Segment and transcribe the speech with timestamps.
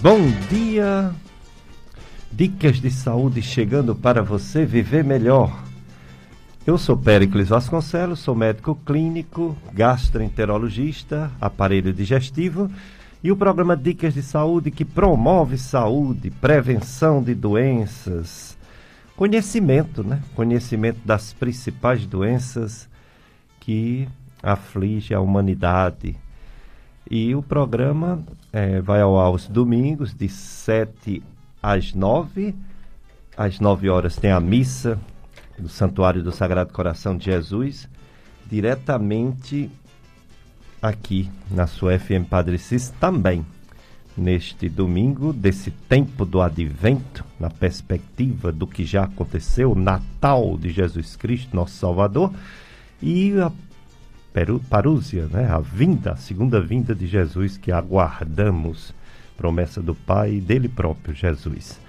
[0.00, 1.12] Bom dia!
[2.30, 5.64] Dicas de saúde chegando para você viver melhor.
[6.64, 12.70] Eu sou Péricles Vasconcelos, sou médico clínico, gastroenterologista, aparelho digestivo
[13.24, 18.56] e o programa Dicas de Saúde que promove saúde, prevenção de doenças,
[19.16, 20.22] conhecimento, né?
[20.36, 22.88] Conhecimento das principais doenças
[23.58, 24.08] que
[24.40, 26.14] aflige a humanidade.
[27.10, 28.22] E o programa
[28.52, 31.22] é, vai ao ar aos domingos, de 7
[31.62, 32.54] às 9.
[33.36, 34.98] Às 9 horas tem a missa
[35.58, 37.88] do Santuário do Sagrado Coração de Jesus,
[38.46, 39.70] diretamente
[40.82, 43.44] aqui na sua FM Padre Cis também.
[44.16, 51.14] Neste domingo, desse tempo do advento, na perspectiva do que já aconteceu, Natal de Jesus
[51.14, 52.32] Cristo, nosso Salvador,
[53.00, 53.52] e a
[54.68, 55.48] parúzia, né?
[55.50, 58.94] a vinda, a segunda vinda de Jesus que aguardamos,
[59.36, 61.80] promessa do Pai e dele próprio, Jesus.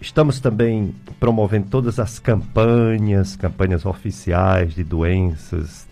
[0.00, 5.86] Estamos também promovendo todas as campanhas, campanhas oficiais de doenças,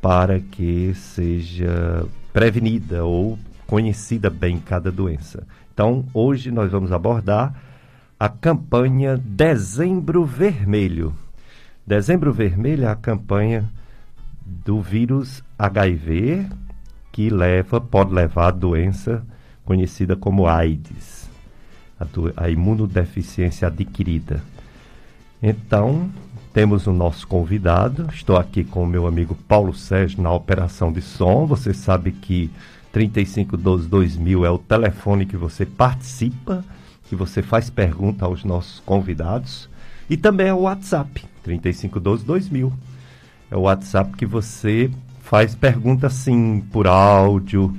[0.00, 5.46] para que seja prevenida ou conhecida bem cada doença.
[5.72, 7.54] Então, hoje nós vamos abordar
[8.18, 11.14] a campanha Dezembro Vermelho.
[11.86, 13.70] Dezembro Vermelho é a campanha
[14.44, 16.48] do vírus HIV
[17.12, 19.22] que leva, pode levar a doença
[19.64, 21.28] conhecida como AIDS,
[22.00, 24.42] a, do, a imunodeficiência adquirida.
[25.42, 26.10] Então,
[26.52, 28.08] temos o nosso convidado.
[28.12, 31.46] Estou aqui com o meu amigo Paulo Sérgio na operação de som.
[31.46, 32.50] Você sabe que
[32.94, 36.64] 3512-2000 é o telefone que você participa,
[37.08, 39.68] que você faz pergunta aos nossos convidados.
[40.08, 42.72] E também é o WhatsApp, 3512-2000.
[43.52, 47.76] É o WhatsApp que você faz pergunta assim por áudio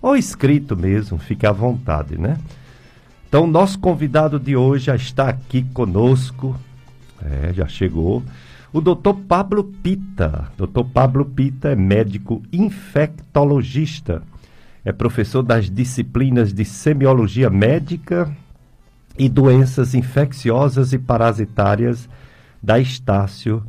[0.00, 2.38] ou escrito mesmo, fique à vontade, né?
[3.28, 6.56] Então, nosso convidado de hoje já está aqui conosco,
[7.20, 8.22] é, já chegou.
[8.72, 10.48] O doutor Pablo Pita.
[10.56, 14.22] Doutor Pablo Pita é médico infectologista.
[14.84, 18.30] É professor das disciplinas de semiologia médica
[19.18, 22.08] e doenças infecciosas e parasitárias
[22.62, 23.64] da Estácio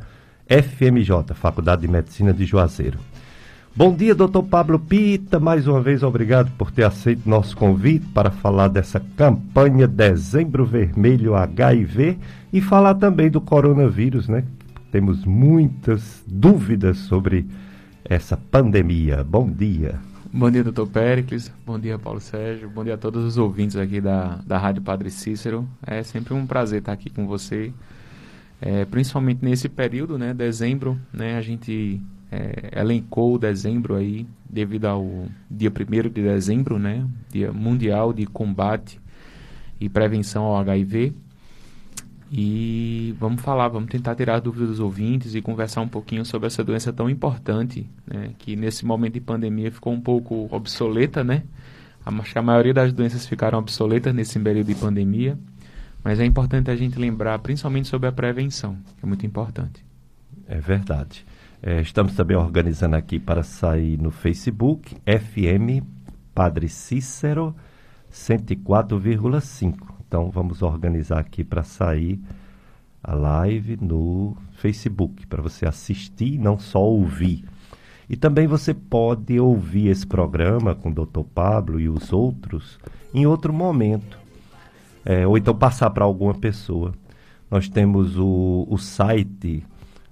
[0.48, 2.98] FMJ, Faculdade de Medicina de Juazeiro.
[3.76, 5.38] Bom dia, doutor Pablo Pita.
[5.38, 11.36] Mais uma vez, obrigado por ter aceito nosso convite para falar dessa campanha Dezembro Vermelho
[11.36, 12.18] HIV
[12.52, 14.42] e falar também do coronavírus, né?
[14.90, 17.46] Temos muitas dúvidas sobre
[18.04, 19.22] essa pandemia.
[19.22, 20.00] Bom dia.
[20.32, 21.52] Bom dia, doutor Péricles.
[21.64, 22.68] Bom dia, Paulo Sérgio.
[22.68, 25.68] Bom dia a todos os ouvintes aqui da, da Rádio Padre Cícero.
[25.86, 27.72] É sempre um prazer estar aqui com você.
[28.60, 35.26] É, principalmente nesse período, né, dezembro, né, a gente é, elencou dezembro aí, devido ao
[35.50, 39.00] dia 1 de dezembro, né, dia mundial de combate
[39.80, 41.12] e prevenção ao HIV.
[42.30, 46.62] E vamos falar, vamos tentar tirar dúvidas dos ouvintes e conversar um pouquinho sobre essa
[46.62, 51.44] doença tão importante, né, que nesse momento de pandemia ficou um pouco obsoleta, né?
[52.04, 55.38] Acho que a maioria das doenças ficaram obsoletas nesse período de pandemia,
[56.08, 59.84] mas é importante a gente lembrar principalmente sobre a prevenção, que é muito importante.
[60.46, 61.26] É verdade.
[61.62, 65.84] É, estamos também organizando aqui para sair no Facebook, FM
[66.34, 67.54] Padre Cícero
[68.10, 69.74] 104,5.
[70.06, 72.18] Então vamos organizar aqui para sair
[73.04, 77.44] a live no Facebook, para você assistir, não só ouvir.
[78.08, 81.20] E também você pode ouvir esse programa com o Dr.
[81.34, 82.78] Pablo e os outros
[83.12, 84.27] em outro momento.
[85.04, 86.92] É, ou então passar para alguma pessoa.
[87.50, 89.64] Nós temos o, o site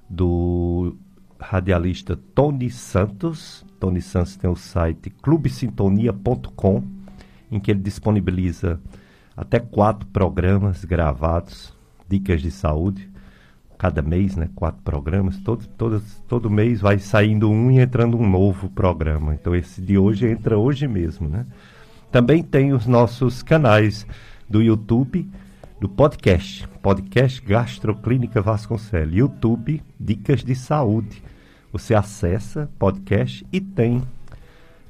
[0.08, 0.96] do
[1.38, 3.64] radialista Tony Santos.
[3.78, 6.82] Tony Santos tem o site clubesintonia.com,
[7.50, 8.80] em que ele disponibiliza
[9.36, 11.74] até quatro programas gravados,
[12.08, 13.10] dicas de saúde,
[13.76, 14.48] cada mês, né?
[14.54, 15.38] Quatro programas.
[15.40, 19.34] Todo, todo, todo mês vai saindo um e entrando um novo programa.
[19.34, 21.46] Então esse de hoje entra hoje mesmo, né?
[22.10, 24.06] Também tem os nossos canais
[24.48, 25.28] do YouTube,
[25.80, 31.22] do podcast, podcast Gastroclínica Vasconcelos, YouTube Dicas de Saúde.
[31.72, 34.02] Você acessa podcast e tem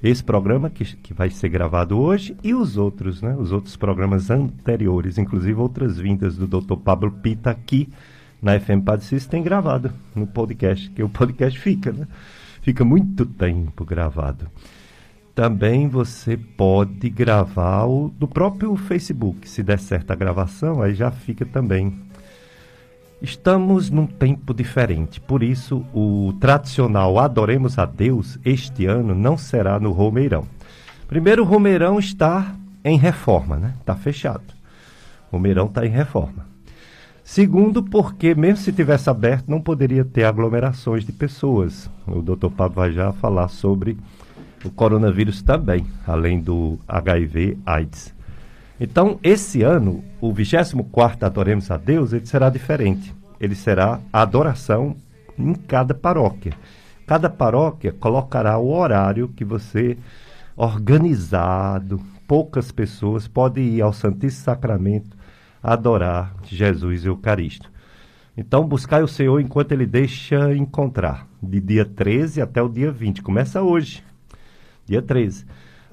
[0.03, 3.35] esse programa que, que vai ser gravado hoje e os outros, né?
[3.37, 6.77] Os outros programas anteriores, inclusive outras vindas do Dr.
[6.77, 7.89] Pablo Pita aqui
[8.41, 12.07] na FM Padre tem gravado no podcast, que o podcast fica, né?
[12.63, 14.49] Fica muito tempo gravado.
[15.37, 19.49] Também você pode gravar o, do próprio Facebook.
[19.49, 22.07] Se der certo a gravação, aí já fica também
[23.21, 29.81] Estamos num tempo diferente, por isso o tradicional Adoremos a Deus este ano não será
[29.81, 30.45] no Romeirão.
[31.09, 32.55] Primeiro, o Romeirão está
[32.85, 33.75] em reforma, né?
[33.81, 34.45] Está fechado.
[35.33, 36.47] O Meirão está em reforma.
[37.25, 41.91] Segundo, porque mesmo se tivesse aberto, não poderia ter aglomerações de pessoas.
[42.07, 43.97] O doutor Pablo vai já falar sobre
[44.67, 48.15] o coronavírus também, além do HIV AIDS.
[48.79, 53.15] Então, esse ano, o 24 Adoremos a Deus, ele será diferente.
[53.41, 54.97] Ele será a adoração
[55.39, 56.53] em cada paróquia.
[57.07, 59.97] Cada paróquia colocará o horário que você,
[60.57, 65.17] organizado, poucas pessoas, pode ir ao Santíssimo Sacramento
[65.63, 67.73] adorar Jesus Eucarístico.
[68.37, 73.23] Então, buscai o Senhor enquanto Ele deixa encontrar, de dia 13 até o dia 20.
[73.23, 74.05] Começa hoje,
[74.87, 75.45] dia 13.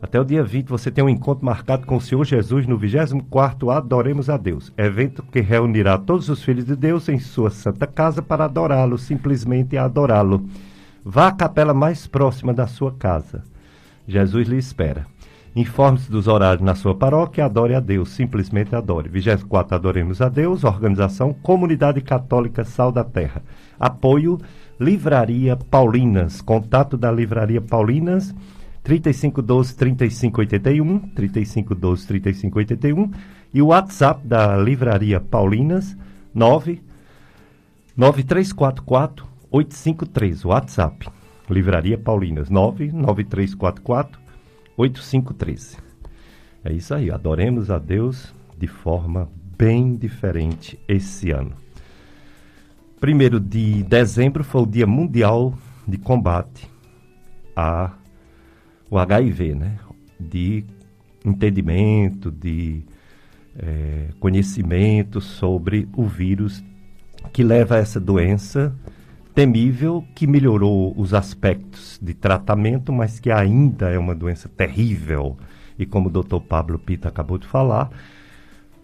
[0.01, 3.72] Até o dia 20 você tem um encontro marcado com o Senhor Jesus no 24
[3.72, 4.72] Adoremos a Deus.
[4.78, 9.78] Evento que reunirá todos os filhos de Deus em sua santa casa para adorá-lo, simplesmente
[9.78, 10.45] adorá-lo.
[11.06, 13.44] Vá à capela mais próxima da sua casa.
[14.06, 15.07] Jesus lhe espera.
[15.56, 19.07] Informe-se dos horários na sua paróquia, adore a Deus, simplesmente adore.
[19.07, 23.42] 24 Adoremos a Deus, organização Comunidade Católica Sal da Terra.
[23.80, 24.38] Apoio
[24.78, 28.36] Livraria Paulinas, contato da Livraria Paulinas
[28.84, 33.12] 3512 3581, 3512 3581
[33.54, 35.98] e o WhatsApp da Livraria Paulinas
[36.34, 36.82] 9
[37.96, 41.08] 9344 853, WhatsApp.
[41.50, 44.20] Livraria Paulinas 99344
[44.76, 45.78] 8513.
[46.64, 51.54] É isso aí, adoremos a Deus de forma bem diferente esse ano.
[53.00, 55.54] Primeiro de dezembro foi o Dia Mundial
[55.88, 56.68] de Combate
[57.56, 57.92] a
[58.94, 59.80] o HIV, né?
[60.19, 60.63] De
[61.25, 62.84] entendimento, de
[63.57, 66.63] é, conhecimento sobre o vírus
[67.31, 68.75] que leva a essa doença
[69.34, 75.38] temível que melhorou os aspectos de tratamento, mas que ainda é uma doença terrível.
[75.80, 77.89] E como o doutor Pablo Pita acabou de falar,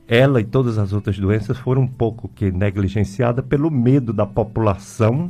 [0.08, 5.30] ela e todas as outras doenças foram um pouco que negligenciadas pelo medo da população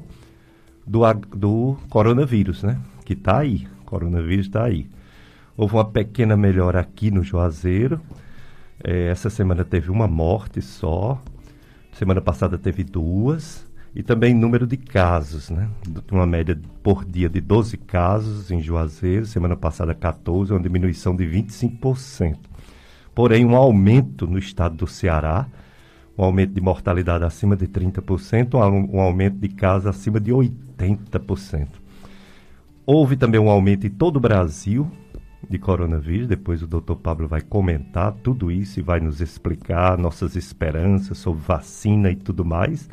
[0.87, 1.01] do,
[1.35, 2.79] do coronavírus, né?
[3.03, 3.67] Que está aí.
[3.89, 4.87] Coronavírus está aí.
[5.57, 7.99] Houve uma pequena melhora aqui no Juazeiro.
[8.83, 11.21] É, essa semana teve uma morte só.
[11.91, 13.67] Semana passada teve duas.
[13.93, 15.67] E também número de casos, né?
[16.11, 19.25] Uma média por dia de 12 casos em Juazeiro.
[19.25, 22.37] Semana passada 14, uma diminuição de 25%.
[23.15, 25.47] Porém, um aumento no estado do Ceará.
[26.17, 31.67] Um aumento de mortalidade acima de 30%, um, um aumento de casos acima de 80%.
[32.91, 34.89] Houve também um aumento em todo o Brasil
[35.47, 36.27] de coronavírus.
[36.27, 41.39] Depois o doutor Pablo vai comentar tudo isso e vai nos explicar nossas esperanças sobre
[41.39, 42.89] vacina e tudo mais.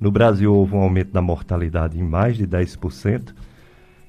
[0.00, 3.34] No Brasil houve um aumento da mortalidade em mais de 10%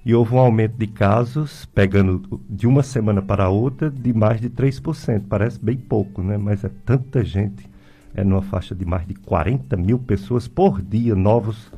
[0.05, 4.49] e houve um aumento de casos, pegando de uma semana para outra, de mais de
[4.49, 5.23] 3%.
[5.27, 6.37] Parece bem pouco, né?
[6.37, 7.69] mas é tanta gente.
[8.15, 11.69] É numa faixa de mais de 40 mil pessoas por dia novos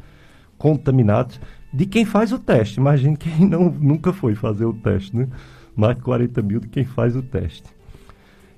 [0.56, 1.41] contaminados
[1.73, 2.79] de quem faz o teste.
[2.79, 5.27] Imagine quem não, nunca foi fazer o teste, né?
[5.75, 7.63] Mais de 40 mil de quem faz o teste.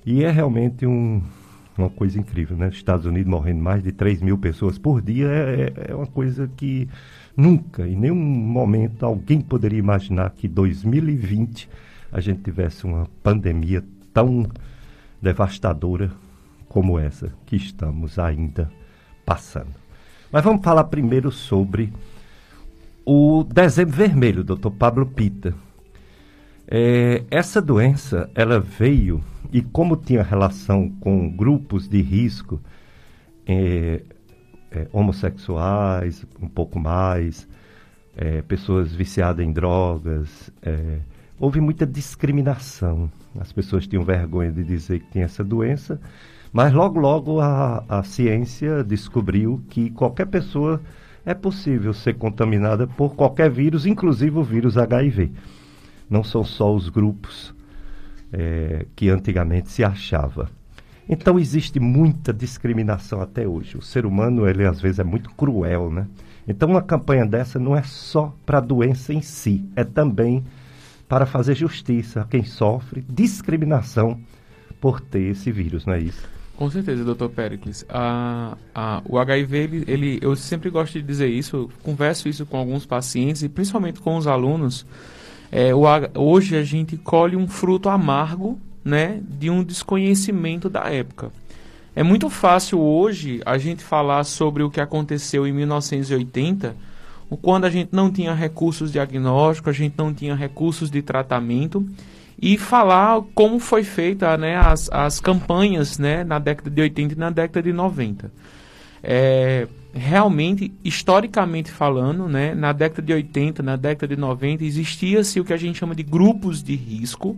[0.06, 1.22] E é realmente um,
[1.78, 2.68] uma coisa incrível, né?
[2.68, 6.50] Estados Unidos morrendo mais de 3 mil pessoas por dia é, é, é uma coisa
[6.58, 6.90] que
[7.38, 11.70] nunca, em nenhum momento, alguém poderia imaginar que 2020
[12.12, 14.46] a gente tivesse uma pandemia tão
[15.22, 16.12] devastadora
[16.68, 18.70] como essa que estamos ainda
[19.26, 19.74] passando.
[20.32, 21.92] Mas vamos falar primeiro sobre
[23.06, 25.54] o dezembro vermelho, doutor Pablo Pita.
[26.68, 32.60] É, essa doença, ela veio, e como tinha relação com grupos de risco,
[33.46, 34.02] é,
[34.72, 37.48] é, homossexuais, um pouco mais,
[38.18, 40.98] é, pessoas viciadas em drogas, é,
[41.40, 43.12] houve muita discriminação.
[43.40, 46.02] As pessoas tinham vergonha de dizer que tinha essa doença,
[46.52, 50.82] mas logo, logo a, a ciência descobriu que qualquer pessoa
[51.26, 55.32] é possível ser contaminada por qualquer vírus, inclusive o vírus HIV.
[56.10, 57.54] Não são só os grupos
[58.32, 60.50] é, que antigamente se achava.
[61.08, 63.78] Então existe muita discriminação até hoje.
[63.78, 66.08] O ser humano, ele às vezes é muito cruel, né?
[66.48, 70.44] Então uma campanha dessa não é só para a doença em si, é também
[71.08, 74.20] para fazer justiça a quem sofre discriminação
[74.80, 76.35] por ter esse vírus, não é isso?
[76.56, 77.86] Com certeza, doutor Pericles.
[79.06, 83.44] O HIV, ele, ele, eu sempre gosto de dizer isso, converso isso com alguns pacientes
[83.44, 84.86] e principalmente com os alunos.
[85.52, 85.84] É, o,
[86.16, 91.32] hoje a gente colhe um fruto amargo né, de um desconhecimento da época.
[91.96, 96.76] É muito fácil hoje a gente falar sobre o que aconteceu em 1980,
[97.42, 101.86] quando a gente não tinha recursos diagnósticos, a gente não tinha recursos de tratamento
[102.42, 107.18] e falar como foi feita né, as, as campanhas né, na década de 80 e
[107.18, 108.32] na década de 90.
[109.02, 115.46] É, realmente, historicamente falando, né, na década de 80, na década de 90, existia-se o
[115.46, 117.38] que a gente chama de grupos de risco,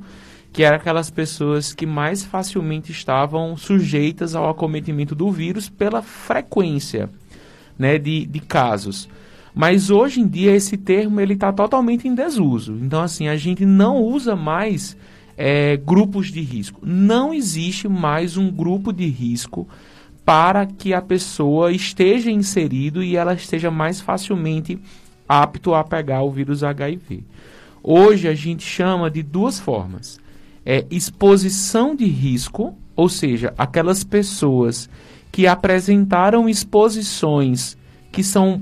[0.52, 7.10] que eram aquelas pessoas que mais facilmente estavam sujeitas ao acometimento do vírus pela frequência
[7.78, 9.08] né, de, de casos.
[9.58, 12.78] Mas hoje em dia esse termo ele está totalmente em desuso.
[12.80, 14.96] Então assim a gente não usa mais
[15.36, 16.80] é, grupos de risco.
[16.84, 19.68] Não existe mais um grupo de risco
[20.24, 24.80] para que a pessoa esteja inserido e ela esteja mais facilmente
[25.28, 27.24] apto a pegar o vírus HIV.
[27.82, 30.20] Hoje a gente chama de duas formas.
[30.64, 34.88] É exposição de risco, ou seja, aquelas pessoas
[35.32, 37.76] que apresentaram exposições
[38.12, 38.62] que são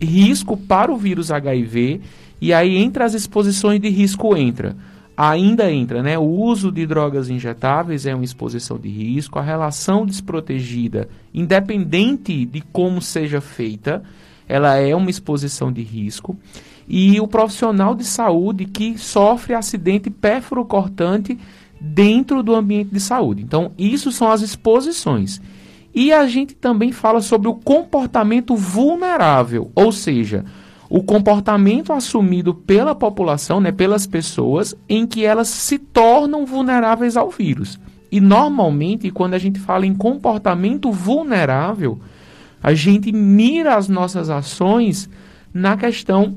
[0.00, 2.00] risco para o vírus HIV,
[2.40, 4.76] e aí entre as exposições de risco entra
[5.22, 6.18] ainda entra, né?
[6.18, 12.62] O uso de drogas injetáveis é uma exposição de risco, a relação desprotegida, independente de
[12.72, 14.02] como seja feita,
[14.48, 16.38] ela é uma exposição de risco.
[16.88, 21.38] E o profissional de saúde que sofre acidente pérfuro-cortante
[21.78, 23.42] dentro do ambiente de saúde.
[23.42, 25.38] Então, isso são as exposições.
[25.94, 30.44] E a gente também fala sobre o comportamento vulnerável, ou seja,
[30.88, 37.30] o comportamento assumido pela população, né, pelas pessoas, em que elas se tornam vulneráveis ao
[37.30, 37.78] vírus.
[38.10, 41.98] E normalmente, quando a gente fala em comportamento vulnerável,
[42.62, 45.08] a gente mira as nossas ações
[45.54, 46.36] na questão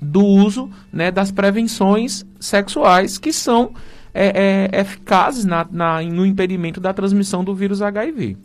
[0.00, 3.72] do uso né, das prevenções sexuais que são
[4.12, 8.36] é, é, eficazes na, na, no impedimento da transmissão do vírus HIV.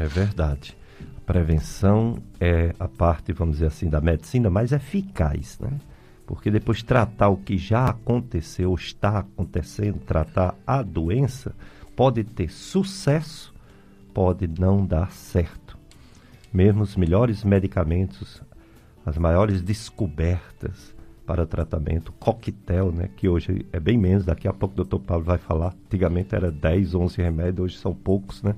[0.00, 0.74] É verdade.
[1.18, 5.78] A prevenção é a parte, vamos dizer assim, da medicina mais eficaz, né?
[6.26, 11.54] Porque depois tratar o que já aconteceu, está acontecendo, tratar a doença,
[11.94, 13.52] pode ter sucesso,
[14.14, 15.76] pode não dar certo.
[16.50, 18.42] Mesmo os melhores medicamentos,
[19.04, 20.94] as maiores descobertas
[21.26, 25.24] para tratamento, coquetel, né, que hoje é bem menos, daqui a pouco o doutor Paulo
[25.24, 28.56] vai falar, antigamente era 10, 11 remédios, hoje são poucos, né?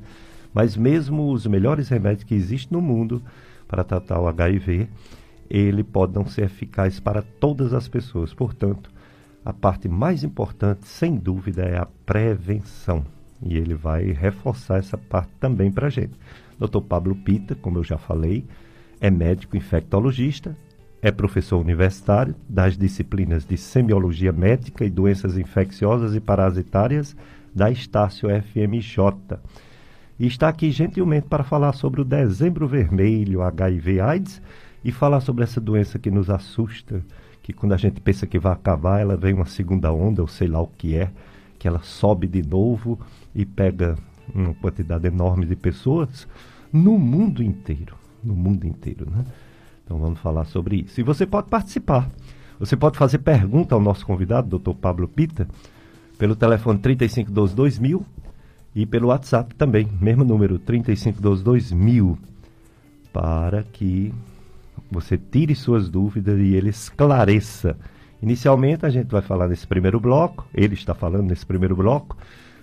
[0.52, 3.23] Mas mesmo os melhores remédios que existem no mundo
[3.66, 4.88] para tratar o HIV,
[5.49, 8.35] ele pode não ser eficaz para todas as pessoas.
[8.35, 8.90] Portanto,
[9.44, 13.04] a parte mais importante, sem dúvida, é a prevenção.
[13.42, 16.12] E ele vai reforçar essa parte também para a gente.
[16.59, 16.80] Dr.
[16.80, 18.47] Pablo Pita, como eu já falei,
[19.00, 20.56] é médico infectologista,
[21.00, 27.16] é professor universitário das disciplinas de semiologia médica e doenças infecciosas e parasitárias
[27.52, 29.40] da Estácio FMJ
[30.19, 34.40] e está aqui gentilmente para falar sobre o dezembro vermelho, HIV/AIDS,
[34.85, 37.04] e falar sobre essa doença que nos assusta,
[37.42, 40.49] que quando a gente pensa que vai acabar, ela vem uma segunda onda, ou sei
[40.49, 41.11] lá o que é,
[41.59, 42.99] que ela sobe de novo
[43.35, 43.97] e pega
[44.35, 46.26] uma quantidade enorme de pessoas
[46.73, 49.25] no mundo inteiro, no mundo inteiro, né?
[49.85, 51.00] Então vamos falar sobre isso.
[51.00, 52.09] E você pode participar.
[52.59, 54.75] Você pode fazer pergunta ao nosso convidado, Dr.
[54.75, 55.49] Pablo Pita,
[56.16, 58.07] pelo telefone 3512 2000
[58.75, 62.17] e pelo WhatsApp também, mesmo número 35122000,
[63.12, 64.12] para que
[64.91, 67.76] você tire suas dúvidas e ele esclareça.
[68.23, 72.17] Inicialmente a gente vai falar nesse primeiro bloco, ele está falando nesse primeiro bloco,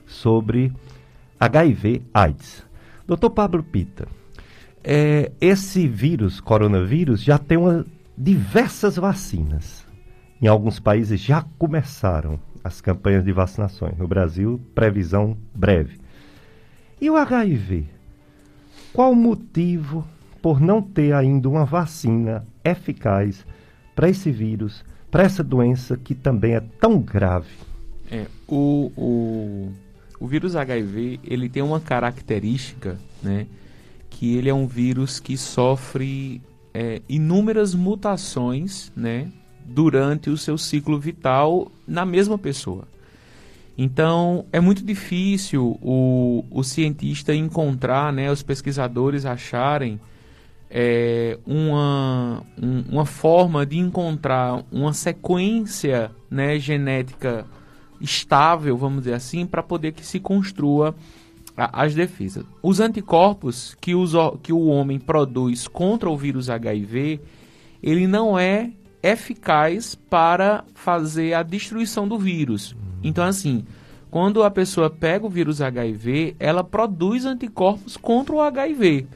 [0.06, 0.72] sobre
[1.40, 2.66] HIV AIDS.
[3.06, 4.08] Doutor Pablo Pita,
[4.84, 7.86] é, esse vírus, coronavírus, já tem uma,
[8.18, 9.86] diversas vacinas.
[10.42, 13.98] Em alguns países já começaram as campanhas de vacinações.
[13.98, 16.00] No Brasil, previsão breve.
[17.00, 17.86] E o HIV?
[18.94, 20.06] Qual o motivo
[20.42, 23.46] por não ter ainda uma vacina eficaz
[23.96, 27.50] para esse vírus, para essa doença que também é tão grave?
[28.12, 29.72] É, o, o,
[30.20, 33.46] o vírus HIV ele tem uma característica, né,
[34.10, 36.42] que ele é um vírus que sofre
[36.74, 39.28] é, inúmeras mutações, né,
[39.70, 42.88] durante o seu ciclo vital na mesma pessoa.
[43.78, 50.00] Então, é muito difícil o, o cientista encontrar, né, os pesquisadores acharem
[50.70, 57.46] é, uma, um, uma forma de encontrar uma sequência né, genética
[58.02, 60.94] estável, vamos dizer assim, para poder que se construa
[61.56, 62.46] a, as defesas.
[62.62, 67.20] Os anticorpos que, os, que o homem produz contra o vírus HIV,
[67.82, 72.76] ele não é eficaz para fazer a destruição do vírus.
[73.04, 73.66] Então, assim,
[74.12, 79.08] quando a pessoa pega o vírus HIV, ela produz anticorpos contra o HIV.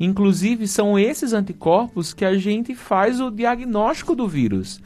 [0.00, 4.80] Inclusive, são esses anticorpos que a gente faz o diagnóstico do vírus.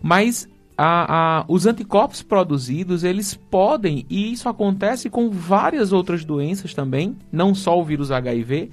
[0.00, 6.72] Mas a, a, os anticorpos produzidos, eles podem, e isso acontece com várias outras doenças
[6.72, 8.70] também, não só o vírus HIV,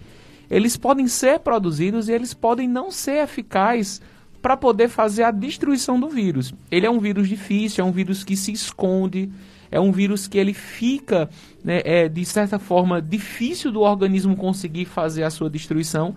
[0.50, 4.02] eles podem ser produzidos e eles podem não ser eficazes
[4.42, 6.54] para poder fazer a destruição do vírus.
[6.72, 9.30] Ele é um vírus difícil, é um vírus que se esconde,
[9.72, 11.30] é um vírus que ele fica,
[11.64, 16.16] né, é, de certa forma, difícil do organismo conseguir fazer a sua destruição.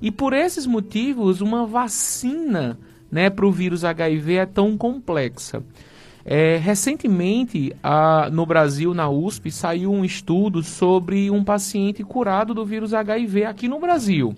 [0.00, 2.78] E por esses motivos, uma vacina
[3.10, 5.62] né, para o vírus HIV é tão complexa.
[6.24, 12.64] É, recentemente, a, no Brasil, na USP, saiu um estudo sobre um paciente curado do
[12.64, 14.34] vírus HIV aqui no Brasil.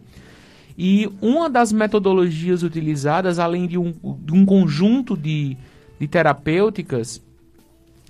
[0.78, 5.56] E uma das metodologias utilizadas, além de um, de um conjunto de,
[5.98, 7.22] de terapêuticas,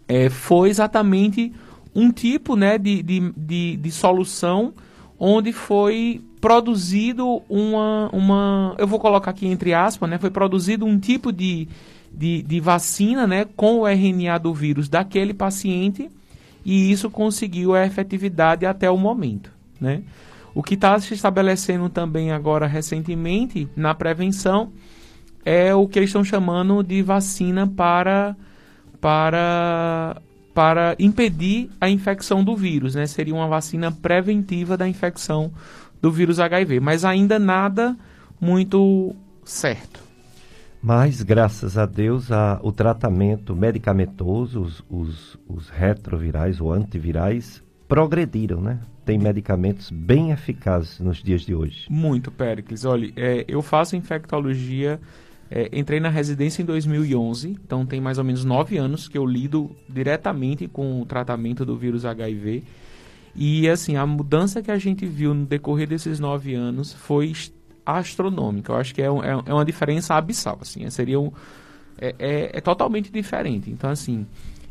[0.08, 1.52] é, foi exatamente
[1.94, 4.75] um tipo né, de, de, de, de solução
[5.18, 8.75] onde foi produzido uma, uma.
[8.78, 10.18] Eu vou colocar aqui entre aspas, né?
[10.18, 11.68] Foi produzido um tipo de,
[12.12, 16.11] de, de vacina né, com o RNA do vírus daquele paciente
[16.64, 19.50] e isso conseguiu a efetividade até o momento.
[19.80, 20.02] Né?
[20.56, 24.72] O que está se estabelecendo também agora recentemente na prevenção
[25.44, 28.34] é o que eles estão chamando de vacina para,
[28.98, 30.16] para,
[30.54, 32.94] para impedir a infecção do vírus.
[32.94, 33.06] Né?
[33.06, 35.52] Seria uma vacina preventiva da infecção
[36.00, 37.94] do vírus HIV, mas ainda nada
[38.40, 40.00] muito certo.
[40.82, 48.62] Mas, graças a Deus, a, o tratamento medicamentoso, os, os, os retrovirais ou antivirais, progrediram,
[48.62, 48.78] né?
[49.06, 51.86] Tem medicamentos bem eficazes nos dias de hoje.
[51.88, 52.84] Muito, Pericles.
[52.84, 55.00] Olha, é, eu faço infectologia,
[55.48, 59.25] é, entrei na residência em 2011, então tem mais ou menos nove anos que eu
[59.25, 62.64] lido diretamente com o tratamento do vírus HIV.
[63.36, 67.32] E assim, a mudança que a gente viu no decorrer desses nove anos foi
[67.84, 68.72] astronômica.
[68.72, 70.58] Eu acho que é, um, é, é uma diferença abissal.
[70.60, 71.30] Assim, seria um,
[71.96, 73.70] é, é, é totalmente diferente.
[73.70, 74.26] Então, assim,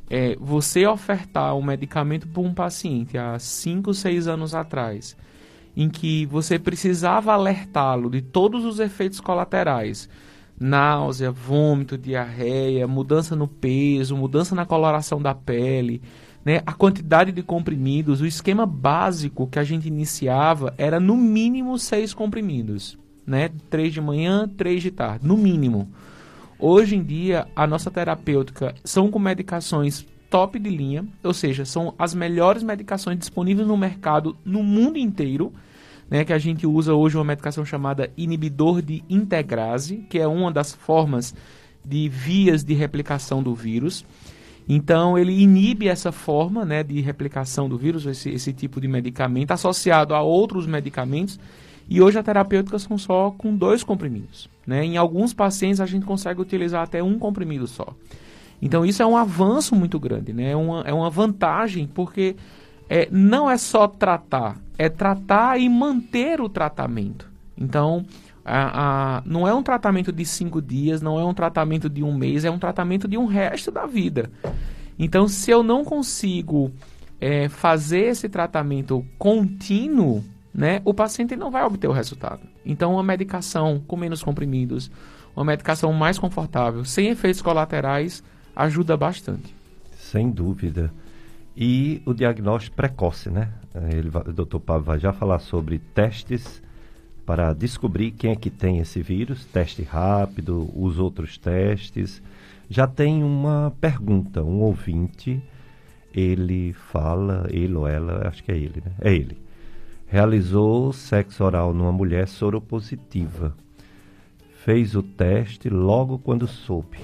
[0.10, 5.16] é, você ofertar um medicamento para um paciente há 5, 6 anos atrás,
[5.76, 10.08] em que você precisava alertá-lo de todos os efeitos colaterais,
[10.60, 16.02] náusea, vômito, diarreia, mudança no peso, mudança na coloração da pele,
[16.46, 21.78] né, a quantidade de comprimidos, o esquema básico que a gente iniciava era no mínimo
[21.80, 25.90] seis comprimidos, né, três de manhã, três de tarde, no mínimo.
[26.58, 31.94] Hoje em dia, a nossa terapêutica são com medicações top de linha, ou seja, são
[32.00, 35.54] as melhores medicações disponíveis no mercado no mundo inteiro,
[36.10, 40.52] né, que a gente usa hoje uma medicação chamada inibidor de integrase, que é uma
[40.52, 41.36] das formas
[41.84, 44.06] de vias de replicação do vírus.
[44.68, 49.52] Então, ele inibe essa forma né, de replicação do vírus, esse, esse tipo de medicamento,
[49.52, 51.40] associado a outros medicamentos
[51.88, 54.50] e hoje a terapêutica são só com dois comprimidos.
[54.66, 54.84] Né?
[54.84, 57.96] Em alguns pacientes a gente consegue utilizar até um comprimido só.
[58.62, 60.52] Então isso é um avanço muito grande, né?
[60.52, 62.36] é, uma, é uma vantagem porque
[62.90, 67.30] é, não é só tratar, é tratar e manter o tratamento.
[67.58, 68.06] Então
[68.44, 72.14] a, a, não é um tratamento de cinco dias, não é um tratamento de um
[72.14, 74.32] mês, é um tratamento de um resto da vida.
[74.98, 76.72] Então se eu não consigo
[77.20, 80.24] é, fazer esse tratamento contínuo,
[80.56, 82.40] né, o paciente não vai obter o resultado.
[82.66, 84.90] Então, uma medicação com menos comprimidos,
[85.36, 88.24] uma medicação mais confortável, sem efeitos colaterais,
[88.56, 89.54] ajuda bastante.
[89.98, 90.94] Sem dúvida.
[91.58, 93.50] E o diagnóstico precoce, né?
[93.92, 96.64] Ele, o doutor Pablo vai já falar sobre testes
[97.26, 102.22] para descobrir quem é que tem esse vírus, teste rápido, os outros testes.
[102.70, 105.42] Já tem uma pergunta, um ouvinte,
[106.14, 108.92] ele fala, ele ou ela, acho que é ele, né?
[109.02, 109.45] É ele
[110.06, 113.56] realizou sexo oral numa mulher soropositiva.
[114.64, 116.98] Fez o teste logo quando soube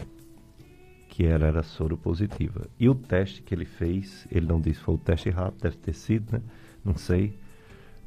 [1.08, 2.68] que ela era soropositiva.
[2.80, 5.94] E o teste que ele fez, ele não disse foi o teste rápido, deve ter
[5.94, 6.42] sido, né?
[6.84, 7.38] Não sei.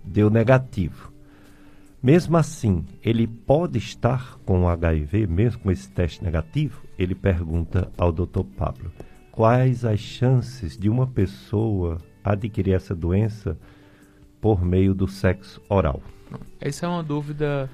[0.03, 1.13] Deu negativo.
[2.03, 6.83] Mesmo assim, ele pode estar com HIV, mesmo com esse teste negativo?
[6.99, 8.43] Ele pergunta ao Dr.
[8.57, 8.91] Pablo:
[9.31, 13.57] quais as chances de uma pessoa adquirir essa doença
[14.45, 16.03] por meio do sexo oral?
[16.61, 17.71] Essa é uma dúvida,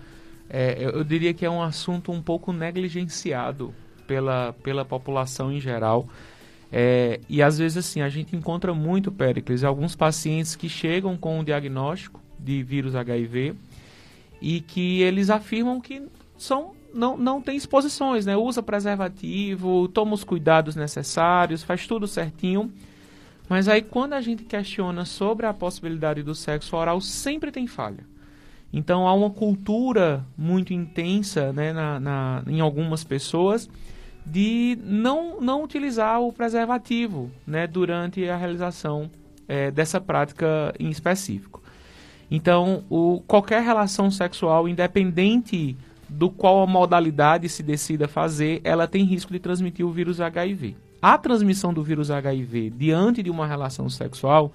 [0.49, 3.75] é, eu diria que é um assunto um pouco negligenciado
[4.07, 6.09] pela, pela população em geral.
[6.71, 11.41] É, e às vezes assim, a gente encontra muito, Péricles, alguns pacientes que chegam com
[11.41, 13.57] um diagnóstico de vírus HIV
[14.41, 16.01] e que eles afirmam que
[16.39, 18.37] são não, não tem exposições, né?
[18.37, 22.73] Usa preservativo, toma os cuidados necessários, faz tudo certinho
[23.51, 28.07] mas aí quando a gente questiona sobre a possibilidade do sexo oral, sempre tem falha.
[28.73, 33.69] Então há uma cultura muito intensa né, na, na, em algumas pessoas
[34.25, 39.11] de não, não utilizar o preservativo né, durante a realização
[39.49, 41.61] é, dessa prática em específico.
[42.31, 45.77] Então, o, qualquer relação sexual, independente
[46.09, 50.77] do qual a modalidade se decida fazer, ela tem risco de transmitir o vírus HIV.
[51.03, 54.53] A transmissão do vírus HIV diante de uma relação sexual,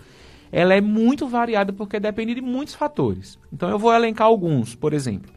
[0.51, 3.39] ela é muito variada porque depende de muitos fatores.
[3.51, 5.31] Então, eu vou elencar alguns, por exemplo.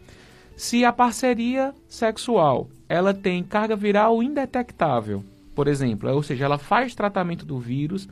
[0.57, 5.23] Se a parceria sexual ela tem carga viral indetectável,
[5.55, 8.09] por exemplo, ou seja, ela faz tratamento do vírus,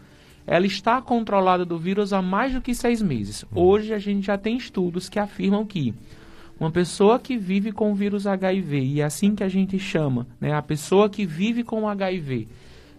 [0.47, 3.43] ela está controlada do vírus há mais do que seis meses.
[3.45, 3.63] Uhum.
[3.63, 5.95] Hoje a gente já tem estudos que afirmam que
[6.59, 10.27] uma pessoa que vive com o vírus HIV, e é assim que a gente chama,
[10.41, 12.49] né, a pessoa que vive com HIV,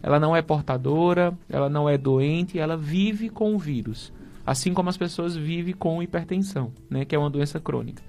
[0.01, 4.13] ela não é portadora, ela não é doente, ela vive com o vírus.
[4.45, 8.01] Assim como as pessoas vivem com hipertensão, né, que é uma doença crônica.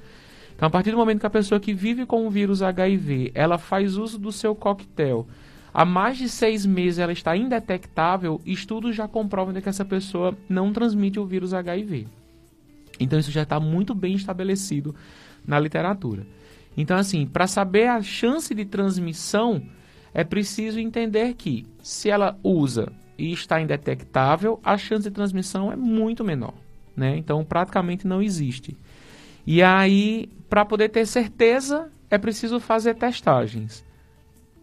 [0.55, 3.59] Então, a partir do momento que a pessoa que vive com o vírus HIV, ela
[3.59, 5.27] faz uso do seu coquetel,
[5.73, 10.73] há mais de seis meses ela está indetectável, estudos já comprovam que essa pessoa não
[10.73, 12.09] transmite o vírus HIV.
[12.99, 14.95] Então isso já está muito bem estabelecido
[15.47, 16.27] na literatura.
[16.77, 19.63] Então, assim, para saber a chance de transmissão,
[20.19, 25.77] é preciso entender que se ela usa e está indetectável, a chance de transmissão é
[25.77, 26.55] muito menor.
[26.97, 27.17] Né?
[27.17, 28.77] Então, praticamente não existe.
[29.47, 33.87] E aí, para poder ter certeza, é preciso fazer testagens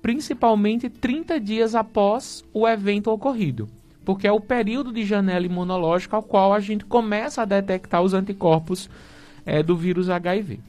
[0.02, 3.68] principalmente 30 dias após o evento ocorrido,
[4.04, 8.13] porque é o período de janela imunológica ao qual a gente começa a detectar os
[8.13, 8.88] anticorpos
[9.44, 10.60] é, do vírus HIV.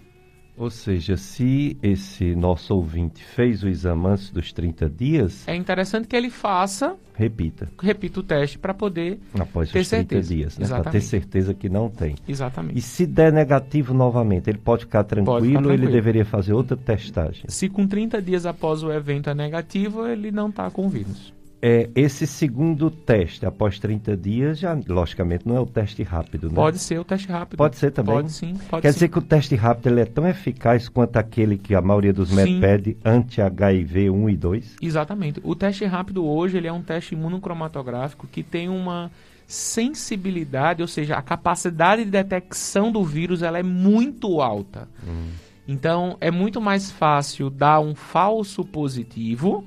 [0.56, 5.46] Ou seja, se esse nosso ouvinte fez o exame antes dos 30 dias.
[5.46, 6.96] É interessante que ele faça.
[7.14, 7.68] Repita.
[7.80, 9.18] Repita o teste para poder.
[9.38, 10.34] Após ter os 30 certeza.
[10.34, 10.68] dias, né?
[10.68, 12.14] Para ter certeza que não tem.
[12.26, 12.78] Exatamente.
[12.78, 15.82] E se der negativo novamente, ele pode ficar tranquilo, pode ficar tranquilo.
[15.82, 17.44] ou ele deveria fazer outra testagem?
[17.48, 21.35] Se com 30 dias após o evento é negativo, ele não está com vírus.
[21.60, 26.54] É, esse segundo teste, após 30 dias, já, logicamente, não é o teste rápido, né?
[26.54, 27.56] Pode ser o teste rápido.
[27.56, 28.14] Pode ser também?
[28.14, 28.54] Pode sim.
[28.68, 28.94] Pode Quer sim.
[28.94, 32.30] dizer que o teste rápido ele é tão eficaz quanto aquele que a maioria dos
[32.30, 34.76] médicos pede anti-HIV 1 e 2?
[34.82, 35.40] Exatamente.
[35.42, 39.10] O teste rápido hoje ele é um teste imunocromatográfico que tem uma
[39.46, 44.88] sensibilidade, ou seja, a capacidade de detecção do vírus ela é muito alta.
[45.06, 45.28] Hum.
[45.68, 49.64] Então, é muito mais fácil dar um falso positivo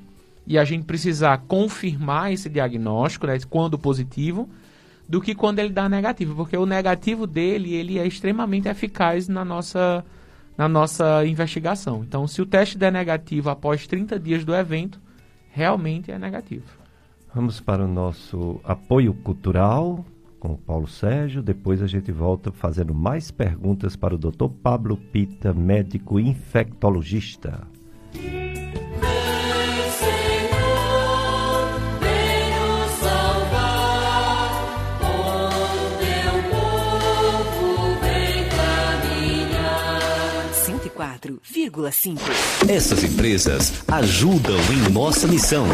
[0.50, 4.50] e a gente precisar confirmar esse diagnóstico, né, quando positivo,
[5.08, 9.46] do que quando ele dá negativo, porque o negativo dele ele é extremamente eficaz na
[9.46, 10.04] nossa,
[10.58, 12.04] na nossa investigação.
[12.04, 15.00] Então, se o teste der negativo após 30 dias do evento,
[15.52, 16.66] realmente é negativo.
[17.34, 20.04] Vamos para o nosso apoio cultural
[20.40, 21.44] com o Paulo Sérgio.
[21.44, 24.50] Depois a gente volta fazendo mais perguntas para o Dr.
[24.64, 27.68] Pablo Pita, médico infectologista.
[42.68, 45.68] Essas empresas ajudam em nossa missão.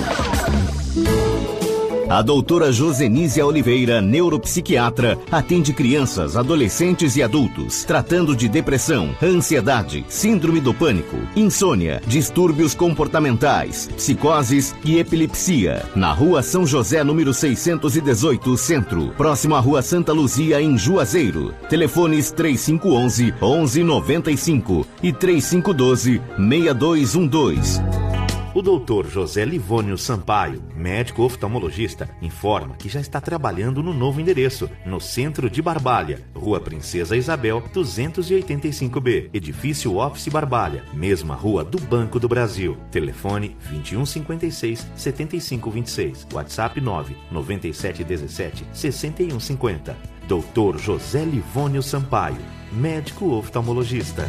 [2.07, 10.61] A doutora Josenísia Oliveira, neuropsiquiatra, atende crianças, adolescentes e adultos, tratando de depressão, ansiedade, síndrome
[10.61, 15.83] do pânico, insônia, distúrbios comportamentais, psicoses e epilepsia.
[15.95, 21.55] Na rua São José, número 618, Centro, próximo à rua Santa Luzia, em Juazeiro.
[21.69, 28.04] Telefones 3511 1195 e 3512 6212.
[28.55, 34.69] O doutor José Livônio Sampaio, médico oftalmologista, informa que já está trabalhando no novo endereço,
[34.85, 42.17] no centro de Barbalha, Rua Princesa Isabel, 285B, edifício Office Barbalha, mesma rua do Banco
[42.17, 42.77] do Brasil.
[42.89, 49.97] Telefone 2156 7526, WhatsApp 9 9717 6150.
[50.29, 52.39] Doutor José Livônio Sampaio,
[52.71, 54.25] médico oftalmologista.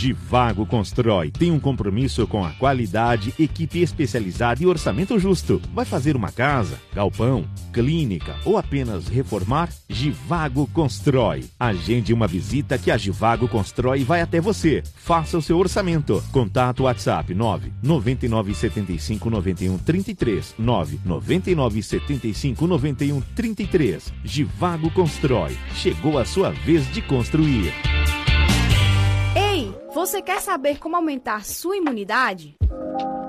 [0.00, 5.60] Givago Constrói tem um compromisso com a qualidade, equipe especializada e orçamento justo.
[5.74, 9.68] Vai fazer uma casa, galpão, clínica ou apenas reformar?
[9.90, 11.44] Givago Constrói.
[11.60, 14.82] Agende uma visita que a Givago Constrói vai até você.
[14.96, 16.24] Faça o seu orçamento.
[16.32, 24.14] Contato WhatsApp 9 99 75 91 33 9 99 75 91 33.
[24.24, 25.54] Givago Constrói.
[25.74, 27.99] Chegou a sua vez de construir.
[29.92, 32.56] Você quer saber como aumentar sua imunidade?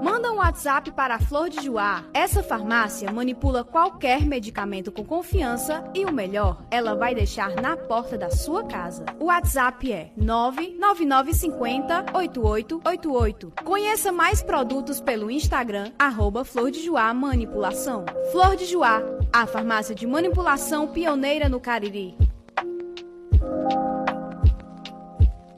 [0.04, 2.04] Manda um WhatsApp para a Flor de Juá.
[2.13, 8.15] Essa farmácia manipula qualquer medicamento com confiança e o melhor, ela vai deixar na porta
[8.15, 9.06] da sua casa.
[9.19, 13.54] O WhatsApp é 99950 8888.
[13.63, 18.06] Conheça mais produtos pelo Instagram arroba Flor de Juá Manipulação.
[18.32, 19.02] Flor de Juá,
[19.34, 22.15] a farmácia de manipulação pioneira no Cariri.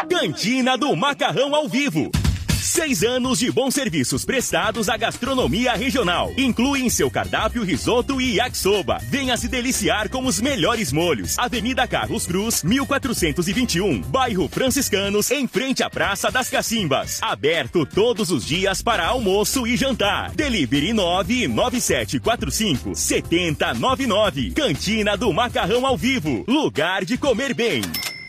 [0.09, 2.09] Cantina do Macarrão ao Vivo.
[2.47, 6.31] Seis anos de bons serviços prestados à gastronomia regional.
[6.37, 8.99] Inclui em seu cardápio risoto e yakisoba.
[9.09, 11.37] Venha se deliciar com os melhores molhos.
[11.37, 17.21] Avenida Carlos Cruz, 1421, bairro Franciscanos, em frente à Praça das Cacimbas.
[17.21, 20.31] Aberto todos os dias para almoço e jantar.
[20.31, 24.51] Delivery 99745 7099.
[24.51, 26.43] Cantina do Macarrão ao Vivo.
[26.47, 27.81] Lugar de comer bem.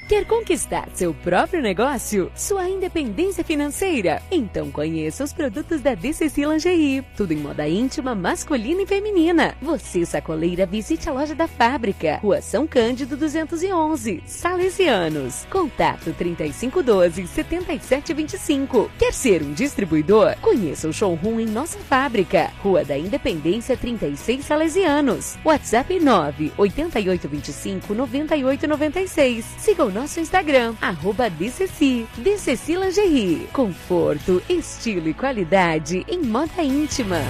[0.07, 2.31] Quer conquistar seu próprio negócio?
[2.37, 4.21] Sua independência financeira?
[4.31, 7.03] Então conheça os produtos da DCC Lingerie.
[7.17, 9.57] Tudo em moda íntima, masculina e feminina.
[9.63, 12.19] Você, sacoleira, visite a loja da fábrica.
[12.19, 15.47] Rua São Cândido 211, Salesianos.
[15.51, 18.91] Contato 3512 7725.
[18.99, 20.37] Quer ser um distribuidor?
[20.43, 22.53] Conheça o showroom em nossa fábrica.
[22.63, 25.39] Rua da Independência 36 Salesianos.
[25.43, 29.47] WhatsApp 9 8825 9896.
[29.57, 33.49] Siga o nosso Instagram, arroba DCC, DCC Lingerie.
[33.53, 37.21] Conforto, estilo e qualidade em moda íntima.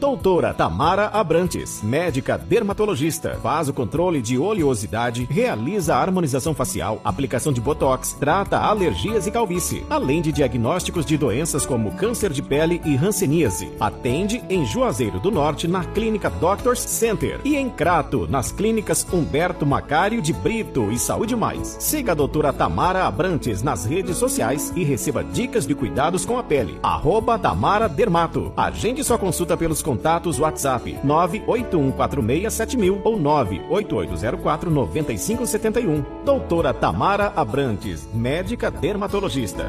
[0.00, 7.60] Doutora Tamara Abrantes, médica dermatologista, faz o controle de oleosidade, realiza harmonização facial, aplicação de
[7.60, 12.96] botox, trata alergias e calvície, além de diagnósticos de doenças como câncer de pele e
[12.96, 13.70] hanseníase.
[13.78, 19.66] Atende em Juazeiro do Norte na Clínica Doctors Center e em Crato, nas clínicas Humberto
[19.66, 21.76] Macário de Brito e Saúde Mais.
[21.78, 26.42] Siga a doutora Tamara Abrantes nas redes sociais e receba dicas de cuidados com a
[26.42, 26.78] pele.
[26.82, 28.50] Arroba Tamara Dermato.
[28.56, 36.04] Agende sua consulta pelos contatos WhatsApp 981467000 ou 988049571.
[36.24, 39.66] Doutora Tamara Abrantes, médica dermatologista.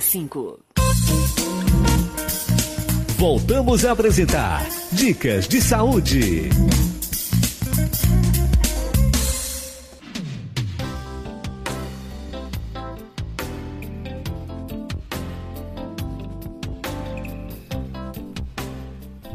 [0.00, 0.58] cinco.
[3.18, 6.48] Voltamos a apresentar Dicas de Saúde.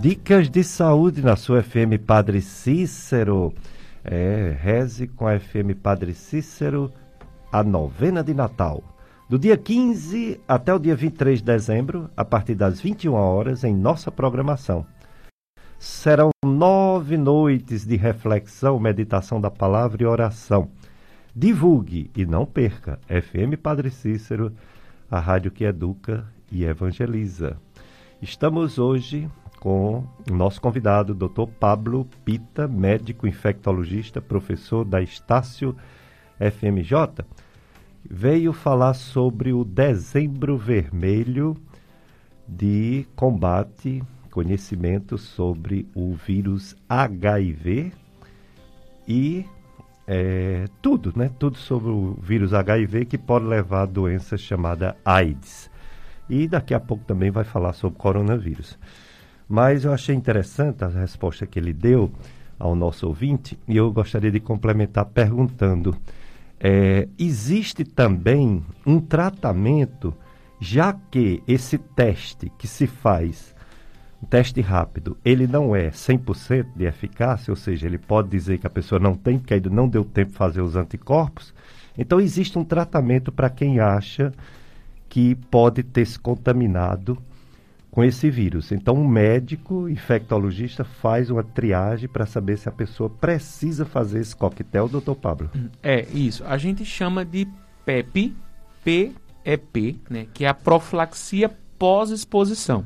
[0.08, 3.54] Dicas de saúde na sua FM Padre Cícero.
[4.06, 6.90] É, reze com a FM Padre Cícero
[7.52, 8.82] a novena de Natal.
[9.28, 13.76] Do dia 15 até o dia 23 de dezembro, a partir das 21 horas, em
[13.76, 14.86] nossa programação.
[15.78, 20.70] Serão nove noites de reflexão, meditação da palavra e oração.
[21.36, 22.98] Divulgue e não perca.
[23.10, 24.54] FM Padre Cícero,
[25.12, 27.58] a rádio que educa e evangeliza.
[28.22, 29.30] Estamos hoje
[29.68, 30.02] com
[30.32, 31.46] o nosso convidado, Dr.
[31.60, 35.76] Pablo Pita, médico infectologista, professor da Estácio
[36.40, 37.26] FMJ,
[38.10, 41.58] veio falar sobre o Dezembro Vermelho
[42.48, 44.02] de combate,
[44.32, 47.92] conhecimento sobre o vírus HIV
[49.06, 49.46] e
[50.08, 51.30] é, tudo, né?
[51.38, 55.70] Tudo sobre o vírus HIV que pode levar a doença chamada AIDS.
[56.30, 58.80] E daqui a pouco também vai falar sobre coronavírus.
[59.48, 62.12] Mas eu achei interessante a resposta que ele deu,
[62.60, 65.96] ao nosso ouvinte e eu gostaria de complementar perguntando:
[66.60, 70.14] é, existe também um tratamento,
[70.60, 73.56] já que esse teste que se faz,
[74.22, 78.66] um teste rápido, ele não é 100% de eficácia, ou seja, ele pode dizer que
[78.66, 81.54] a pessoa não tem, porque ainda não deu tempo de fazer os anticorpos.
[81.96, 84.34] Então, existe um tratamento para quem acha
[85.08, 87.18] que pode ter se contaminado
[87.98, 88.72] com esse vírus.
[88.72, 94.36] Então, um médico infectologista faz uma triagem para saber se a pessoa precisa fazer esse
[94.36, 95.50] coquetel, doutor Pablo.
[95.82, 96.44] É, isso.
[96.46, 97.48] A gente chama de
[97.84, 98.36] PEP,
[98.84, 102.86] PEP, né, que é a profilaxia pós-exposição.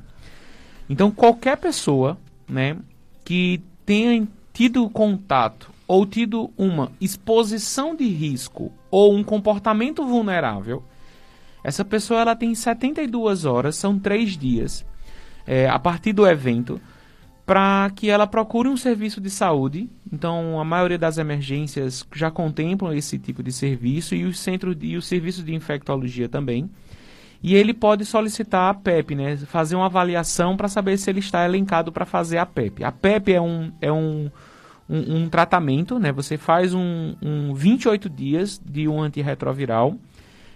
[0.89, 2.77] Então, qualquer pessoa né,
[3.25, 10.81] que tenha tido contato ou tido uma exposição de risco ou um comportamento vulnerável,
[11.65, 14.85] essa pessoa ela tem 72 horas, são três dias,
[15.45, 16.79] é, a partir do evento
[17.45, 19.89] para que ela procure um serviço de saúde.
[20.11, 24.95] Então, a maioria das emergências já contemplam esse tipo de serviço e os centros e
[24.95, 26.69] os serviços de infectologia também.
[27.43, 29.35] E ele pode solicitar a PEP, né?
[29.35, 32.83] Fazer uma avaliação para saber se ele está elencado para fazer a PEP.
[32.83, 34.29] A PEP é um, é um,
[34.87, 36.11] um, um tratamento, né?
[36.11, 39.97] Você faz um, um 28 dias de um antirretroviral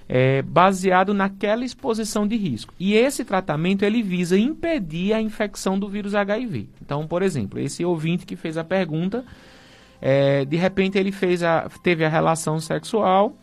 [0.08, 2.74] é, baseado naquela exposição de risco.
[2.80, 6.70] E esse tratamento ele visa impedir a infecção do vírus HIV.
[6.82, 9.26] Então, por exemplo, esse ouvinte que fez a pergunta,
[10.02, 13.36] é, de repente ele fez a, teve a relação sexual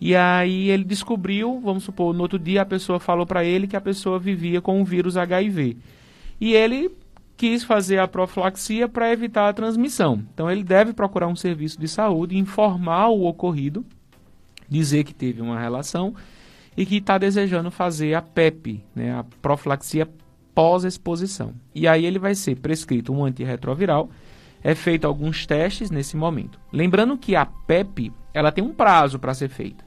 [0.00, 3.76] e aí ele descobriu, vamos supor, no outro dia a pessoa falou para ele que
[3.76, 5.76] a pessoa vivia com o vírus HIV.
[6.40, 6.90] E ele
[7.36, 10.24] quis fazer a profilaxia para evitar a transmissão.
[10.34, 13.86] Então ele deve procurar um serviço de saúde, informar o ocorrido
[14.68, 16.14] dizer que teve uma relação
[16.76, 20.08] e que está desejando fazer a PEP, né, a profilaxia
[20.54, 21.54] pós-exposição.
[21.74, 24.10] E aí ele vai ser prescrito um antirretroviral,
[24.62, 26.58] é feito alguns testes nesse momento.
[26.72, 29.84] Lembrando que a PEP, ela tem um prazo para ser feita.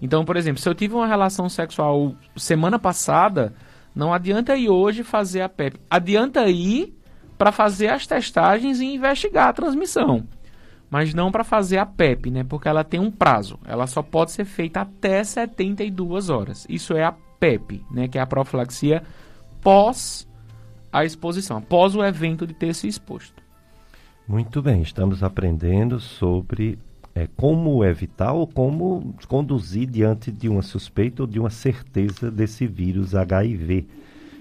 [0.00, 3.54] Então, por exemplo, se eu tive uma relação sexual semana passada,
[3.94, 5.78] não adianta ir hoje fazer a PEP.
[5.88, 6.94] Adianta ir
[7.38, 10.26] para fazer as testagens e investigar a transmissão
[10.92, 12.44] mas não para fazer a PEP, né?
[12.44, 13.58] Porque ela tem um prazo.
[13.64, 16.66] Ela só pode ser feita até 72 horas.
[16.68, 18.08] Isso é a PEP, né?
[18.08, 19.02] Que é a profilaxia
[19.62, 20.28] pós
[20.92, 23.42] a exposição, após o evento de ter se exposto.
[24.28, 26.78] Muito bem, estamos aprendendo sobre
[27.14, 32.66] é, como evitar ou como conduzir diante de uma suspeita ou de uma certeza desse
[32.66, 33.86] vírus HIV.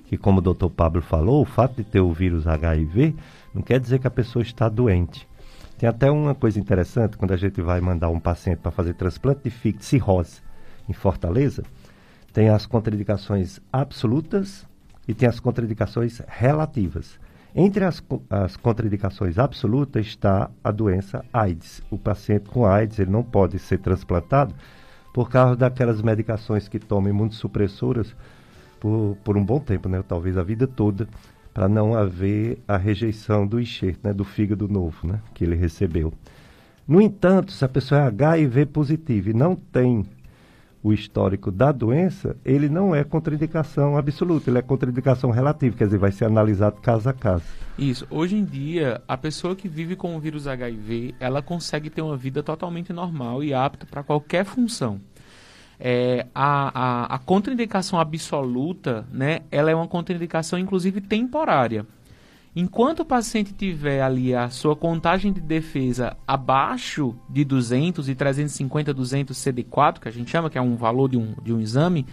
[0.08, 3.16] Que, como o doutor Pablo falou, o fato de ter o vírus HIV
[3.56, 5.31] não quer dizer que a pessoa está doente.
[5.82, 9.46] Tem até uma coisa interessante, quando a gente vai mandar um paciente para fazer transplante
[9.46, 10.40] de fígado cirrose
[10.88, 11.64] em Fortaleza,
[12.32, 14.64] tem as contraindicações absolutas
[15.08, 17.20] e tem as contraindicações relativas.
[17.56, 21.82] Entre as, as contraindicações absolutas está a doença AIDS.
[21.90, 24.54] O paciente com AIDS ele não pode ser transplantado
[25.12, 28.16] por causa daquelas medicações que tomam imunossupressoras
[28.80, 30.04] por, por um bom tempo, né?
[30.08, 31.08] talvez a vida toda
[31.54, 36.14] para não haver a rejeição do enxerto, né, do fígado novo né, que ele recebeu.
[36.88, 40.06] No entanto, se a pessoa é HIV positiva e não tem
[40.84, 46.00] o histórico da doença, ele não é contraindicação absoluta, ele é contraindicação relativa, quer dizer,
[46.00, 47.44] vai ser analisado caso a caso.
[47.78, 48.06] Isso.
[48.10, 52.18] Hoje em dia, a pessoa que vive com o vírus HIV, ela consegue ter uma
[52.18, 55.00] vida totalmente normal e apta para qualquer função
[55.84, 61.88] é, a, a, a, contraindicação absoluta, né, ela é uma contraindicação, inclusive, temporária.
[62.56, 68.94] Enquanto o paciente tiver ali a sua contagem de defesa abaixo de 200 e 350,
[68.94, 72.06] 200 CD4, que a gente chama, que é um valor de um, de um exame,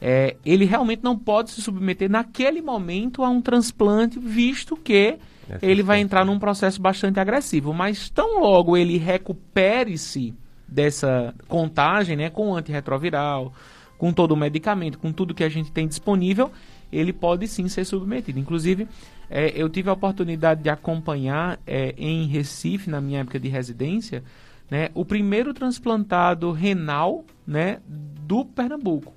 [0.00, 5.16] é, ele realmente não pode se submeter naquele momento a um transplante, visto que
[5.62, 7.72] ele vai entrar num processo bastante agressivo.
[7.72, 10.34] Mas tão logo ele recupere-se
[10.68, 13.52] dessa contagem, né, com antirretroviral,
[13.96, 16.50] com todo o medicamento, com tudo que a gente tem disponível,
[16.92, 18.38] ele pode sim ser submetido.
[18.38, 18.86] Inclusive,
[19.30, 24.22] é, eu tive a oportunidade de acompanhar é, em Recife, na minha época de residência,
[24.70, 29.14] né, o primeiro transplantado renal né, do Pernambuco.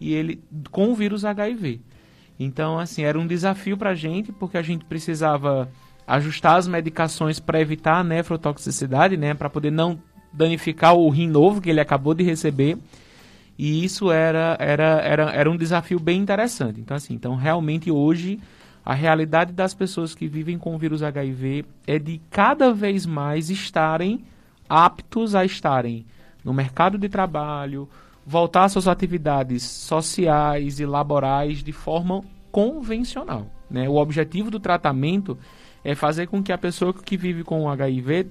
[0.00, 1.80] E ele com o vírus HIV.
[2.38, 5.70] Então, assim, era um desafio para a gente, porque a gente precisava
[6.06, 9.98] ajustar as medicações para evitar a nefrotoxicidade, né, para poder não
[10.36, 12.78] danificar o rim novo que ele acabou de receber.
[13.58, 16.80] E isso era, era, era, era um desafio bem interessante.
[16.80, 18.38] Então, assim, então realmente hoje
[18.84, 23.50] a realidade das pessoas que vivem com o vírus HIV é de cada vez mais
[23.50, 24.24] estarem
[24.68, 26.06] aptos a estarem
[26.44, 27.88] no mercado de trabalho,
[28.24, 32.22] voltar às suas atividades sociais e laborais de forma
[32.52, 33.50] convencional.
[33.68, 33.88] Né?
[33.88, 35.36] O objetivo do tratamento
[35.84, 38.28] é fazer com que a pessoa que vive com o HIV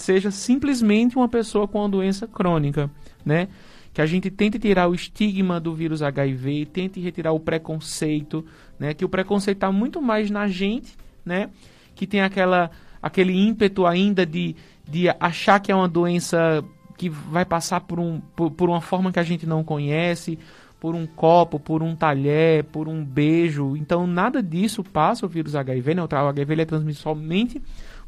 [0.00, 2.90] seja simplesmente uma pessoa com uma doença crônica,
[3.24, 3.48] né?
[3.92, 8.44] Que a gente tente tirar o estigma do vírus HIV, tente retirar o preconceito,
[8.78, 8.92] né?
[8.94, 11.50] Que o preconceito está muito mais na gente, né?
[11.94, 12.70] Que tem aquela,
[13.00, 14.54] aquele ímpeto ainda de,
[14.88, 16.62] de achar que é uma doença
[16.96, 20.38] que vai passar por, um, por, por uma forma que a gente não conhece,
[20.80, 23.76] por um copo, por um talher, por um beijo.
[23.76, 26.02] Então, nada disso passa o vírus HIV, né?
[26.02, 27.62] O HIV é transmitido somente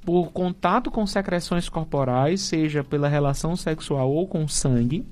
[0.04, 5.04] por contato com secreções corporais, seja pela relação sexual ou com sangue.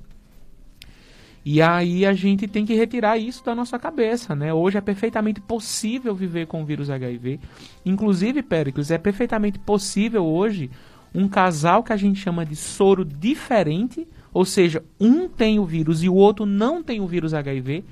[1.49, 4.53] E aí a gente tem que retirar isso da nossa cabeça, né?
[4.53, 7.39] Hoje é perfeitamente possível viver com o vírus HIV.
[7.85, 10.69] Inclusive, Péricles, é perfeitamente possível hoje
[11.15, 16.03] um casal que a gente chama de soro diferente, ou seja, um tem o vírus
[16.03, 17.85] e o outro não tem o vírus HIV,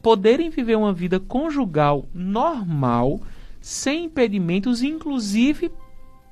[0.00, 3.20] poderem viver uma vida conjugal normal,
[3.60, 5.70] sem impedimentos, inclusive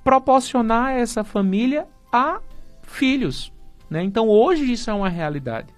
[0.08, 2.40] proporcionar a essa família a
[2.80, 3.52] filhos.
[3.90, 4.02] Né?
[4.02, 5.68] Então hoje isso é uma realidade.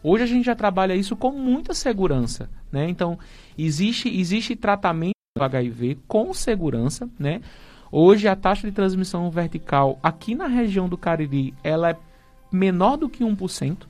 [0.00, 2.48] Hoje a gente já trabalha isso com muita segurança.
[2.70, 2.88] Né?
[2.88, 3.18] Então
[3.58, 7.10] existe, existe tratamento do HIV com segurança.
[7.18, 7.40] Né?
[7.90, 11.96] Hoje a taxa de transmissão vertical aqui na região do Cariri ela é
[12.52, 13.88] menor do que 1%.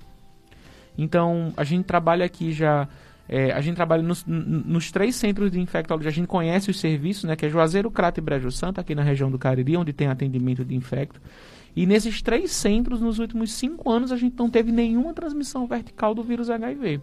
[0.96, 2.88] Então a gente trabalha aqui já
[3.28, 6.10] é, a gente trabalha nos, nos, três centros de infectologia.
[6.10, 9.02] A gente conhece os serviços, né, que é Juazeiro, Crato e Brejo Santo, aqui na
[9.02, 11.20] região do Cariri, onde tem atendimento de infecto.
[11.74, 16.14] E nesses três centros, nos últimos cinco anos, a gente não teve nenhuma transmissão vertical
[16.14, 17.00] do vírus HIV.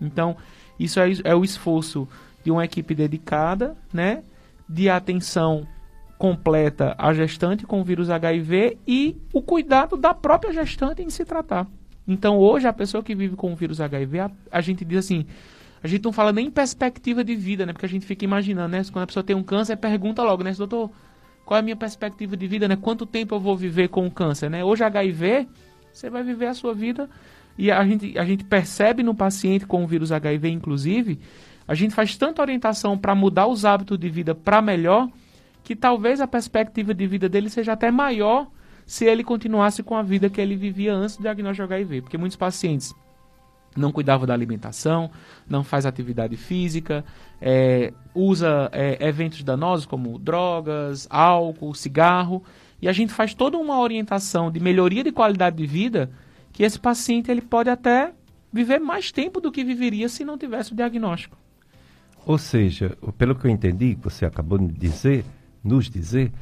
[0.00, 0.36] Então,
[0.78, 2.08] isso é, é o esforço
[2.42, 4.22] de uma equipe dedicada, né,
[4.68, 5.66] de atenção
[6.18, 11.24] completa à gestante com o vírus HIV e o cuidado da própria gestante em se
[11.24, 11.66] tratar.
[12.06, 15.24] Então, hoje, a pessoa que vive com o vírus HIV, a, a gente diz assim,
[15.82, 17.72] a gente não fala nem em perspectiva de vida, né?
[17.72, 18.82] Porque a gente fica imaginando, né?
[18.92, 20.52] Quando a pessoa tem um câncer, pergunta logo, né?
[20.52, 20.90] Doutor,
[21.44, 22.76] qual é a minha perspectiva de vida, né?
[22.76, 24.62] Quanto tempo eu vou viver com o câncer, né?
[24.62, 25.48] Hoje HIV,
[25.92, 27.08] você vai viver a sua vida
[27.56, 31.18] e a gente, a gente percebe no paciente com o vírus HIV, inclusive,
[31.66, 35.08] a gente faz tanta orientação para mudar os hábitos de vida para melhor,
[35.62, 38.48] que talvez a perspectiva de vida dele seja até maior
[38.86, 42.02] se ele continuasse com a vida que ele vivia antes do diagnóstico de HIV.
[42.02, 42.94] Porque muitos pacientes
[43.76, 45.10] não cuidava da alimentação,
[45.48, 47.04] não faz atividade física,
[47.40, 52.42] é, usa é, eventos danosos como drogas, álcool, cigarro,
[52.82, 56.10] e a gente faz toda uma orientação de melhoria de qualidade de vida
[56.52, 58.12] que esse paciente ele pode até
[58.52, 61.36] viver mais tempo do que viveria se não tivesse o diagnóstico.
[62.26, 65.24] Ou seja, pelo que eu entendi, que você acabou de dizer,
[65.62, 66.32] nos dizer,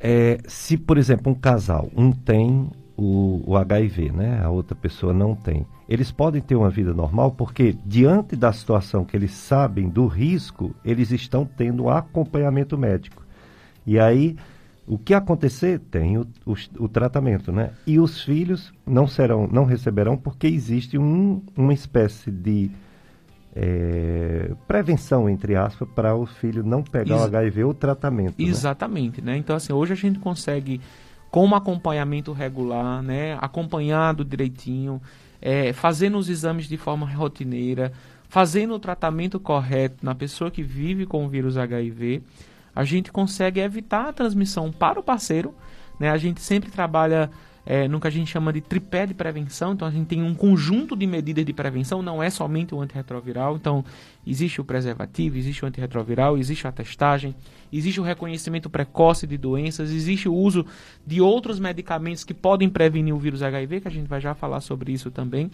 [0.00, 4.40] é, se, por exemplo, um casal, um tem o, o HIV, né?
[4.42, 5.66] A outra pessoa não tem.
[5.88, 10.74] Eles podem ter uma vida normal porque, diante da situação que eles sabem do risco,
[10.84, 13.24] eles estão tendo acompanhamento médico.
[13.86, 14.36] E aí,
[14.86, 17.70] o que acontecer, tem o, o, o tratamento, né?
[17.86, 22.70] E os filhos não serão, não receberão porque existe um, uma espécie de
[23.56, 28.40] é, prevenção, entre aspas, para o filho não pegar Ex o HIV ou tratamento.
[28.40, 28.48] Né?
[28.48, 29.32] Exatamente, né?
[29.32, 29.38] né?
[29.38, 30.80] Então, assim, hoje a gente consegue
[31.30, 35.00] com um acompanhamento regular, né, acompanhado direitinho,
[35.40, 37.92] é, fazendo os exames de forma rotineira,
[38.28, 42.22] fazendo o tratamento correto na pessoa que vive com o vírus HIV,
[42.74, 45.54] a gente consegue evitar a transmissão para o parceiro.
[45.98, 46.10] Né?
[46.10, 47.30] A gente sempre trabalha
[47.70, 49.74] é, no que a gente chama de tripé de prevenção.
[49.74, 53.56] Então, a gente tem um conjunto de medidas de prevenção, não é somente o antirretroviral.
[53.56, 53.84] Então,
[54.26, 57.34] existe o preservativo, existe o antirretroviral, existe a testagem,
[57.70, 60.64] existe o reconhecimento precoce de doenças, existe o uso
[61.06, 64.62] de outros medicamentos que podem prevenir o vírus HIV, que a gente vai já falar
[64.62, 65.50] sobre isso também.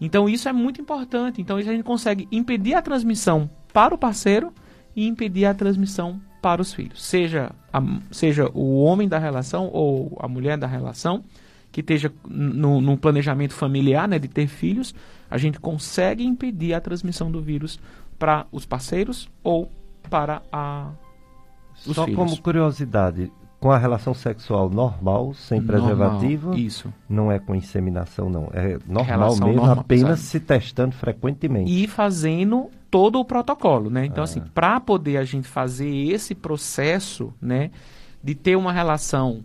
[0.00, 1.42] Então, isso é muito importante.
[1.42, 4.54] Então, a gente consegue impedir a transmissão para o parceiro
[4.94, 10.16] e impedir a transmissão para os filhos, seja, a, seja o homem da relação ou
[10.20, 11.24] a mulher da relação,
[11.70, 14.94] que esteja no, no, planejamento familiar, né, de ter filhos,
[15.30, 17.78] a gente consegue impedir a transmissão do vírus
[18.18, 19.70] para os parceiros ou
[20.08, 20.90] para a,
[21.86, 22.18] os Só filhos.
[22.18, 23.30] como curiosidade,
[23.60, 26.92] com a relação sexual normal, sem normal, preservativo, isso.
[27.08, 28.48] não é com inseminação, não.
[28.52, 30.30] É normal relação mesmo, normal, apenas sabe?
[30.30, 31.70] se testando frequentemente.
[31.70, 34.04] E fazendo todo o protocolo, né?
[34.04, 34.24] Então, ah.
[34.24, 37.70] assim, para poder a gente fazer esse processo, né,
[38.22, 39.44] de ter uma relação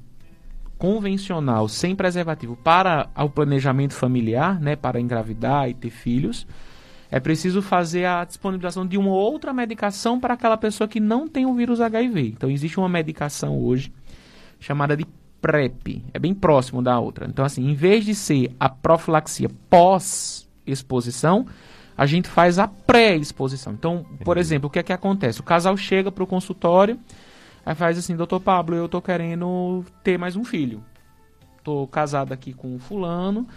[0.78, 6.46] convencional sem preservativo para o planejamento familiar, né, para engravidar e ter filhos,
[7.10, 11.46] é preciso fazer a disponibilização de uma outra medicação para aquela pessoa que não tem
[11.46, 12.34] o vírus HIV.
[12.36, 13.94] Então existe uma medicação hoje
[14.60, 15.06] chamada de
[15.40, 17.28] PrEP, é bem próximo da outra.
[17.28, 21.46] Então assim, em vez de ser a profilaxia pós exposição,
[21.98, 23.74] a gente faz a pré-exposição.
[23.74, 25.40] Então, por exemplo, o que é que acontece?
[25.40, 27.00] O casal chega para o consultório,
[27.66, 30.84] Aí faz assim, doutor Pablo, eu tô querendo ter mais um filho.
[31.64, 33.48] Tô casado aqui com fulano,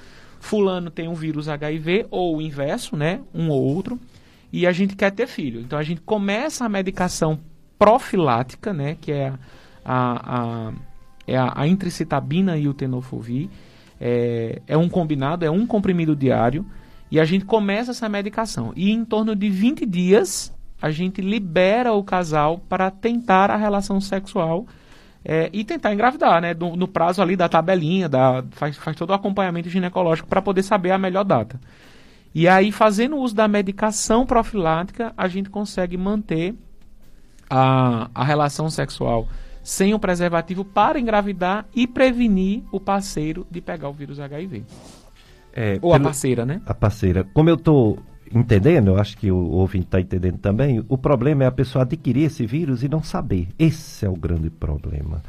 [0.40, 3.20] fulano tem um vírus HIV, ou o inverso, né?
[3.34, 4.00] Um ou outro,
[4.50, 5.60] e a gente quer ter filho.
[5.60, 7.38] Então a gente começa a medicação
[7.78, 8.96] profilática, né?
[8.98, 9.34] Que é
[9.84, 10.72] a, a,
[11.26, 13.50] é a, a intricitabina e o tenofovir.
[14.00, 16.64] É, é um combinado, é um comprimido diário,
[17.10, 18.72] e a gente começa essa medicação.
[18.76, 24.00] E em torno de 20 dias, a gente libera o casal para tentar a relação
[24.00, 24.66] sexual
[25.24, 26.54] é, e tentar engravidar, né?
[26.54, 30.62] No, no, prazo ali da tabelinha, da, faz, faz todo o acompanhamento ginecológico para poder
[30.62, 31.60] saber a melhor data.
[32.34, 36.54] E aí, fazendo uso da medicação profilática, a gente consegue manter
[37.50, 39.26] a, a relação sexual
[39.62, 44.64] sem o preservativo para engravidar e prevenir o parceiro de pegar o vírus HIV.
[45.52, 46.60] É, Ou pelo, a parceira, né?
[46.66, 47.24] A parceira.
[47.34, 47.98] Como eu estou
[48.34, 52.24] entendendo, eu acho que o ouvinte está entendendo também, o problema é a pessoa adquirir
[52.24, 53.48] esse vírus e não saber.
[53.58, 55.22] Esse é o grande problema.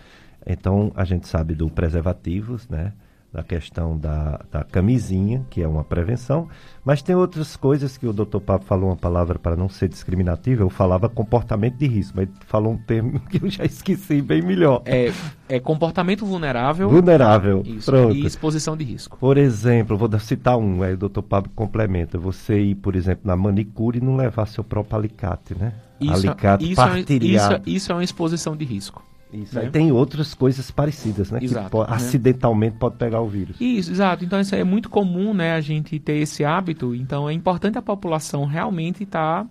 [0.45, 2.93] Então, a gente sabe do preservativos, né?
[3.31, 6.47] Da questão da, da camisinha, que é uma prevenção,
[6.83, 10.63] mas tem outras coisas que o doutor Pablo falou uma palavra para não ser discriminativa,
[10.63, 14.81] eu falava comportamento de risco, mas falou um termo que eu já esqueci bem melhor.
[14.85, 15.11] É,
[15.47, 16.89] é comportamento vulnerável.
[16.89, 18.15] Vulnerável, isso, pronto.
[18.15, 19.17] E exposição de risco.
[19.19, 23.35] Por exemplo, vou citar um, aí o doutor Pablo complementa, você ir, por exemplo, na
[23.35, 25.73] manicure e não levar seu próprio alicate, né?
[26.01, 29.03] Isso, alicate isso, é, isso, isso é uma exposição de risco.
[29.31, 29.61] Isso, né?
[29.61, 31.39] aí tem outras coisas parecidas, né?
[31.41, 31.95] Exato, que pode, né?
[31.95, 33.57] acidentalmente pode pegar o vírus.
[33.59, 34.25] Isso, exato.
[34.25, 36.95] Então isso é muito comum, né, a gente ter esse hábito.
[36.95, 39.45] Então é importante a população realmente estar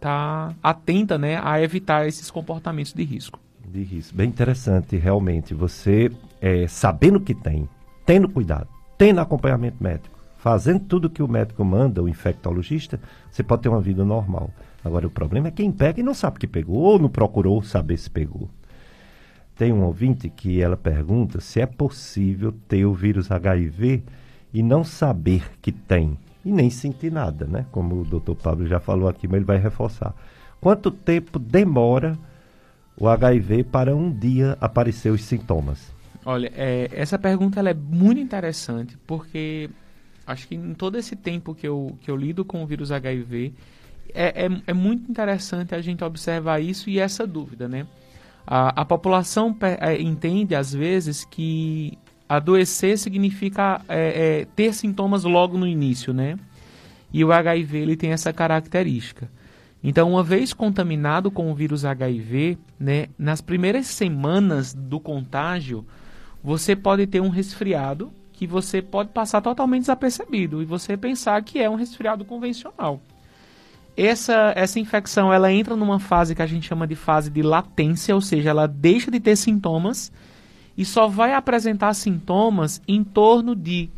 [0.00, 3.38] tá, tá atenta, né, a evitar esses comportamentos de risco.
[3.68, 4.16] De risco.
[4.16, 5.52] Bem interessante, realmente.
[5.52, 6.10] Você
[6.40, 7.68] é, sabendo que tem,
[8.06, 12.98] tendo cuidado, tendo acompanhamento médico, fazendo tudo que o médico manda, o infectologista,
[13.30, 14.50] você pode ter uma vida normal.
[14.84, 17.96] Agora o problema é quem pega e não sabe que pegou, ou não procurou saber
[17.96, 18.48] se pegou.
[19.62, 24.02] Tem um ouvinte que ela pergunta se é possível ter o vírus HIV
[24.52, 27.64] e não saber que tem e nem sentir nada, né?
[27.70, 30.16] Como o doutor Pablo já falou aqui, mas ele vai reforçar.
[30.60, 32.18] Quanto tempo demora
[32.98, 35.94] o HIV para um dia aparecer os sintomas?
[36.24, 39.70] Olha, é, essa pergunta é muito interessante porque
[40.26, 43.54] acho que em todo esse tempo que eu, que eu lido com o vírus HIV
[44.12, 47.86] é, é, é muito interessante a gente observar isso e essa dúvida, né?
[48.46, 55.58] A, a população é, entende, às vezes, que adoecer significa é, é, ter sintomas logo
[55.58, 56.36] no início, né?
[57.12, 59.30] E o HIV ele tem essa característica.
[59.84, 65.84] Então, uma vez contaminado com o vírus HIV, né, nas primeiras semanas do contágio,
[66.42, 71.58] você pode ter um resfriado que você pode passar totalmente desapercebido e você pensar que
[71.58, 73.00] é um resfriado convencional
[73.96, 78.14] essa, essa infecção ela entra numa fase que a gente chama de fase de latência,
[78.14, 80.10] ou seja, ela deixa de ter sintomas
[80.76, 83.90] e só vai apresentar sintomas em torno de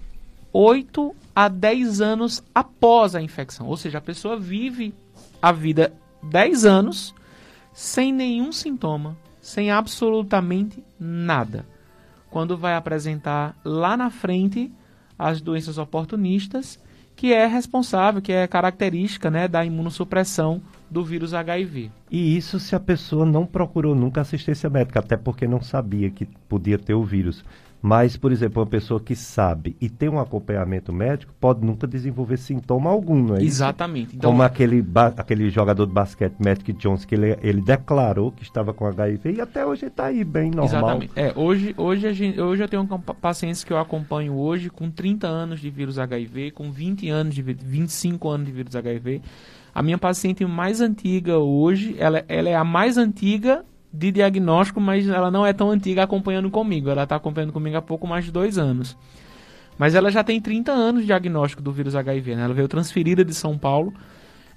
[0.52, 3.66] 8 a 10 anos após a infecção.
[3.66, 4.94] Ou seja, a pessoa vive
[5.40, 5.92] a vida
[6.22, 7.14] 10 anos
[7.72, 11.66] sem nenhum sintoma, sem absolutamente nada.
[12.30, 14.72] Quando vai apresentar lá na frente
[15.18, 16.80] as doenças oportunistas
[17.16, 20.60] que é responsável, que é característica né, da imunossupressão
[20.90, 21.90] do vírus HIV.
[22.10, 26.26] E isso se a pessoa não procurou nunca assistência médica, até porque não sabia que
[26.48, 27.44] podia ter o vírus.
[27.86, 32.38] Mas, por exemplo, uma pessoa que sabe e tem um acompanhamento médico pode nunca desenvolver
[32.38, 34.16] sintoma algum, não é Exatamente.
[34.16, 34.82] Então, Como aquele,
[35.18, 39.40] aquele jogador de basquete, Magic Jones, que ele, ele declarou que estava com HIV e
[39.42, 40.64] até hoje está aí bem normal.
[40.64, 41.12] Exatamente.
[41.14, 42.88] É, hoje, hoje, gente, hoje eu tenho
[43.20, 47.42] pacientes que eu acompanho hoje com 30 anos de vírus HIV, com 20 anos de
[47.42, 49.20] 25 anos de vírus HIV.
[49.74, 53.62] A minha paciente mais antiga hoje, ela, ela é a mais antiga
[53.94, 56.90] de diagnóstico, mas ela não é tão antiga acompanhando comigo.
[56.90, 58.96] Ela está acompanhando comigo há pouco mais de dois anos.
[59.78, 62.34] Mas ela já tem 30 anos de diagnóstico do vírus HIV.
[62.34, 62.42] Né?
[62.42, 63.94] Ela veio transferida de São Paulo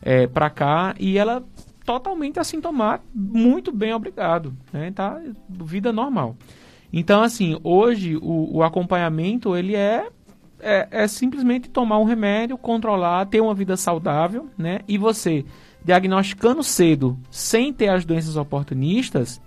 [0.02, 1.44] é, para cá e ela
[1.86, 4.54] totalmente assintomática, muito bem, obrigado.
[4.74, 4.92] Né?
[4.92, 6.36] Tá vida normal.
[6.92, 10.08] Então, assim, hoje o, o acompanhamento ele é,
[10.60, 14.80] é, é simplesmente tomar um remédio, controlar, ter uma vida saudável, né?
[14.88, 15.46] E você
[15.84, 19.42] diagnosticando cedo, sem ter as doenças oportunistas,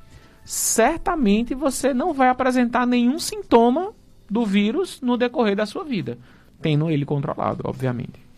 [0.44, 3.92] certamente você não vai apresentar nenhum sintoma
[4.28, 6.18] do vírus no decorrer da sua vida,
[6.62, 8.30] tendo ele controlado, obviamente.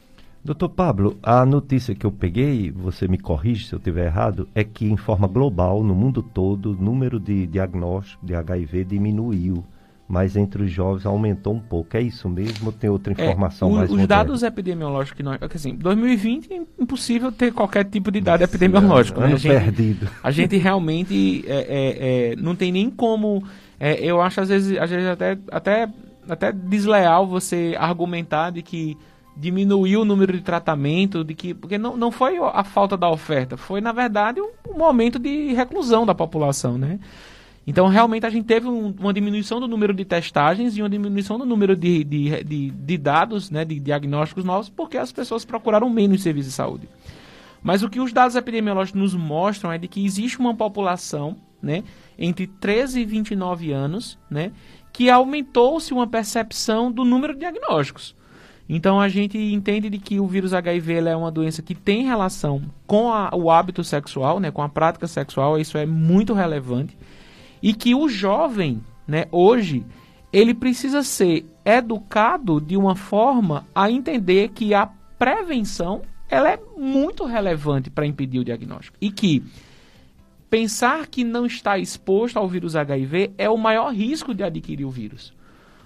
[0.45, 4.65] Doutor Pablo, a notícia que eu peguei, você me corrige se eu estiver errado, é
[4.65, 9.65] que em forma global, no mundo todo, o número de diagnóstico de HIV diminuiu.
[10.13, 11.97] Mas entre os jovens aumentou um pouco.
[11.97, 14.07] É isso mesmo tem outra É, informação o- mais Os moderna?
[14.25, 15.41] dados epidemiológicos que nós.
[15.41, 19.19] é Assim, 2020 é impossível ter qualquer tipo de dado epidemiológico.
[19.21, 19.27] né?
[19.29, 20.09] Ano A gente- perdido.
[20.23, 23.43] A gente realmente é, é, é, não tem nem como.
[23.81, 25.89] é, eu acho às vezes, às vezes até, até,
[26.29, 28.99] até desleal você argumentar de que
[29.35, 31.55] diminuiu o número de tratamento, de que.
[31.55, 35.55] Porque não, não foi a falta da oferta, foi, na verdade, um, um momento de
[35.55, 37.01] reclusão da população, né?
[37.67, 41.39] Então, realmente, a gente teve um- uma diminuição do número de testagens e uma diminuição
[41.39, 45.89] do número de, de, de, de dados, né, de diagnósticos novos, porque as pessoas procuraram
[45.89, 46.89] menos serviços de saúde.
[47.63, 51.85] Mas o que os dados epidemiológicos nos mostram é de que existe uma população, né,
[52.19, 54.51] entre 13 e 29 anos, né,
[54.93, 58.17] que aumentou-se uma percepção do número de diagnósticos.
[58.69, 62.63] Então a gente entende de que o vírus HIV é uma doença que tem relação
[62.87, 66.97] com a- o hábito sexual, né, com a prática sexual, isso é muito relevante.
[67.63, 69.85] E que o jovem, né, hoje,
[70.33, 74.87] ele precisa ser educado de uma forma a entender que a
[75.19, 78.97] prevenção ela é muito relevante para impedir o diagnóstico.
[78.99, 79.45] E que
[80.49, 84.91] pensar que não está exposto ao vírus HIV é o maior risco de adquirir o
[84.91, 85.35] vírus.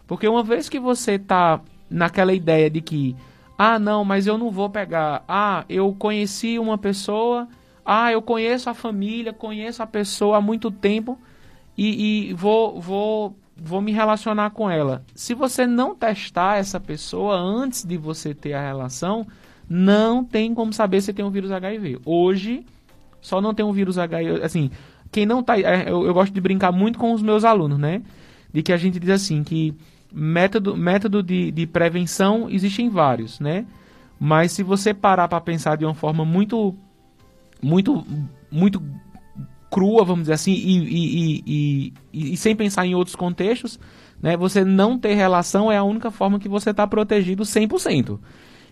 [0.06, 1.60] Porque uma vez que você está
[1.90, 3.16] naquela ideia de que,
[3.58, 7.48] ah, não, mas eu não vou pegar, ah, eu conheci uma pessoa,
[7.84, 11.18] ah, eu conheço a família, conheço a pessoa há muito tempo
[11.76, 15.04] e, e vou, vou, vou me relacionar com ela.
[15.14, 19.26] Se você não testar essa pessoa antes de você ter a relação,
[19.68, 22.00] não tem como saber se tem um vírus HIV.
[22.04, 22.64] Hoje,
[23.20, 24.42] só não tem um vírus HIV.
[24.42, 24.70] Assim,
[25.10, 25.58] quem não tá.
[25.58, 28.02] é, Eu, eu gosto de brincar muito com os meus alunos, né?
[28.52, 29.74] De que a gente diz assim que
[30.12, 33.66] método, método de, de prevenção existem vários, né?
[34.18, 36.74] Mas se você parar para pensar de uma forma muito,
[37.62, 38.04] muito,
[38.50, 38.82] muito
[39.76, 43.78] crua, vamos dizer assim, e, e, e, e, sem pensar em outros contextos,
[44.22, 44.34] né?
[44.34, 48.18] Você não ter relação é a única forma que você está protegido 100%.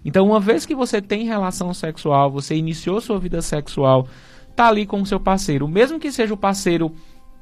[0.03, 4.09] Então, uma vez que você tem relação sexual, você iniciou sua vida sexual,
[4.57, 6.91] tá ali com o seu parceiro, mesmo que seja o parceiro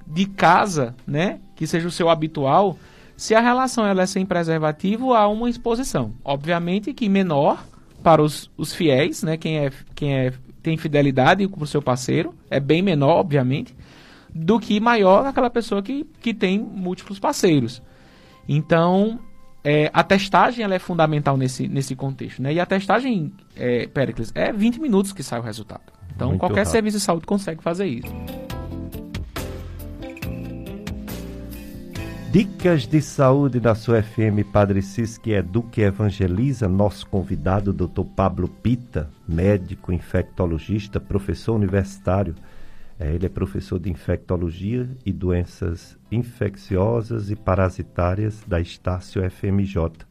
[0.04, 2.76] de casa, né, que seja o seu habitual,
[3.16, 6.12] se a relação ela é sem preservativo, há uma exposição.
[6.24, 7.64] Obviamente que menor
[8.02, 10.32] para os, os fiéis, né, quem é quem é
[10.62, 13.74] tem fidelidade com o seu parceiro, é bem menor, obviamente,
[14.34, 17.82] do que maior aquela pessoa que, que tem múltiplos parceiros.
[18.48, 19.18] Então,
[19.64, 22.42] é, a testagem ela é fundamental nesse, nesse contexto.
[22.42, 22.54] Né?
[22.54, 25.92] E a testagem, é, Pericles, é 20 minutos que sai o resultado.
[26.14, 26.72] Então, Muito qualquer rápido.
[26.72, 28.12] serviço de saúde consegue fazer isso.
[32.32, 36.66] Dicas de saúde da sua FM Padre Cis, que educa e evangeliza.
[36.66, 38.04] Nosso convidado, Dr.
[38.16, 42.34] Pablo Pita, médico infectologista, professor universitário.
[42.98, 50.06] É, ele é professor de infectologia e doenças infecciosas e parasitárias da Estácio FMJ.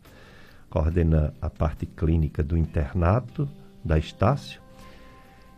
[0.70, 3.50] Coordena a parte clínica do internato
[3.84, 4.62] da Estácio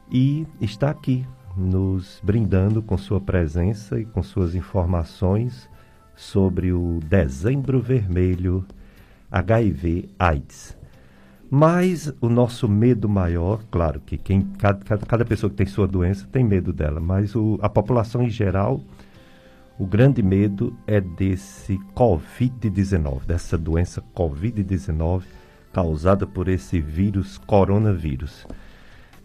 [0.09, 5.67] e está aqui nos brindando com sua presença e com suas informações
[6.23, 8.65] sobre o Dezembro Vermelho
[9.29, 10.77] HIV AIDS.
[11.49, 15.87] Mas o nosso medo maior, claro que quem, cada, cada- cada pessoa que tem sua
[15.87, 18.81] doença tem medo dela, mas o- a população em geral,
[19.77, 25.23] o grande medo é desse Covid-19, dessa doença Covid-19
[25.73, 28.47] causada por esse vírus, coronavírus.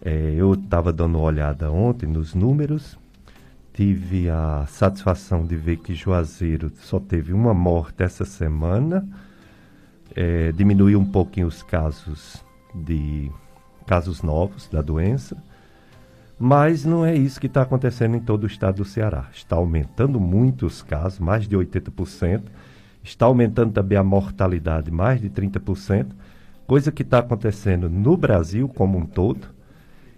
[0.01, 2.98] É, eu estava dando uma olhada ontem nos números,
[3.79, 9.07] tive a satisfação de ver que Juazeiro só teve uma morte essa semana,
[10.13, 12.43] é, diminuiu um pouquinho os casos
[12.75, 13.31] de
[13.87, 15.41] casos novos da doença,
[16.37, 19.29] mas não é isso que está acontecendo em todo o estado do Ceará.
[19.33, 22.43] Está aumentando muito os casos, mais de 80%,
[23.01, 26.07] está aumentando também a mortalidade, mais de 30%,
[26.67, 29.47] coisa que está acontecendo no Brasil como um todo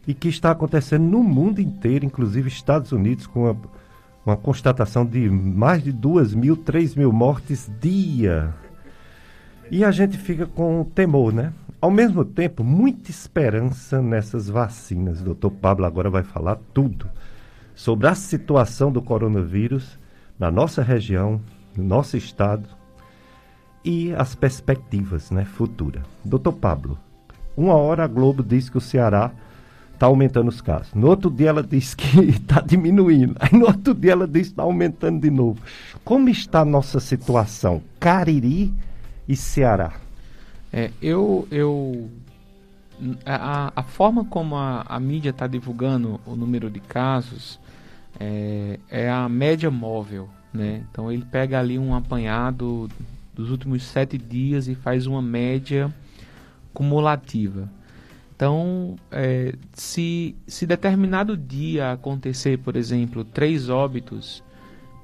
[0.07, 3.57] e que está acontecendo no mundo inteiro, inclusive Estados Unidos, com uma,
[4.25, 8.53] uma constatação de mais de 2 mil, 3 mil mortes dia.
[9.69, 11.53] E a gente fica com temor, né?
[11.79, 15.21] Ao mesmo tempo, muita esperança nessas vacinas.
[15.21, 17.09] O doutor Pablo agora vai falar tudo
[17.73, 19.97] sobre a situação do coronavírus
[20.37, 21.41] na nossa região,
[21.75, 22.67] no nosso estado
[23.83, 26.03] e as perspectivas né, futuras.
[26.23, 26.99] Doutor Pablo,
[27.55, 29.31] uma hora a Globo diz que o Ceará
[30.01, 30.91] está aumentando os casos.
[30.95, 33.35] No outro dia ela diz que está diminuindo.
[33.39, 35.61] Aí no outro dia ela diz que está aumentando de novo.
[36.03, 37.83] Como está a nossa situação?
[37.99, 38.73] Cariri
[39.27, 39.93] e Ceará.
[40.73, 42.09] É, eu, eu
[43.23, 47.59] a, a forma como a, a mídia está divulgando o número de casos
[48.19, 50.83] é, é a média móvel, Né?
[50.89, 52.89] Então ele pega ali um apanhado
[53.35, 55.93] dos últimos sete dias e faz uma média
[56.73, 57.69] cumulativa.
[58.41, 64.43] Então, é, se, se determinado dia acontecer, por exemplo, três óbitos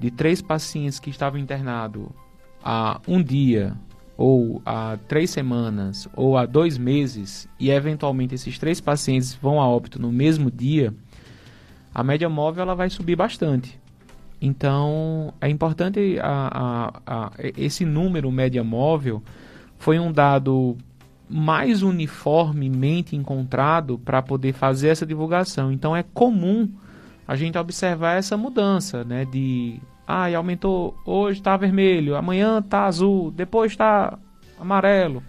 [0.00, 2.08] de três pacientes que estavam internados
[2.60, 3.76] há um dia,
[4.16, 9.68] ou há três semanas, ou há dois meses, e eventualmente esses três pacientes vão a
[9.68, 10.92] óbito no mesmo dia,
[11.94, 13.78] a média móvel ela vai subir bastante.
[14.42, 19.22] Então, é importante a, a, a, esse número média móvel
[19.78, 20.76] foi um dado
[21.28, 25.70] mais uniformemente encontrado para poder fazer essa divulgação.
[25.70, 26.68] Então, é comum
[27.26, 29.24] a gente observar essa mudança, né?
[29.26, 34.18] De, ah, aumentou, hoje está vermelho, amanhã está azul, depois está
[34.58, 35.22] amarelo.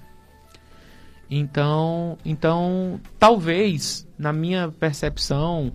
[1.30, 5.72] Então, então, talvez, na minha percepção,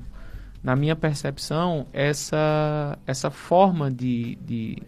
[0.62, 4.82] na minha percepção, essa, essa forma de, de,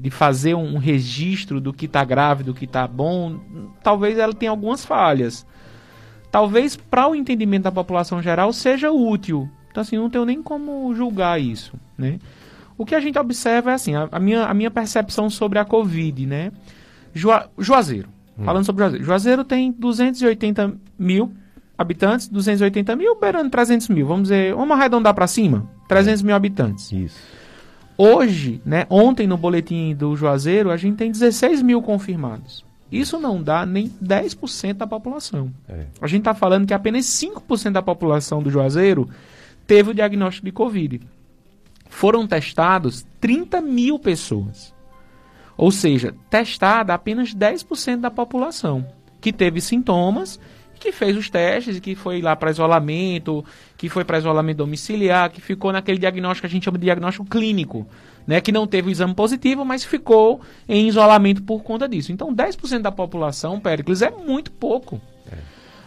[0.00, 3.40] de fazer um registro do que está grave, do que está bom,
[3.82, 5.46] talvez ela tenha algumas falhas.
[6.30, 9.48] Talvez para o entendimento da população geral seja útil.
[9.70, 12.18] Então, assim, não tenho nem como julgar isso, né?
[12.78, 15.64] O que a gente observa é assim, a, a minha, a minha percepção sobre a
[15.64, 16.52] Covid, né?
[17.58, 18.44] Juazeiro, hum.
[18.44, 19.04] falando sobre Juazeiro.
[19.04, 21.32] Juazeiro tem 280 mil
[21.78, 24.06] habitantes, 280 mil, beirando 300 mil.
[24.06, 26.92] Vamos dizer, vamos arredondar para cima, 300 mil habitantes.
[26.92, 27.18] Isso.
[27.98, 32.64] Hoje, né, ontem no boletim do Juazeiro, a gente tem 16 mil confirmados.
[32.90, 35.50] Isso não dá nem 10% da população.
[35.68, 35.86] É.
[36.00, 39.08] A gente está falando que apenas 5% da população do Juazeiro
[39.66, 41.00] teve o diagnóstico de Covid.
[41.88, 44.74] Foram testados 30 mil pessoas.
[45.56, 48.86] Ou seja, testada apenas 10% da população
[49.20, 50.38] que teve sintomas
[50.86, 53.44] que fez os testes, que foi lá para isolamento,
[53.76, 57.26] que foi para isolamento domiciliar, que ficou naquele diagnóstico que a gente chama de diagnóstico
[57.26, 57.86] clínico,
[58.24, 62.12] né, que não teve o exame positivo, mas ficou em isolamento por conta disso.
[62.12, 65.00] Então, 10% da população, Péricles, é muito pouco.
[65.30, 65.36] É.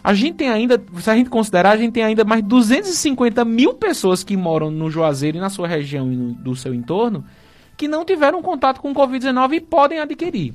[0.04, 3.74] A gente tem ainda, se a gente considerar, a gente tem ainda mais 250 mil
[3.74, 7.24] pessoas que moram no Juazeiro e na sua região e no, do seu entorno,
[7.78, 10.54] que não tiveram contato com o Covid-19 e podem adquirir.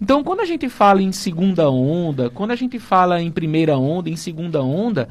[0.00, 4.10] Então, quando a gente fala em segunda onda, quando a gente fala em primeira onda,
[4.10, 5.08] em segunda onda,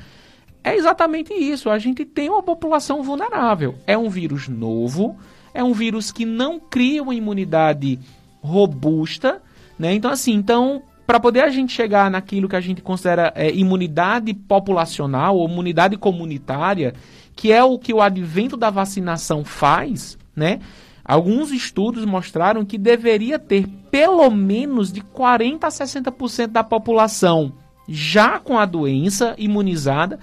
[0.64, 1.70] é exatamente isso.
[1.70, 3.76] A gente tem uma população vulnerável.
[3.86, 5.18] É um vírus novo,
[5.54, 8.00] é um vírus que não cria uma imunidade
[8.42, 9.42] robusta,
[9.78, 9.94] né?
[9.94, 14.34] Então, assim, então, para poder a gente chegar naquilo que a gente considera é, imunidade
[14.34, 16.94] populacional ou imunidade comunitária,
[17.36, 20.60] que é o que o advento da vacinação faz, né?
[21.06, 27.54] Alguns estudos mostraram que deveria ter pelo menos de 40 a 60% da população
[27.88, 30.20] já com a doença imunizada,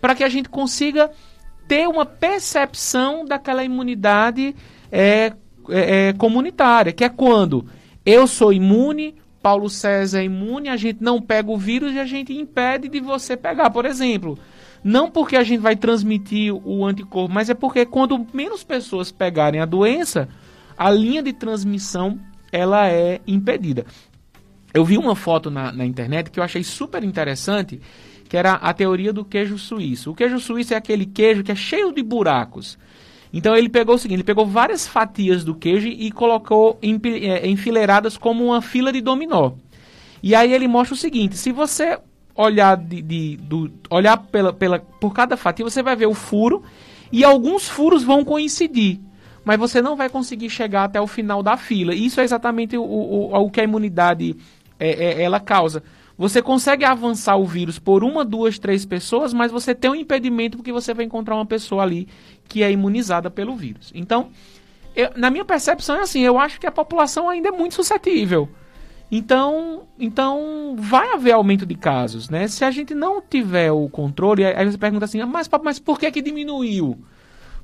[0.00, 1.10] para que a gente consiga
[1.66, 4.54] ter uma percepção daquela imunidade
[4.90, 5.32] é,
[5.68, 7.66] é, é, comunitária, que é quando
[8.06, 12.04] eu sou imune, Paulo César é imune, a gente não pega o vírus e a
[12.04, 13.70] gente impede de você pegar.
[13.70, 14.38] Por exemplo,
[14.82, 19.60] não porque a gente vai transmitir o anticorpo, mas é porque quando menos pessoas pegarem
[19.60, 20.28] a doença,
[20.76, 22.18] a linha de transmissão
[22.50, 23.84] ela é impedida.
[24.72, 27.80] Eu vi uma foto na, na internet que eu achei super interessante,
[28.28, 30.12] que era a teoria do queijo suíço.
[30.12, 32.78] O queijo suíço é aquele queijo que é cheio de buracos.
[33.32, 38.16] Então ele pegou o seguinte, ele pegou várias fatias do queijo e colocou é, enfileiradas
[38.16, 39.52] como uma fila de dominó.
[40.22, 41.98] E aí ele mostra o seguinte, se você
[42.34, 46.62] olhar de, de do, olhar pela, pela, por cada fatia, você vai ver o furo
[47.12, 49.00] e alguns furos vão coincidir.
[49.44, 51.94] Mas você não vai conseguir chegar até o final da fila.
[51.94, 54.36] Isso é exatamente o, o, o que a imunidade
[54.78, 55.82] é, é, ela causa.
[56.16, 60.58] Você consegue avançar o vírus por uma, duas, três pessoas, mas você tem um impedimento
[60.58, 62.06] porque você vai encontrar uma pessoa ali
[62.46, 63.90] que é imunizada pelo vírus.
[63.94, 64.28] Então,
[64.94, 68.50] eu, na minha percepção é assim, eu acho que a população ainda é muito suscetível.
[69.10, 72.46] Então, então vai haver aumento de casos, né?
[72.46, 75.98] Se a gente não tiver o controle, aí você pergunta assim, ah, mas, mas por
[75.98, 76.96] que, que diminuiu?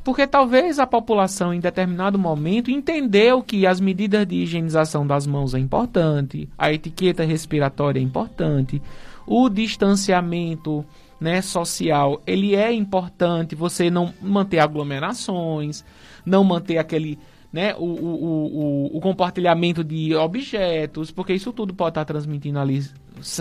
[0.03, 5.55] Porque talvez a população em determinado momento entendeu que as medidas de higienização das mãos
[5.55, 8.81] é importante, a etiqueta respiratória é importante,
[9.27, 10.85] o distanciamento
[11.21, 15.85] né, social ele é importante, você não manter aglomerações,
[16.25, 17.19] não manter aquele
[17.53, 22.85] né, o, o, o, o, compartilhamento de objetos, porque isso tudo pode estar transmitindo ali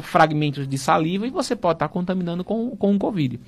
[0.04, 3.40] fragmentos de saliva e você pode estar contaminando com, com o Covid.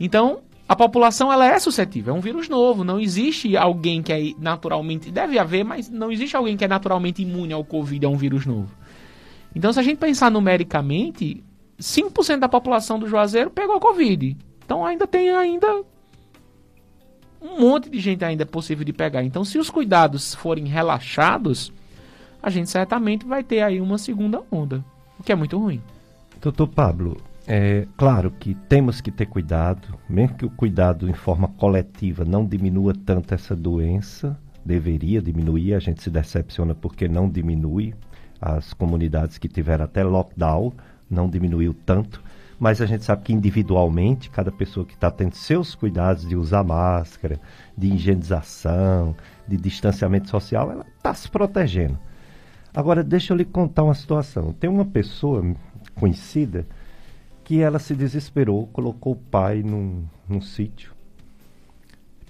[0.00, 4.32] Então, a população ela é suscetível, é um vírus novo, não existe alguém que é
[4.38, 8.16] naturalmente, deve haver, mas não existe alguém que é naturalmente imune ao Covid, a um
[8.16, 8.74] vírus novo.
[9.54, 11.44] Então, se a gente pensar numericamente,
[11.78, 14.36] 5% da população do Juazeiro pegou Covid.
[14.64, 15.84] Então ainda tem ainda
[17.44, 19.22] um monte de gente ainda é possível de pegar.
[19.22, 21.70] Então, se os cuidados forem relaxados,
[22.42, 24.82] a gente certamente vai ter aí uma segunda onda,
[25.18, 25.82] o que é muito ruim.
[26.40, 31.48] Doutor Pablo, é claro que temos que ter cuidado, mesmo que o cuidado em forma
[31.48, 37.94] coletiva não diminua tanto essa doença, deveria diminuir, a gente se decepciona porque não diminui.
[38.40, 40.72] As comunidades que tiveram até lockdown
[41.10, 42.22] não diminuiu tanto,
[42.64, 46.64] mas a gente sabe que individualmente, cada pessoa que está tendo seus cuidados de usar
[46.64, 47.38] máscara,
[47.76, 49.14] de higienização,
[49.46, 51.98] de distanciamento social, ela está se protegendo.
[52.72, 54.54] Agora, deixa eu lhe contar uma situação.
[54.54, 55.44] Tem uma pessoa
[55.94, 56.66] conhecida
[57.44, 60.94] que ela se desesperou, colocou o pai num, num sítio,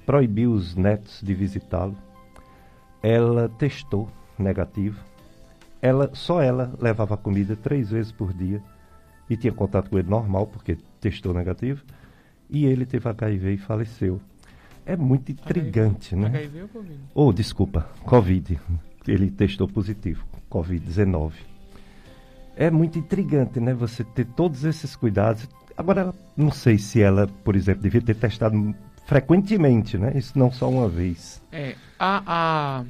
[0.05, 1.97] proibiu os netos de visitá-lo.
[3.01, 4.99] Ela testou negativo.
[5.81, 8.61] Ela, só ela levava comida três vezes por dia
[9.29, 11.83] e tinha contato com ele normal, porque testou negativo.
[12.49, 14.21] E ele teve HIV e faleceu.
[14.87, 16.39] É muito intrigante, HIV, né?
[16.39, 17.01] HIV ou Covid?
[17.15, 18.61] Oh, desculpa, Covid.
[19.09, 21.33] Ele testou positivo, Covid-19.
[22.57, 23.75] É muito intrigante, né?
[23.75, 25.49] Você ter todos esses cuidados.
[25.77, 28.75] Agora, não sei se ela, por exemplo, devia ter testado
[29.07, 30.13] frequentemente, né?
[30.15, 31.43] Isso não só uma vez.
[31.51, 32.85] É, a, a,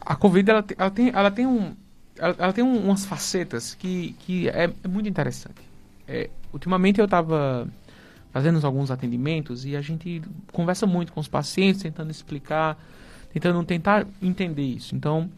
[0.00, 1.74] a Covid, ela, ela, tem, ela tem, um,
[2.18, 5.60] ela, ela tem um, umas facetas que, que é, é muito interessante.
[6.06, 7.66] É, ultimamente eu estava
[8.32, 12.78] fazendo alguns atendimentos e a gente conversa muito com os pacientes, tentando explicar,
[13.32, 14.94] tentando tentar entender isso.
[14.94, 15.28] Então,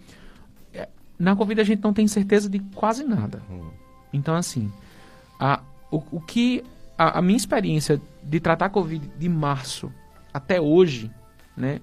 [0.72, 3.42] é, na Covid a gente não tem certeza de quase nada.
[4.12, 4.72] Então, assim,
[5.38, 5.60] a,
[5.90, 6.62] o, o que
[6.96, 9.92] a, a minha experiência de tratar Covid de março
[10.32, 11.10] até hoje,
[11.56, 11.80] né?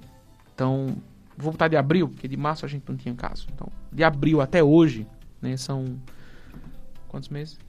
[0.54, 0.96] Então,
[1.38, 3.48] vou botar de abril, porque de março a gente não tinha caso.
[3.54, 5.08] Então, de abril até hoje,
[5.42, 5.58] né?
[5.58, 6.00] São
[7.08, 7.60] quantos meses?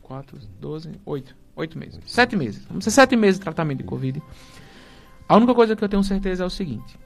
[0.00, 1.36] Quatro, doze, oito.
[1.54, 2.00] Oito meses.
[2.06, 2.64] Sete meses.
[2.66, 4.22] Vamos ser sete meses de tratamento de Covid.
[5.28, 6.98] A única coisa que eu tenho certeza é o seguinte: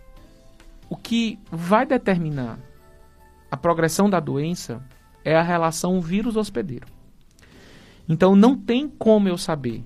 [0.88, 2.58] o que vai determinar
[3.50, 4.82] a progressão da doença
[5.24, 6.86] é a relação vírus-hospedeiro.
[8.08, 9.84] Então não tem como eu saber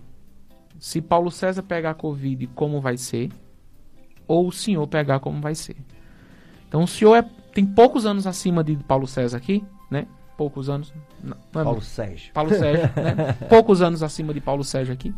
[0.78, 3.30] se Paulo César pegar Covid como vai ser,
[4.26, 5.76] ou o senhor pegar como vai ser.
[6.68, 10.06] Então o senhor é, tem poucos anos acima de Paulo César aqui, né?
[10.36, 10.92] Poucos anos.
[11.22, 11.82] Não, não é Paulo.
[11.82, 12.32] Sérgio.
[12.32, 13.32] Paulo Sérgio, né?
[13.48, 15.14] Poucos anos acima de Paulo Sérgio aqui.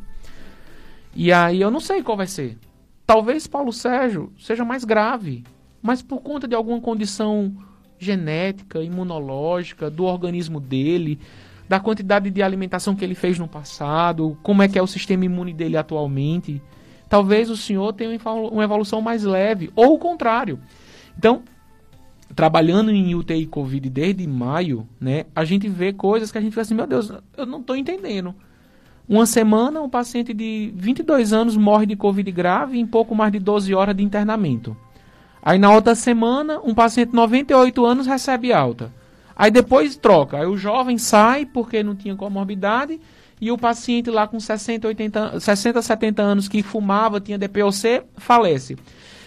[1.15, 2.59] E aí eu não sei qual vai ser.
[3.07, 5.45] Talvez Paulo Sérgio seja mais grave,
[5.83, 7.55] mas por conta de alguma condição
[7.99, 11.21] genética, imunológica, do organismo dele,
[11.69, 15.25] da quantidade de alimentação que ele fez no passado, como é que é o sistema
[15.25, 16.61] imune dele atualmente.
[17.09, 18.19] Talvez o senhor tenha
[18.51, 20.59] uma evolução mais leve, ou o contrário.
[21.17, 21.43] Então,
[22.35, 26.63] trabalhando em UTI Covid desde maio, né, a gente vê coisas que a gente fica
[26.63, 28.35] assim, meu Deus, eu não estou entendendo.
[29.09, 33.39] Uma semana, um paciente de 22 anos morre de Covid grave em pouco mais de
[33.39, 34.77] 12 horas de internamento.
[35.43, 38.93] Aí na outra semana, um paciente de 98 anos recebe alta.
[39.35, 40.39] Aí depois troca.
[40.39, 43.01] Aí o jovem sai porque não tinha comorbidade
[43.41, 48.03] e o paciente lá com 60, 80, an- 60 70 anos que fumava, tinha DPOC,
[48.17, 48.79] falece.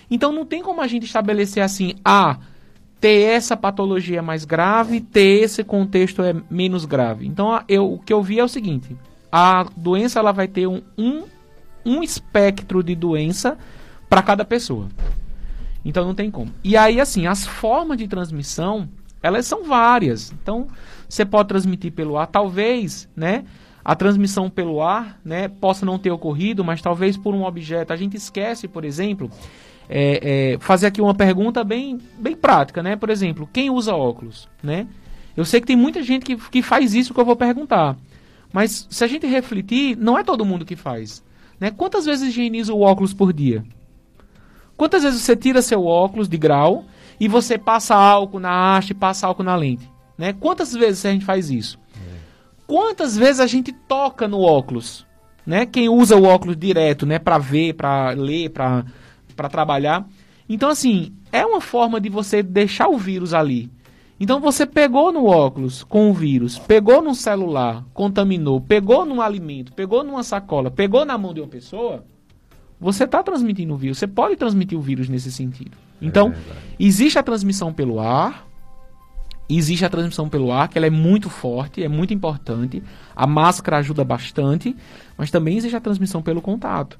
[0.09, 2.37] Então não tem como a gente estabelecer assim, ah,
[3.05, 7.27] ter essa patologia é mais grave, ter esse contexto é menos grave.
[7.27, 8.97] Então eu, o que eu vi é o seguinte,
[9.31, 11.21] a doença ela vai ter um, um,
[11.85, 13.59] um espectro de doença
[14.09, 14.87] para cada pessoa.
[15.85, 16.51] Então não tem como.
[16.63, 18.89] E aí, assim, as formas de transmissão,
[19.21, 20.31] elas são várias.
[20.31, 20.65] Então,
[21.07, 23.45] você pode transmitir pelo ar, talvez, né?
[23.83, 27.93] A transmissão pelo ar, né, possa não ter ocorrido, mas talvez por um objeto.
[27.93, 29.29] A gente esquece, por exemplo,
[29.89, 32.95] é, é, fazer aqui uma pergunta bem, bem prática, né?
[32.95, 34.87] Por exemplo, quem usa óculos, né?
[35.35, 37.97] Eu sei que tem muita gente que, que faz isso que eu vou perguntar.
[38.53, 41.21] Mas se a gente refletir, não é todo mundo que faz.
[41.59, 41.71] Né?
[41.71, 43.65] Quantas vezes higieniza o óculos por dia?
[44.77, 46.85] Quantas vezes você tira seu óculos de grau
[47.19, 49.89] e você passa álcool na haste, passa álcool na lente?
[50.17, 50.31] Né?
[50.31, 51.77] Quantas vezes a gente faz isso?
[52.67, 55.05] Quantas vezes a gente toca no óculos?
[55.45, 55.65] Né?
[55.65, 58.83] Quem usa o óculos direto, né, para ver, para ler, para
[59.35, 60.07] para trabalhar.
[60.47, 63.69] Então assim, é uma forma de você deixar o vírus ali.
[64.19, 69.73] Então você pegou no óculos com o vírus, pegou no celular, contaminou, pegou num alimento,
[69.73, 72.05] pegou numa sacola, pegou na mão de uma pessoa,
[72.79, 73.97] você está transmitindo o vírus.
[73.97, 75.77] Você pode transmitir o vírus nesse sentido.
[76.01, 76.33] Então,
[76.79, 78.47] existe a transmissão pelo ar,
[79.49, 82.83] existe a transmissão pelo ar, que ela é muito forte, é muito importante.
[83.15, 84.75] A máscara ajuda bastante,
[85.17, 86.99] mas também existe a transmissão pelo contato.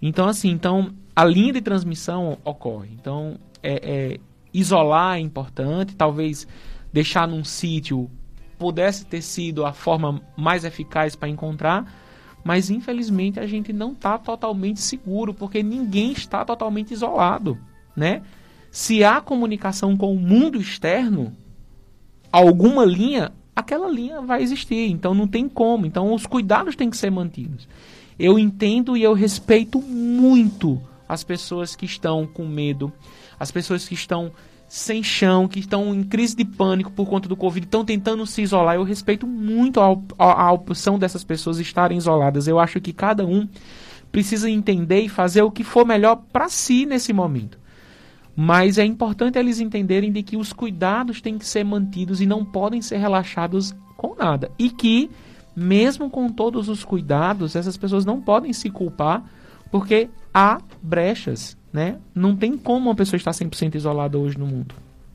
[0.00, 2.90] Então, assim, então a linha de transmissão ocorre.
[2.92, 4.20] Então, é, é,
[4.52, 6.46] isolar é importante, talvez
[6.92, 8.10] deixar num sítio
[8.58, 11.84] pudesse ter sido a forma mais eficaz para encontrar,
[12.44, 17.56] Mas infelizmente a gente não está totalmente seguro, porque ninguém está totalmente isolado,
[17.94, 18.22] né?
[18.68, 21.32] Se há comunicação com o mundo externo,
[22.32, 25.86] alguma linha, aquela linha vai existir, então não tem como.
[25.86, 27.68] Então os cuidados têm que ser mantidos.
[28.18, 32.92] Eu entendo e eu respeito muito as pessoas que estão com medo,
[33.38, 34.32] as pessoas que estão
[34.68, 38.40] sem chão, que estão em crise de pânico por conta do Covid, estão tentando se
[38.40, 38.76] isolar.
[38.76, 42.48] Eu respeito muito a, a, a opção dessas pessoas estarem isoladas.
[42.48, 43.46] Eu acho que cada um
[44.10, 47.58] precisa entender e fazer o que for melhor para si nesse momento.
[48.34, 52.44] Mas é importante eles entenderem de que os cuidados têm que ser mantidos e não
[52.44, 54.50] podem ser relaxados com nada.
[54.58, 55.10] E que,
[55.54, 59.22] mesmo com todos os cuidados, essas pessoas não podem se culpar
[59.72, 61.96] porque há brechas, né?
[62.14, 64.74] Não tem como uma pessoa estar 100% isolada hoje no mundo.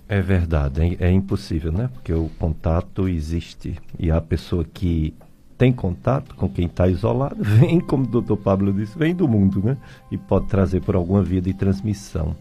[0.10, 1.90] É verdade, é, é impossível, né?
[1.94, 5.14] Porque o contato existe e a pessoa que
[5.58, 9.62] tem contato com quem está isolado vem, como o doutor Pablo disse, vem do mundo,
[9.64, 9.78] né?
[10.12, 12.36] E pode trazer por alguma via de transmissão.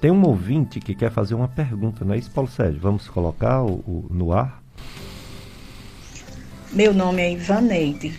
[0.00, 2.80] Tem um ouvinte que quer fazer uma pergunta, não é isso, Paulo Sérgio?
[2.80, 4.62] Vamos colocar o, o no ar?
[6.72, 8.18] Meu nome é Ivaneide.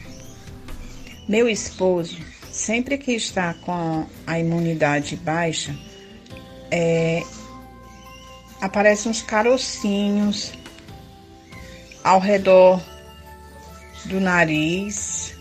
[1.28, 5.78] Meu esposo sempre que está com a imunidade baixa,
[6.72, 7.24] é,
[8.60, 10.52] aparecem uns carocinhos
[12.04, 12.82] ao redor
[14.06, 15.36] do nariz,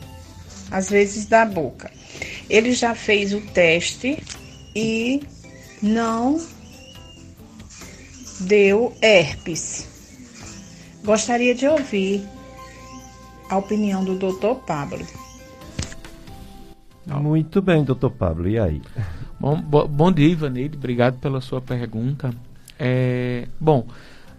[0.71, 1.91] às vezes da boca.
[2.51, 4.23] Ele já fez o teste
[4.75, 5.23] e
[5.81, 6.39] não
[8.41, 9.89] deu herpes.
[11.03, 12.29] Gostaria de ouvir
[13.49, 14.57] a opinião do Dr.
[14.67, 15.26] Pablo.
[17.07, 18.49] Muito bem, doutor Pablo.
[18.49, 18.83] E aí?
[19.39, 20.77] Bom, bo, bom dia, Ivaneide.
[20.77, 22.35] Obrigado pela sua pergunta.
[22.79, 23.87] É, bom,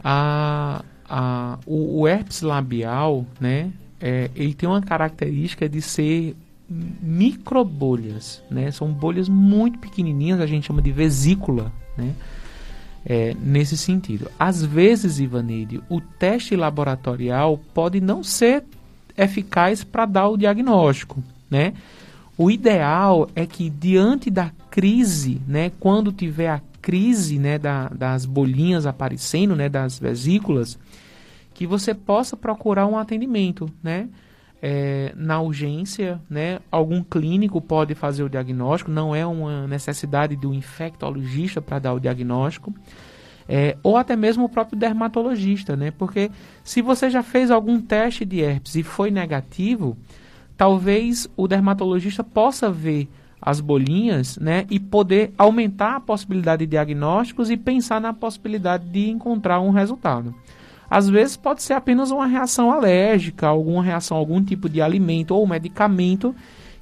[0.03, 6.35] a, a, o, o herpes labial, né, é, ele tem uma característica de ser
[6.69, 8.69] microbolhas, né?
[8.71, 12.13] São bolhas muito pequenininhas, a gente chama de vesícula, né?
[13.05, 14.29] É, nesse sentido.
[14.37, 18.65] Às vezes, Ivaneide, o teste laboratorial pode não ser
[19.17, 21.73] eficaz para dar o diagnóstico, né?
[22.37, 28.25] O ideal é que diante da crise, né, quando tiver a crise, né, da, das
[28.25, 30.77] bolinhas aparecendo, né, das vesículas,
[31.53, 34.07] que você possa procurar um atendimento, né?
[34.59, 36.59] É, na urgência, né?
[36.71, 41.93] Algum clínico pode fazer o diagnóstico, não é uma necessidade de um infectologista para dar
[41.93, 42.73] o diagnóstico.
[43.49, 45.91] É, ou até mesmo o próprio dermatologista, né?
[45.91, 46.29] Porque
[46.63, 49.97] se você já fez algum teste de herpes e foi negativo,
[50.57, 53.07] talvez o dermatologista possa ver
[53.39, 59.09] as bolinhas, né, e poder aumentar a possibilidade de diagnósticos e pensar na possibilidade de
[59.09, 60.33] encontrar um resultado.
[60.89, 65.35] Às vezes pode ser apenas uma reação alérgica, alguma reação a algum tipo de alimento
[65.35, 66.33] ou medicamento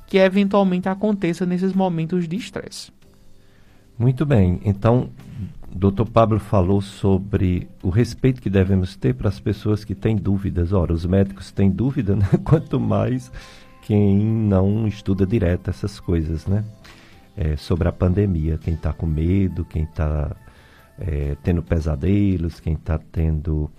[0.07, 2.91] que eventualmente aconteça nesses momentos de estresse.
[3.97, 4.61] Muito bem.
[4.63, 5.09] Então,
[5.75, 6.05] Dr.
[6.11, 10.71] Pablo falou sobre o respeito que devemos ter para as pessoas que têm dúvidas.
[10.71, 12.27] Ora, os médicos têm dúvida, né?
[12.45, 13.31] quanto mais
[13.85, 16.65] quem não estuda direto essas coisas, né?
[17.37, 20.35] É, sobre a pandemia, quem está com medo, quem está
[20.97, 23.69] é, tendo pesadelos, quem está tendo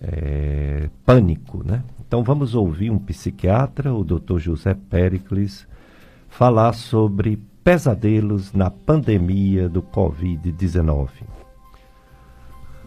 [0.00, 1.84] é, pânico, né?
[2.06, 4.38] Então vamos ouvir um psiquiatra, o Dr.
[4.38, 5.68] José Pericles,
[6.28, 11.10] falar sobre pesadelos na pandemia do Covid-19.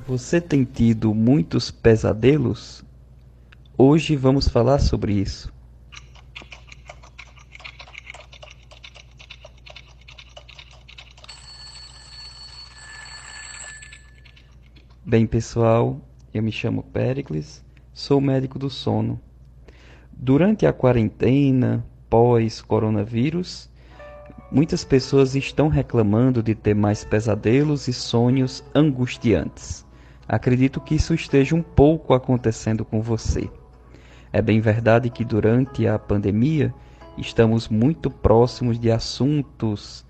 [0.05, 2.83] Você tem tido muitos pesadelos?
[3.77, 5.55] Hoje vamos falar sobre isso.
[15.09, 16.01] Bem, pessoal,
[16.33, 19.17] eu me chamo Pericles, sou médico do sono.
[20.11, 23.69] Durante a quarentena, pós-coronavírus,
[24.51, 29.85] muitas pessoas estão reclamando de ter mais pesadelos e sonhos angustiantes.
[30.27, 33.49] Acredito que isso esteja um pouco acontecendo com você.
[34.33, 36.73] É bem verdade que durante a pandemia
[37.17, 40.05] estamos muito próximos de assuntos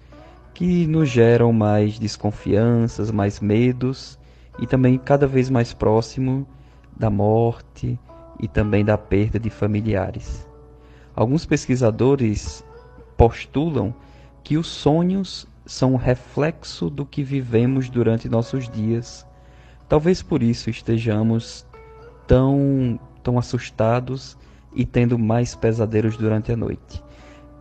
[0.56, 4.18] que nos geram mais desconfianças, mais medos
[4.60, 6.48] e também cada vez mais próximo
[6.96, 8.00] da morte
[8.40, 10.48] e também da perda de familiares.
[11.16, 12.64] Alguns pesquisadores
[13.16, 13.94] postulam
[14.44, 19.26] que os sonhos são um reflexo do que vivemos durante nossos dias.
[19.90, 21.66] Talvez por isso estejamos
[22.26, 24.38] tão, tão assustados
[24.74, 27.04] e tendo mais pesadelos durante a noite.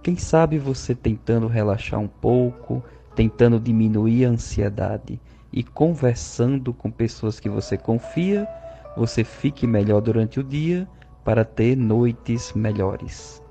[0.03, 2.84] Quem sabe você tentando relaxar um pouco,
[3.14, 5.20] tentando diminuir a ansiedade
[5.57, 8.46] e conversando com pessoas que você confia,
[8.94, 10.86] você fique melhor durante o dia
[11.24, 13.42] para ter noites melhores.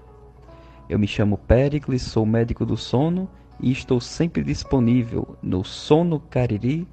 [0.88, 3.28] Eu me chamo Pericles, sou médico do sono
[3.60, 6.86] e estou sempre disponível no sonocariri.com.br.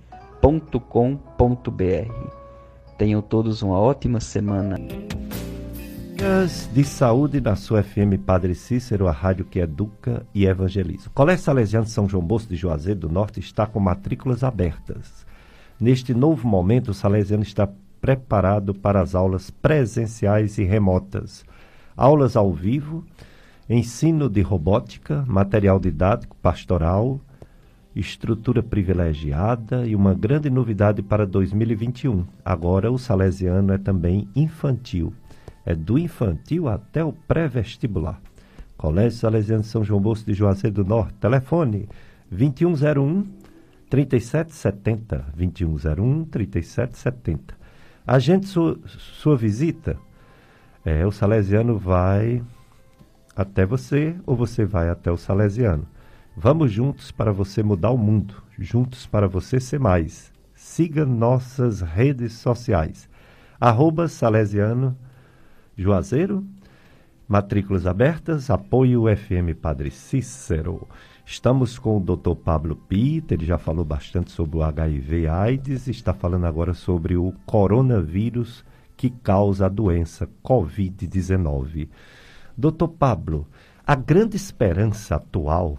[2.97, 4.79] Tenham todos uma ótima semana.
[6.73, 11.09] De saúde na sua FM Padre Cícero, a rádio que educa e evangeliza.
[11.09, 15.27] O Colégio Salesiano São João Bosco de Juazeiro do Norte está com matrículas abertas.
[15.81, 17.69] Neste novo momento, o Salesiano está
[18.01, 21.45] preparado para as aulas presenciais e remotas.
[21.97, 23.05] Aulas ao vivo,
[23.69, 27.21] ensino de robótica, material didático, pastoral,
[27.95, 32.25] estrutura privilegiada e uma grande novidade para 2021.
[32.45, 35.13] Agora o Salesiano é também infantil.
[35.65, 38.21] É do infantil até o pré-vestibular.
[38.77, 41.15] Colégio Salesiano São João Bosco de Juazeiro do Norte.
[41.15, 41.89] Telefone
[42.31, 43.27] 2101
[43.89, 45.27] 3770.
[45.37, 47.55] 2101 3770.
[48.07, 49.97] Agende sua, sua visita.
[50.85, 52.43] É, o Salesiano vai
[53.37, 55.87] até você ou você vai até o Salesiano.
[56.37, 60.33] Vamos juntos para você mudar o mundo, juntos para você ser mais.
[60.55, 63.09] Siga nossas redes sociais.
[63.61, 64.97] Arroba Salesiano
[65.77, 66.45] Juazeiro,
[67.29, 70.87] matrículas abertas, apoio FM Padre Cícero.
[71.25, 72.35] Estamos com o Dr.
[72.35, 77.33] Pablo Peter, ele já falou bastante sobre o HIV AIDS, está falando agora sobre o
[77.47, 78.65] coronavírus
[78.97, 81.89] que causa a doença Covid-19.
[82.57, 83.47] Doutor Pablo,
[83.87, 85.79] a grande esperança atual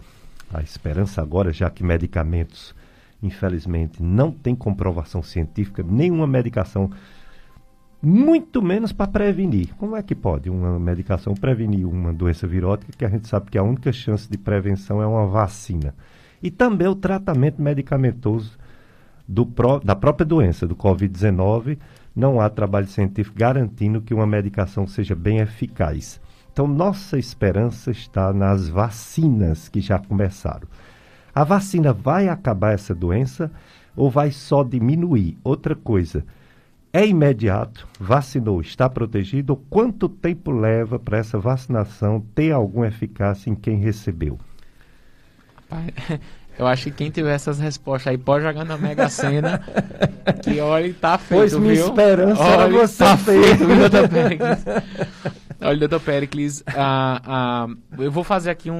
[0.54, 2.74] a esperança agora, já que medicamentos,
[3.20, 6.90] infelizmente, não tem comprovação científica, nenhuma medicação,
[8.04, 9.74] muito menos para prevenir.
[9.76, 13.58] Como é que pode uma medicação prevenir uma doença virótica, que a gente sabe que
[13.58, 15.94] a única chance de prevenção é uma vacina?
[16.42, 18.58] E também o tratamento medicamentoso
[19.26, 19.48] do,
[19.82, 21.78] da própria doença, do Covid-19,
[22.14, 26.20] não há trabalho científico garantindo que uma medicação seja bem eficaz.
[26.52, 30.68] Então, nossa esperança está nas vacinas que já começaram.
[31.34, 33.50] A vacina vai acabar essa doença
[33.96, 35.36] ou vai só diminuir?
[35.42, 36.24] Outra coisa,
[36.94, 39.56] é imediato, vacinou, está protegido?
[39.68, 44.38] Quanto tempo leva para essa vacinação ter alguma eficácia em quem recebeu?
[46.56, 49.60] Eu acho que quem tiver essas respostas aí pode jogar na Mega Sena.
[50.40, 51.60] que olha, tá feito, pois viu?
[51.60, 54.64] minha esperança olha, era você tá feito, viu, doutor Péricles?
[55.60, 57.66] Olha, doutor Péricles, ah, ah,
[57.98, 58.76] eu vou fazer aqui um,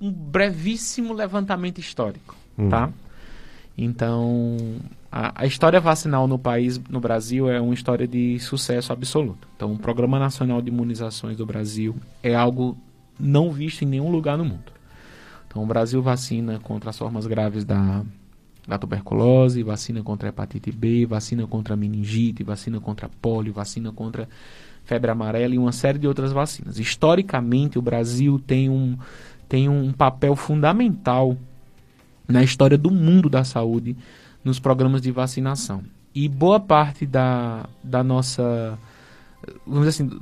[0.00, 2.68] um, um brevíssimo levantamento histórico, hum.
[2.68, 2.88] tá?
[3.76, 4.78] Então,
[5.10, 9.48] a, a, história vacinal no país, no Brasil, é uma história de sucesso absoluto.
[9.56, 12.78] Então, o Programa Nacional de Imunizações do Brasil é algo
[13.18, 14.72] não visto em nenhum lugar no mundo.
[15.48, 18.04] Então, o Brasil vacina contra as formas graves da,
[18.66, 23.52] da tuberculose, vacina contra a hepatite B, vacina contra a meningite, vacina contra a polio,
[23.52, 24.28] vacina contra
[24.84, 26.78] febre amarela e uma série de outras vacinas.
[26.78, 28.96] Historicamente, o Brasil tem um,
[29.48, 31.36] tem um papel fundamental
[32.28, 33.96] na história do mundo da saúde
[34.44, 35.82] nos programas de vacinação.
[36.14, 38.78] E boa parte da, da nossa.
[39.66, 40.20] Vamos dizer assim,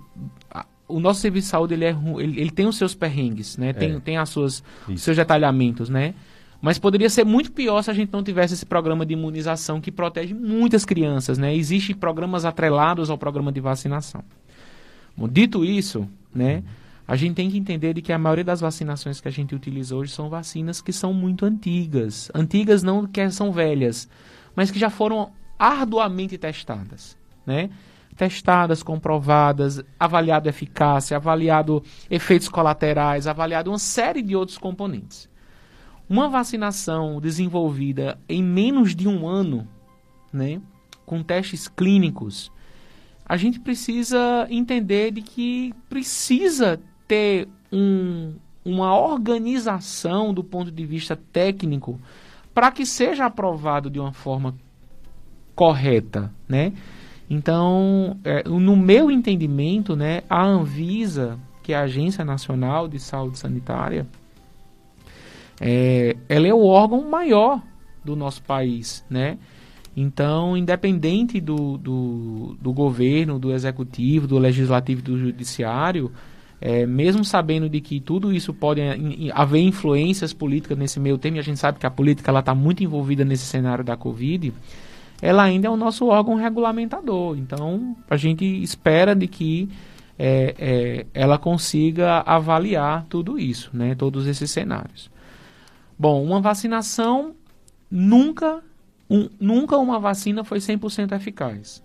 [0.89, 3.73] o nosso serviço de saúde ele, é, ele, ele tem os seus perrengues, né?
[3.73, 4.01] Tem, é.
[4.01, 6.15] tem as suas, os seus detalhamentos, né?
[6.61, 9.93] Mas poderia ser muito pior se a gente não tivesse esse programa de imunização que
[9.93, 11.55] protege muitas crianças, né?
[11.55, 14.25] Existem programas atrelados ao programa de vacinação.
[15.17, 16.65] Bom, dito isso, né?
[17.09, 19.97] A gente tem que entender de que a maioria das vacinações que a gente utiliza
[19.97, 22.31] hoje são vacinas que são muito antigas.
[22.35, 24.07] Antigas não que são velhas,
[24.55, 27.71] mas que já foram arduamente testadas, né?
[28.15, 35.31] testadas, comprovadas, avaliado eficácia, avaliado efeitos colaterais, avaliado uma série de outros componentes.
[36.11, 39.69] Uma vacinação desenvolvida em menos de um ano,
[40.33, 40.61] né,
[41.07, 42.51] com testes clínicos,
[43.25, 51.19] a gente precisa entender de que precisa ter um, uma organização do ponto de vista
[51.33, 51.99] técnico
[52.55, 54.55] para que seja aprovado de uma forma
[55.55, 56.73] correta, né?
[57.31, 63.39] Então, é, no meu entendimento, né, a Anvisa, que é a Agência Nacional de Saúde
[63.39, 64.07] Sanitária,
[65.61, 67.61] é, ela é o órgão maior
[68.05, 69.39] do nosso país, né?
[69.97, 76.13] Então, independente do, do, do governo, do executivo, do legislativo e do judiciário,
[76.61, 81.37] é, mesmo sabendo de que tudo isso pode in, haver influências políticas nesse meio tempo,
[81.37, 84.53] e a gente sabe que a política está muito envolvida nesse cenário da Covid,
[85.21, 87.37] ela ainda é o nosso órgão regulamentador.
[87.37, 89.69] Então, a gente espera de que
[90.19, 95.11] é, é, ela consiga avaliar tudo isso, né, todos esses cenários.
[95.99, 97.35] Bom, uma vacinação
[97.91, 98.63] nunca,
[99.09, 101.83] um, nunca uma vacina foi 100% eficaz.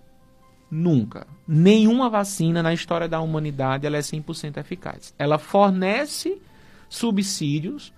[0.70, 1.26] Nunca.
[1.46, 5.14] Nenhuma vacina na história da humanidade ela é 100% eficaz.
[5.18, 6.40] Ela fornece
[6.88, 7.92] subsídios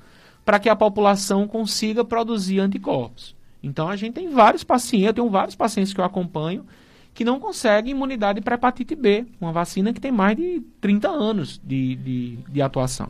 [0.45, 3.35] para que a população consiga produzir anticorpos.
[3.63, 6.65] Então a gente tem vários pacientes, eu tenho vários pacientes que eu acompanho
[7.13, 11.59] que não conseguem imunidade para hepatite B, uma vacina que tem mais de 30 anos
[11.65, 13.09] de, de, de atuação.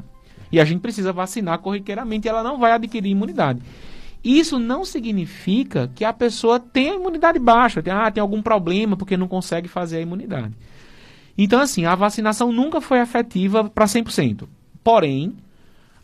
[0.50, 3.60] E a gente precisa vacinar corriqueiramente e ela não vai adquirir imunidade.
[4.26, 9.16] Isso não significa que a pessoa tenha imunidade baixa, tem, ah, tem algum problema porque
[9.16, 10.52] não consegue fazer a imunidade.
[11.38, 14.48] Então, assim, a vacinação nunca foi efetiva para 100%.
[14.82, 15.36] Porém,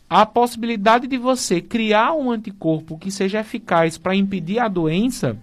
[0.09, 5.37] a possibilidade de você criar um anticorpo que seja eficaz para impedir a doença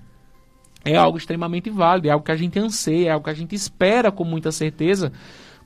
[0.83, 3.55] é algo extremamente válido, é algo que a gente anseia, é algo que a gente
[3.55, 5.13] espera com muita certeza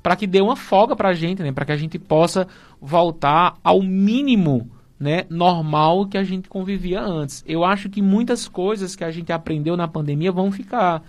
[0.02, 1.52] para que dê uma folga para a gente, né?
[1.52, 2.48] para que a gente possa
[2.80, 4.68] voltar ao mínimo
[5.04, 7.44] né, normal que a gente convivia antes.
[7.46, 11.02] Eu acho que muitas coisas que a gente aprendeu na pandemia vão ficar.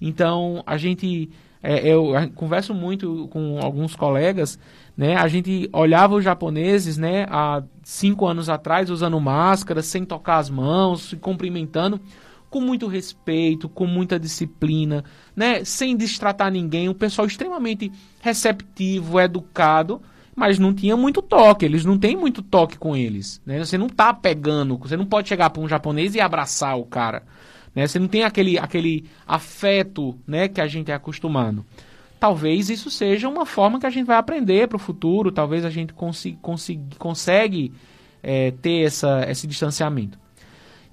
[0.00, 1.30] Então, a gente.
[1.62, 4.58] É, eu converso muito com alguns colegas
[4.96, 5.14] né?
[5.16, 10.48] A gente olhava os japoneses, né, há cinco anos atrás, usando máscara, sem tocar as
[10.48, 12.00] mãos, se cumprimentando,
[12.48, 15.04] com muito respeito, com muita disciplina,
[15.34, 17.92] né, sem destratar ninguém, um pessoal extremamente
[18.22, 20.00] receptivo, educado,
[20.36, 23.58] mas não tinha muito toque, eles não têm muito toque com eles, né?
[23.58, 27.22] Você não tá pegando, você não pode chegar para um japonês e abraçar o cara,
[27.74, 27.86] né?
[27.86, 31.64] Você não tem aquele aquele afeto, né, que a gente é acostumado
[32.18, 35.70] talvez isso seja uma forma que a gente vai aprender para o futuro, talvez a
[35.70, 37.72] gente consiga, consiga, consegue
[38.22, 40.18] é, ter essa, esse distanciamento.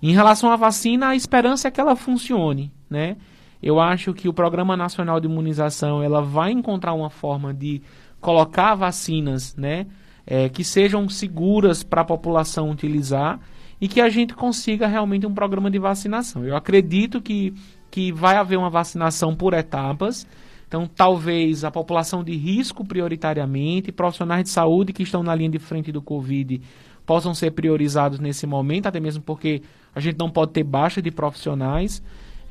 [0.01, 3.15] Em relação à vacina, a esperança é que ela funcione, né?
[3.61, 7.81] Eu acho que o Programa Nacional de Imunização ela vai encontrar uma forma de
[8.23, 9.85] colocar vacinas, né,
[10.25, 13.39] é, que sejam seguras para a população utilizar
[13.79, 16.43] e que a gente consiga realmente um programa de vacinação.
[16.43, 17.53] Eu acredito que,
[17.91, 20.25] que vai haver uma vacinação por etapas
[20.73, 25.59] então, talvez a população de risco prioritariamente, profissionais de saúde que estão na linha de
[25.59, 26.59] frente do Covid
[27.05, 29.61] possam ser priorizados nesse momento, até mesmo porque
[29.93, 32.01] a gente não pode ter baixa de profissionais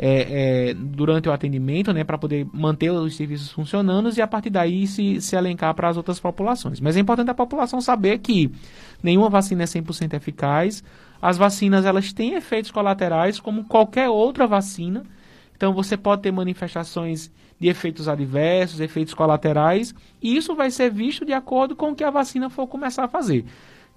[0.04, 4.50] é, é, durante o atendimento, né, para poder manter os serviços funcionando e a partir
[4.50, 6.80] daí se, se elencar para as outras populações.
[6.80, 8.50] Mas é importante a população saber que
[9.00, 10.82] nenhuma vacina é 100% eficaz,
[11.20, 15.04] as vacinas elas têm efeitos colaterais como qualquer outra vacina,
[15.56, 17.30] então você pode ter manifestações
[17.60, 22.02] de efeitos adversos, efeitos colaterais, e isso vai ser visto de acordo com o que
[22.02, 23.44] a vacina for começar a fazer.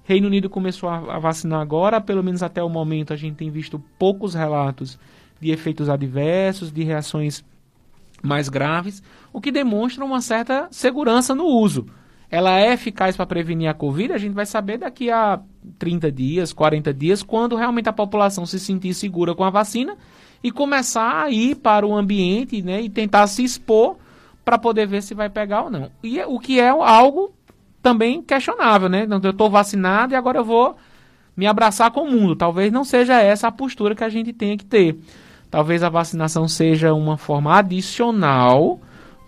[0.04, 3.84] Reino Unido começou a, vacinar agora, pelo menos até o momento a gente tem visto
[3.98, 5.00] poucos relatos
[5.46, 7.46] de efeitos adversos, de reações
[8.22, 11.86] mais graves, o que demonstra uma certa segurança no uso.
[12.32, 15.40] Ela é eficaz para prevenir a Covid, a gente vai saber daqui a
[15.78, 19.96] 30 dias, 40 dias, quando realmente a população se sentir segura com a vacina
[20.44, 23.98] e começar a ir para o ambiente né, e tentar se expor
[24.44, 25.92] para poder ver se vai pegar ou não.
[26.04, 27.34] E é, o que é algo
[27.84, 29.08] também questionável, né?
[29.24, 30.76] Eu estou vacinado e agora eu vou
[31.38, 32.36] me abraçar com o mundo.
[32.36, 34.98] Talvez não seja essa a postura que a gente tenha que ter.
[35.56, 38.78] Talvez a vacinação seja uma forma adicional,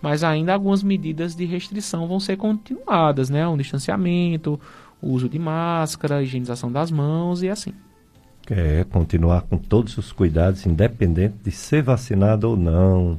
[0.02, 3.48] mas ainda algumas medidas de restrição vão ser continuadas, né?
[3.48, 4.60] Um distanciamento,
[5.00, 7.72] o uso de máscara, higienização das mãos e assim.
[8.50, 13.18] É, continuar com todos os cuidados, independente de ser vacinado ou não.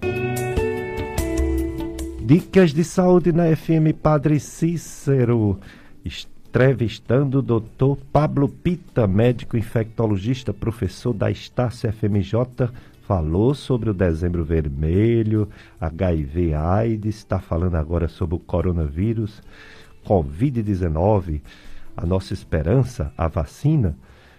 [2.21, 5.59] Dicas de saúde na FM Padre Cícero.
[6.05, 12.69] Entrevistando o doutor Pablo Pita, médico infectologista, professor da Estácio FMJ,
[13.09, 15.49] falou sobre o dezembro vermelho,
[15.81, 19.41] HIV AIDS, está falando agora sobre o coronavírus,
[20.05, 21.41] Covid-19,
[21.97, 23.97] a nossa esperança, a vacina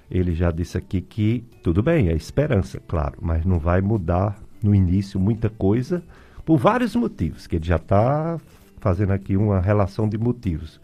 [0.09, 4.72] ele já disse aqui que tudo bem, é esperança, claro, mas não vai mudar no
[4.72, 6.01] início muita coisa
[6.47, 8.38] por vários motivos, que ele já está
[8.78, 10.80] fazendo aqui uma relação de motivos.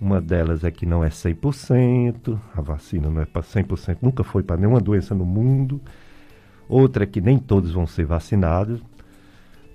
[0.00, 4.44] Uma delas é que não é 100%, a vacina não é para 100%, nunca foi
[4.44, 5.80] para nenhuma doença no mundo.
[6.68, 8.82] Outra é que nem todos vão ser vacinados.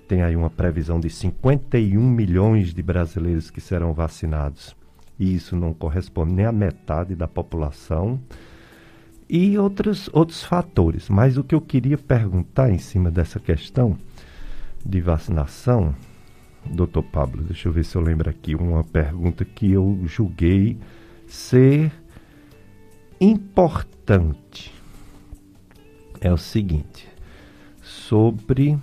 [0.06, 4.76] Tem aí uma previsão de 51 milhões de brasileiros que serão vacinados.
[5.18, 8.20] E isso não corresponde nem à metade da população
[9.28, 11.08] e outros, outros fatores.
[11.08, 13.96] Mas o que eu queria perguntar em cima dessa questão
[14.84, 15.94] de vacinação,
[16.66, 20.76] doutor Pablo, deixa eu ver se eu lembro aqui, uma pergunta que eu julguei
[21.26, 21.90] ser
[23.18, 24.81] importante.
[26.24, 27.08] É o seguinte,
[27.82, 28.78] sobre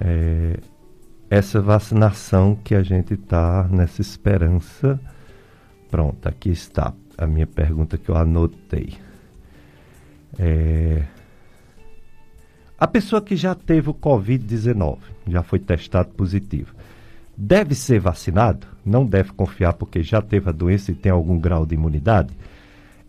[0.00, 0.58] é,
[1.28, 4.98] essa vacinação que a gente está nessa esperança.
[5.90, 8.94] Pronto, aqui está a minha pergunta que eu anotei.
[10.38, 11.04] É...
[12.78, 14.96] A pessoa que já teve o Covid-19,
[15.28, 16.74] já foi testado positivo,
[17.36, 21.66] deve ser vacinado, não deve confiar porque já teve a doença e tem algum grau
[21.66, 22.34] de imunidade,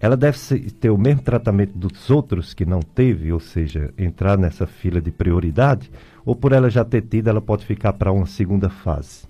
[0.05, 0.37] ela deve
[0.79, 5.09] ter o mesmo tratamento dos outros que não teve, ou seja, entrar nessa fila de
[5.09, 5.89] prioridade,
[6.23, 9.23] ou por ela já ter tido, ela pode ficar para uma segunda fase?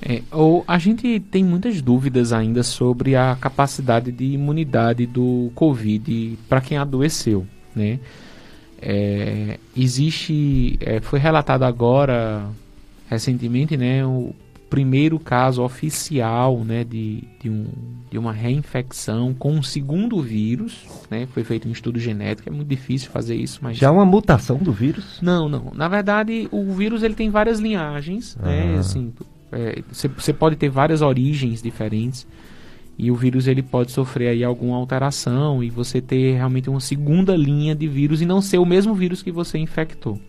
[0.00, 6.38] É, ou a gente tem muitas dúvidas ainda sobre a capacidade de imunidade do Covid
[6.48, 7.98] para quem adoeceu, né?
[8.80, 12.48] É, existe, é, foi relatado agora
[13.10, 14.34] recentemente, né, o
[14.68, 17.66] primeiro caso oficial, né, de, de, um,
[18.10, 22.68] de uma reinfecção com um segundo vírus, né, foi feito um estudo genético, é muito
[22.68, 25.18] difícil fazer isso, mas já uma mutação do vírus?
[25.22, 25.72] Não, não.
[25.74, 28.72] Na verdade, o vírus ele tem várias linhagens, né, ah.
[28.72, 29.12] né, assim,
[29.90, 32.26] você é, pode ter várias origens diferentes
[32.98, 37.34] e o vírus ele pode sofrer aí alguma alteração e você ter realmente uma segunda
[37.36, 40.20] linha de vírus e não ser o mesmo vírus que você infectou.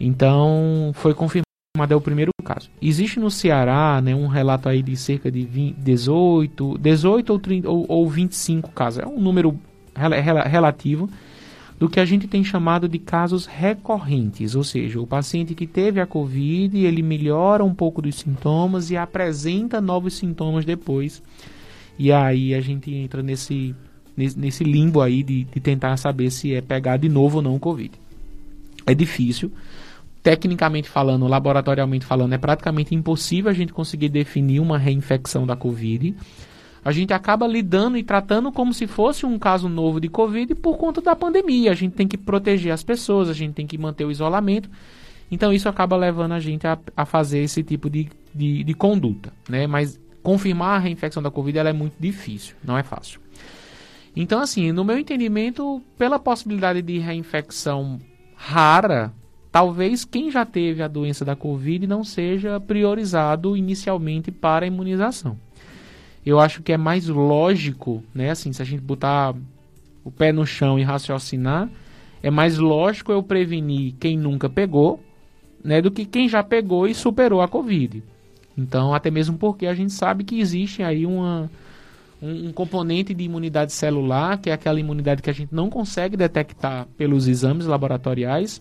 [0.00, 1.45] Então, foi confirmado
[1.84, 2.70] é o primeiro caso.
[2.80, 7.68] Existe no Ceará né, um relato aí de cerca de 20, 18, 18 ou, 30,
[7.68, 9.00] ou, ou 25 casos.
[9.00, 9.58] É um número
[9.94, 11.10] rel rel relativo
[11.78, 16.00] do que a gente tem chamado de casos recorrentes, ou seja, o paciente que teve
[16.00, 21.22] a Covid, ele melhora um pouco dos sintomas e apresenta novos sintomas depois.
[21.98, 23.74] E aí a gente entra nesse,
[24.16, 27.60] nesse limbo aí de, de tentar saber se é pegar de novo ou não o
[27.60, 27.92] Covid.
[28.86, 29.50] É difícil.
[30.26, 36.16] Tecnicamente falando, laboratorialmente falando, é praticamente impossível a gente conseguir definir uma reinfecção da Covid
[36.86, 40.76] a gente acaba lidando e tratando como se fosse um caso novo de Covid por
[40.76, 41.72] conta da pandemia.
[41.72, 44.70] A gente tem que proteger as pessoas, a gente tem que manter o isolamento.
[45.28, 49.32] Então isso acaba levando a gente a, a fazer esse tipo de, de, de, conduta.
[49.48, 49.66] Né?
[49.66, 53.20] Mas confirmar a reinfecção da Covid é muito difícil, não é fácil.
[54.14, 57.98] Então, assim, no meu entendimento, pela possibilidade de reinfecção
[58.36, 59.12] rara,
[59.56, 65.38] talvez quem já teve a doença da Covid não seja priorizado inicialmente para a imunização
[66.26, 68.30] eu acho que é mais lógico, né?
[68.30, 69.32] Assim, se a gente botar
[70.04, 71.68] o pé no chão e raciocinar,
[72.20, 75.00] é mais lógico eu prevenir quem nunca pegou,
[75.62, 78.02] né, do que quem já pegou e superou a Covid.
[78.58, 81.48] Então, até mesmo porque a gente sabe que existe aí uma,
[82.20, 86.16] um, um, componente de imunidade celular, que é aquela imunidade que a gente não consegue
[86.16, 88.60] detectar pelos exames laboratoriais,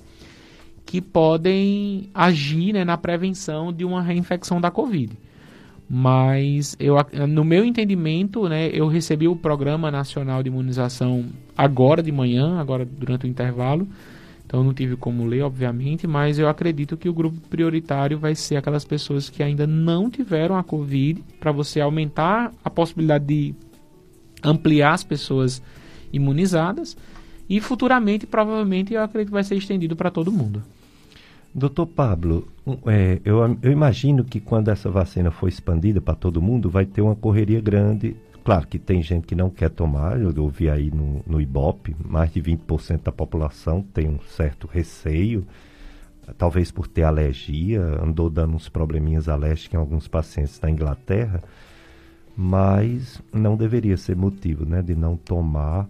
[0.85, 5.17] que podem agir né, na prevenção de uma reinfecção da Covid.
[5.89, 6.95] Mas eu,
[7.27, 11.25] no meu entendimento, né, eu recebi o Programa Nacional de Imunização
[11.57, 13.87] agora de manhã, agora durante o intervalo.
[14.45, 18.55] Então não tive como ler, obviamente, mas eu acredito que o grupo prioritário vai ser
[18.55, 23.55] aquelas pessoas que ainda não tiveram a Covid, para você aumentar a possibilidade de
[24.43, 25.61] ampliar as pessoas
[26.13, 26.95] imunizadas.
[27.49, 30.63] E futuramente, provavelmente, eu acredito que vai ser estendido para todo mundo.
[31.57, 32.49] Doutor Pablo,
[32.85, 37.01] é, eu, eu, imagino que quando essa vacina for expandida para todo mundo, vai ter
[37.01, 38.13] uma correria grande.
[38.43, 42.29] Claro que tem gente que não quer tomar, eu ouvi aí no, no Ibope, mais
[42.33, 45.47] de 20% da população tem um certo receio,
[46.37, 51.41] talvez por ter alergia, andou dando uns probleminhas alérgicos em alguns pacientes da Inglaterra,
[52.35, 55.87] mas não deveria ser motivo né, de não tomar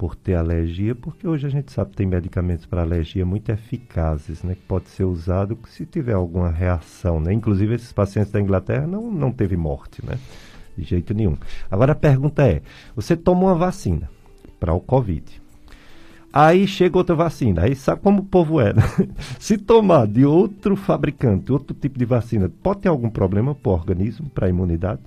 [0.00, 4.42] por ter alergia, porque hoje a gente sabe que tem medicamentos para alergia muito eficazes,
[4.42, 7.34] né, que pode ser usado se tiver alguma reação, né?
[7.34, 10.18] Inclusive esses pacientes da Inglaterra não não teve morte, né?
[10.74, 11.36] De jeito nenhum.
[11.70, 12.62] Agora a pergunta é:
[12.96, 14.08] você toma uma vacina
[14.58, 15.22] para o COVID.
[16.32, 17.64] Aí chega outra vacina.
[17.64, 18.82] Aí sabe como o povo é, né?
[19.38, 23.74] Se tomar de outro fabricante, outro tipo de vacina, pode ter algum problema para o
[23.74, 25.02] organismo, para a imunidade?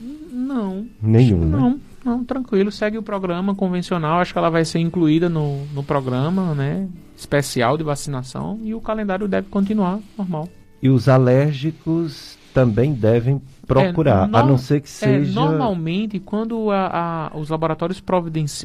[0.00, 0.86] Não.
[1.02, 1.58] Nenhum, né?
[1.58, 1.80] Não.
[2.04, 4.20] Não, tranquilo, segue o programa convencional.
[4.20, 6.86] Acho que ela vai ser incluída no, no programa né,
[7.16, 10.48] especial de vacinação e o calendário deve continuar normal.
[10.82, 15.30] E os alérgicos também devem procurar, é, no, a não ser que é, seja.
[15.30, 18.02] É, normalmente, quando a, a, os laboratórios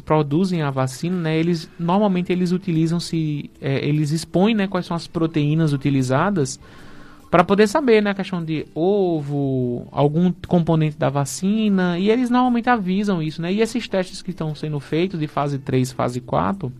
[0.04, 4.96] produzem a vacina, né, eles normalmente eles utilizam se é, eles expõem né, quais são
[4.96, 6.60] as proteínas utilizadas
[7.30, 12.68] para poder saber, né, a questão de ovo, algum componente da vacina, e eles normalmente
[12.68, 13.52] avisam isso, né?
[13.52, 16.72] E esses testes que estão sendo feitos de fase 3, fase 4,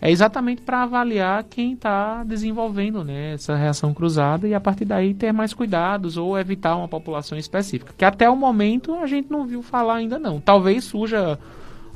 [0.00, 5.14] é exatamente para avaliar quem está desenvolvendo né, essa reação cruzada e a partir daí
[5.14, 7.94] ter mais cuidados ou evitar uma população específica.
[7.96, 10.40] Que até o momento a gente não viu falar ainda não.
[10.40, 11.38] Talvez surja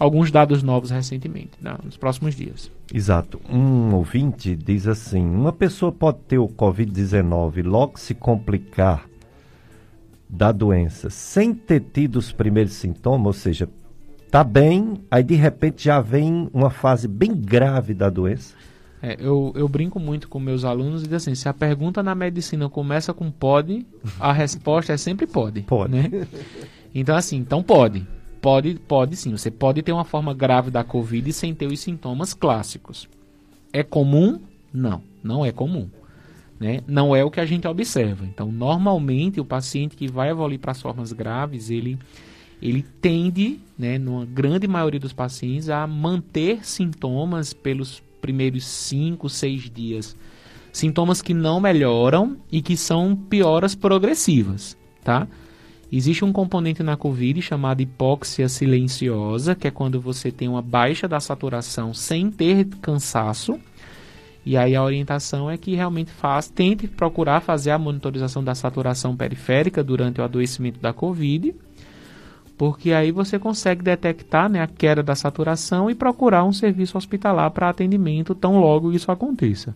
[0.00, 2.70] alguns dados novos recentemente, né, nos próximos dias.
[2.92, 3.38] Exato.
[3.48, 9.04] Um ouvinte diz assim: uma pessoa pode ter o Covid-19 logo se complicar
[10.28, 13.68] da doença sem ter tido os primeiros sintomas, ou seja,
[14.30, 18.54] tá bem, aí de repente já vem uma fase bem grave da doença?
[19.02, 22.14] É, eu, eu brinco muito com meus alunos e digo assim, se a pergunta na
[22.14, 23.86] medicina começa com pode,
[24.18, 25.62] a resposta é sempre pode.
[25.62, 25.92] Pode.
[25.92, 26.10] Né?
[26.92, 28.04] Então, assim, então pode.
[28.40, 29.32] Pode, pode sim.
[29.32, 33.08] Você pode ter uma forma grave da Covid sem ter os sintomas clássicos.
[33.72, 34.40] É comum?
[34.72, 35.88] Não, não é comum.
[36.58, 36.80] Né?
[36.86, 38.24] Não é o que a gente observa.
[38.24, 41.98] Então, normalmente, o paciente que vai evoluir para as formas graves, ele,
[42.60, 49.70] ele tende, né, numa grande maioria dos pacientes, a manter sintomas pelos primeiros 5, 6
[49.70, 50.16] dias.
[50.72, 55.26] Sintomas que não melhoram e que são pioras progressivas, tá?
[55.92, 61.08] Existe um componente na COVID chamado hipóxia silenciosa, que é quando você tem uma baixa
[61.08, 63.58] da saturação sem ter cansaço.
[64.46, 69.16] E aí a orientação é que realmente faz, tente procurar fazer a monitorização da saturação
[69.16, 71.54] periférica durante o adoecimento da COVID
[72.60, 77.50] porque aí você consegue detectar né, a queda da saturação e procurar um serviço hospitalar
[77.52, 79.72] para atendimento tão logo isso aconteça.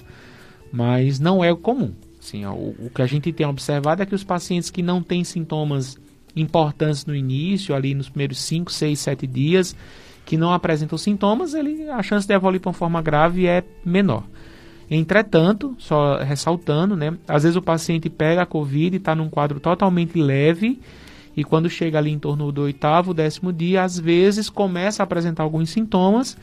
[0.71, 1.95] Mas não é comum.
[2.25, 5.03] Assim, ó, o, o, que a gente tem observado é que os pacientes que não
[5.03, 5.99] têm sintomas
[6.35, 9.77] importantes no início, ali nos primeiros 5, 6, 7 dias,
[10.25, 14.25] que não apresentam sintomas, ele, a chance de evoluir para uma forma grave é menor.
[14.91, 19.61] Entretanto, só ressaltando, né, às vezes o paciente pega a Covid e está num quadro
[19.61, 20.81] totalmente leve
[21.37, 25.43] e quando chega ali em torno do oitavo, décimo dia, às vezes começa a apresentar
[25.43, 26.39] alguns sintomas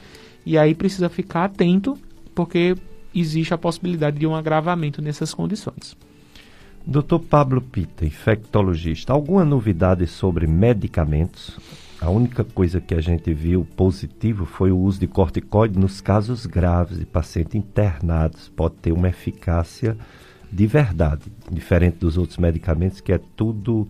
[0.46, 1.98] e aí precisa ficar atento
[2.36, 2.76] porque
[3.14, 5.96] existe a possibilidade de um agravamento nessas condições.
[6.86, 7.20] Dr.
[7.30, 11.60] Pablo Pita, infectologista, alguma novidade sobre medicamentos?
[12.02, 16.48] A única coisa que a gente viu positivo foi o uso de corticoide nos casos
[16.48, 18.50] graves de pacientes internados.
[18.50, 19.96] Pode ter uma eficácia
[20.52, 23.88] de verdade, diferente dos outros medicamentos, que é tudo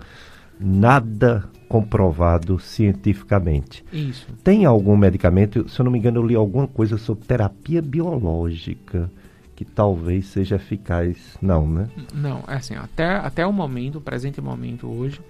[0.62, 3.84] nada comprovado cientificamente.
[3.94, 4.28] Isso.
[4.44, 9.10] Tem algum medicamento, se eu não me engano, eu li alguma coisa sobre terapia biológica
[9.56, 11.38] que talvez seja eficaz.
[11.42, 11.90] Não, né?
[12.14, 15.22] Não, é assim, até, até o momento, o presente momento hoje,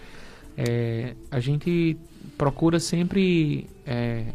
[0.57, 1.95] é, a gente
[2.37, 4.27] procura sempre é,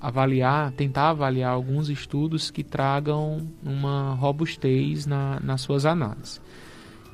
[0.00, 6.40] avaliar, tentar avaliar alguns estudos que tragam uma robustez na, nas suas análises.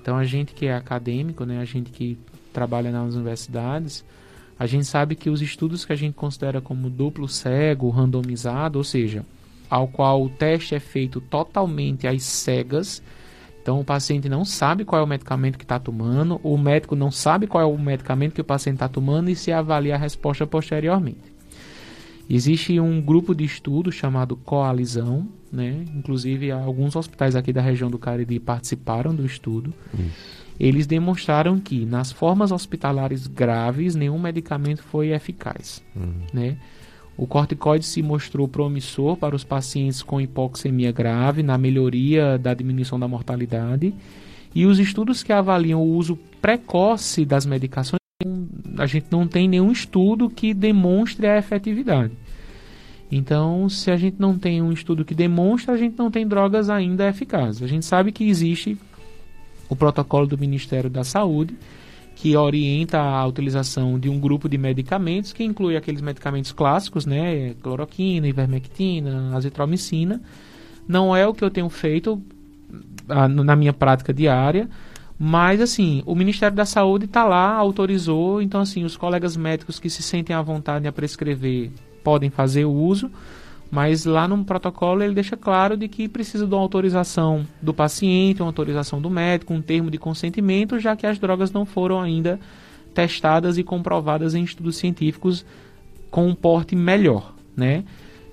[0.00, 2.18] Então a gente que é acadêmico, né, a gente que
[2.52, 4.04] trabalha nas universidades,
[4.58, 8.84] a gente sabe que os estudos que a gente considera como duplo cego, randomizado, ou
[8.84, 9.24] seja,
[9.68, 13.02] ao qual o teste é feito totalmente às cegas,
[13.62, 17.10] então o paciente não sabe qual é o medicamento que está tomando, o médico não
[17.10, 20.46] sabe qual é o medicamento que o paciente está tomando e se avalia a resposta
[20.46, 21.31] posteriormente.
[22.28, 25.84] Existe um grupo de estudos chamado Coalizão, né?
[25.94, 29.72] inclusive alguns hospitais aqui da região do Cariri participaram do estudo.
[29.92, 35.82] Isso eles demonstraram que nas formas hospitalares graves nenhum medicamento foi eficaz.
[35.94, 36.12] Uhum.
[36.32, 36.56] Né?
[37.16, 42.98] O corticoide se mostrou promissor para os pacientes com hipoxemia grave na melhoria da diminuição
[42.98, 43.92] da mortalidade.
[44.54, 48.01] E os estudos que avaliam o uso precoce das medicações,
[48.78, 52.12] a gente não tem nenhum estudo que demonstre a efetividade.
[53.10, 56.70] Então, se a gente não tem um estudo que demonstra, a gente não tem drogas
[56.70, 57.62] ainda eficazes.
[57.62, 58.78] A gente sabe que existe
[59.68, 61.54] o protocolo do Ministério da Saúde,
[62.14, 67.54] que orienta a utilização de um grupo de medicamentos, que inclui aqueles medicamentos clássicos, né,
[67.62, 70.20] cloroquina, ivermectina, azitromicina.
[70.86, 72.22] Não é o que eu tenho feito
[73.08, 74.68] ah, na minha prática diária,
[75.24, 79.88] mas assim, o Ministério da Saúde está lá, autorizou, então assim, os colegas médicos que
[79.88, 81.70] se sentem à vontade a prescrever
[82.02, 83.08] podem fazer o uso
[83.72, 88.42] mas lá no protocolo ele deixa claro de que precisa de uma autorização do paciente,
[88.42, 92.38] uma autorização do médico, um termo de consentimento, já que as drogas não foram ainda
[92.92, 95.42] testadas e comprovadas em estudos científicos
[96.10, 97.82] com um porte melhor, né?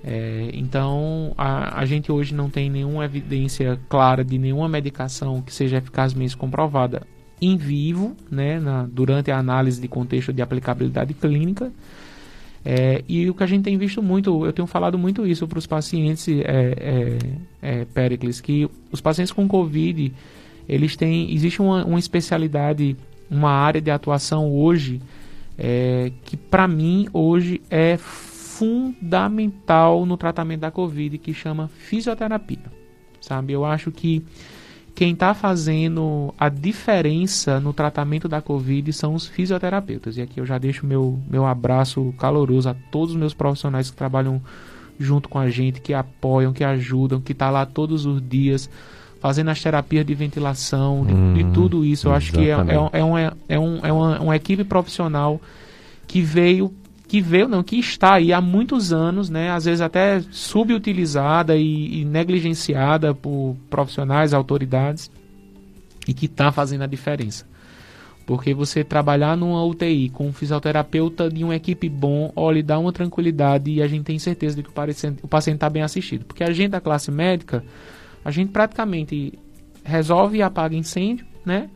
[0.02, 5.52] É, então a, a gente hoje não tem nenhuma evidência clara de nenhuma medicação que
[5.52, 7.06] seja eficazmente comprovada
[7.40, 11.72] em vivo, né, na, durante a análise de contexto de aplicabilidade clínica.
[12.62, 15.58] É, e o que a gente tem visto muito, eu tenho falado muito isso para
[15.58, 17.18] os pacientes, é, é,
[17.62, 20.12] é, Pericles, que os pacientes com Covid,
[20.68, 22.96] eles têm, existe uma, uma especialidade,
[23.30, 25.00] uma área de atuação hoje,
[25.58, 28.29] é, que para mim hoje é fundamental
[30.06, 32.72] no tratamento da Covid, que chama fisioterapia,
[33.20, 33.52] sabe?
[33.52, 34.24] Eu acho que
[34.94, 40.16] quem está fazendo a diferença no tratamento da Covid são os fisioterapeutas.
[40.16, 43.96] E aqui eu já deixo meu, meu abraço caloroso a todos os meus profissionais que
[43.96, 44.42] trabalham
[44.98, 48.68] junto com a gente, que apoiam, que ajudam, que estão tá lá todos os dias
[49.20, 52.08] fazendo as terapias de ventilação, de, hum, de tudo isso.
[52.08, 55.40] Eu acho que é, é, é, uma, é, um, é uma, uma equipe profissional
[56.06, 56.74] que veio
[57.10, 62.02] que veio, não, que está aí há muitos anos, né, às vezes até subutilizada e,
[62.02, 65.10] e negligenciada por profissionais, autoridades,
[66.06, 67.44] e que está fazendo a diferença.
[68.24, 72.92] Porque você trabalhar numa UTI com um fisioterapeuta de uma equipe bom, olha, dá uma
[72.92, 76.24] tranquilidade e a gente tem certeza de que o paciente está bem assistido.
[76.24, 77.64] Porque a gente da classe médica,
[78.24, 79.36] a gente praticamente
[79.82, 81.68] resolve e apaga incêndio, né?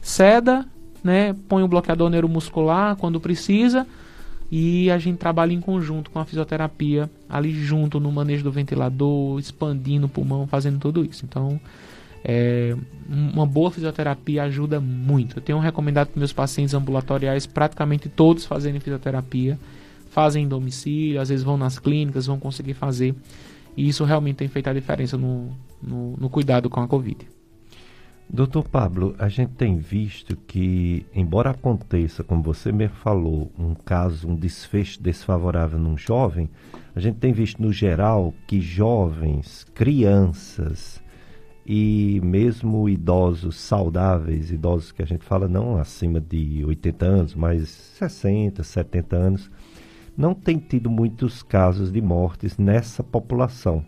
[0.00, 0.64] Seda,
[1.04, 1.36] né?
[1.46, 3.86] Põe o bloqueador neuromuscular quando precisa
[4.50, 9.38] e a gente trabalha em conjunto com a fisioterapia ali junto no manejo do ventilador,
[9.38, 11.24] expandindo o pulmão, fazendo tudo isso.
[11.26, 11.60] Então,
[12.24, 12.74] é,
[13.08, 15.38] uma boa fisioterapia ajuda muito.
[15.38, 19.58] Eu tenho recomendado para meus pacientes ambulatoriais praticamente todos fazerem fisioterapia,
[20.10, 23.14] fazem em domicílio, às vezes vão nas clínicas, vão conseguir fazer.
[23.76, 25.50] E isso realmente tem feito a diferença no,
[25.82, 27.37] no, no cuidado com a Covid.
[28.30, 34.28] Doutor Pablo, a gente tem visto que, embora aconteça, como você mesmo falou, um caso,
[34.28, 36.50] um desfecho desfavorável num jovem,
[36.94, 41.02] a gente tem visto no geral que jovens, crianças
[41.66, 47.66] e mesmo idosos saudáveis, idosos que a gente fala não acima de 80 anos, mas
[47.70, 49.50] 60, 70 anos,
[50.14, 53.82] não tem tido muitos casos de mortes nessa população.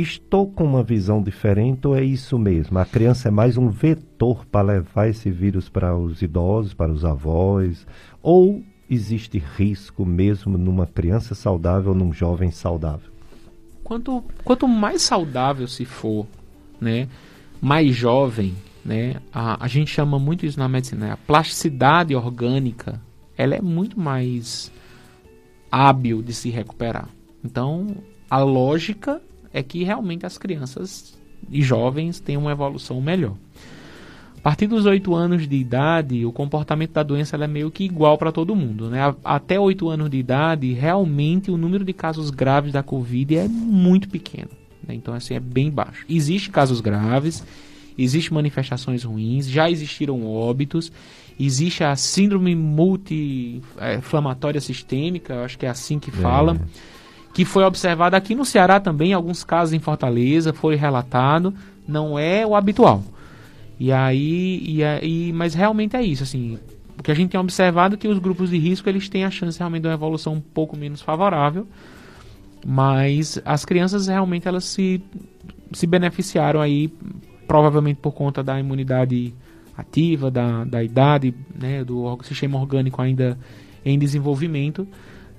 [0.00, 2.78] Estou com uma visão diferente ou é isso mesmo?
[2.78, 7.04] A criança é mais um vetor para levar esse vírus para os idosos, para os
[7.04, 7.86] avós?
[8.22, 13.10] Ou existe risco mesmo numa criança saudável num jovem saudável?
[13.84, 16.26] Quanto, quanto mais saudável se for,
[16.80, 17.06] né,
[17.60, 22.98] mais jovem, né, a, a gente chama muito isso na medicina, né, a plasticidade orgânica,
[23.36, 24.72] ela é muito mais
[25.70, 27.10] hábil de se recuperar.
[27.44, 27.98] Então,
[28.30, 29.20] a lógica
[29.52, 31.18] é que realmente as crianças
[31.50, 33.36] e jovens têm uma evolução melhor.
[34.40, 38.16] A partir dos 8 anos de idade, o comportamento da doença é meio que igual
[38.16, 38.88] para todo mundo.
[38.88, 39.14] Né?
[39.22, 44.08] Até 8 anos de idade, realmente o número de casos graves da Covid é muito
[44.08, 44.48] pequeno.
[44.86, 44.94] Né?
[44.94, 46.06] Então, assim, é bem baixo.
[46.08, 47.44] Existem casos graves,
[47.98, 50.90] existem manifestações ruins, já existiram óbitos,
[51.38, 56.58] existe a síndrome multi-inflamatória sistêmica, acho que é assim que fala.
[57.32, 61.54] Que foi observado aqui no Ceará também, alguns casos em Fortaleza, foi relatado,
[61.86, 63.02] não é o habitual.
[63.78, 66.58] E aí, e aí, mas realmente é isso, assim,
[67.00, 69.30] o que a gente tem observado é que os grupos de risco eles têm a
[69.30, 71.66] chance realmente de uma evolução um pouco menos favorável,
[72.64, 75.02] mas as crianças realmente elas se,
[75.72, 76.92] se beneficiaram aí,
[77.46, 79.32] provavelmente por conta da imunidade
[79.74, 83.38] ativa, da, da idade, né, do sistema orgânico ainda
[83.82, 84.86] em desenvolvimento,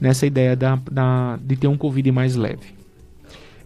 [0.02, 2.74] nessa ideia da, da, de ter um Covid mais leve.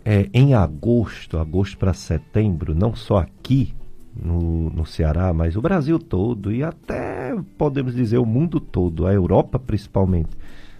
[0.04, 3.74] É, em agosto, agosto para setembro, não só aqui
[4.16, 9.14] no, no Ceará, mas o Brasil todo e até podemos dizer o mundo todo, a
[9.14, 10.30] Europa principalmente,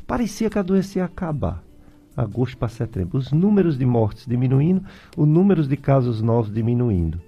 [0.06, 1.64] parecia que a doença ia acabar.
[2.16, 4.84] Agosto para setembro, os números de mortes diminuindo,
[5.18, 7.20] os números de casos novos diminuindo.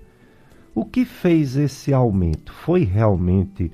[0.74, 2.54] O que fez esse aumento?
[2.54, 3.72] Foi realmente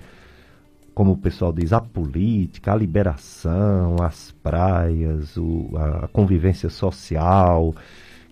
[0.94, 7.74] como o pessoal diz, a política, a liberação, as praias, o, a convivência social,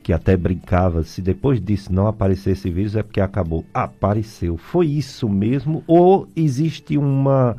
[0.04, 3.66] que até brincava, se depois disso não aparecer esse vírus é porque acabou.
[3.74, 4.58] Apareceu.
[4.58, 5.84] Foi isso mesmo?
[5.88, 7.58] Ou existe uma,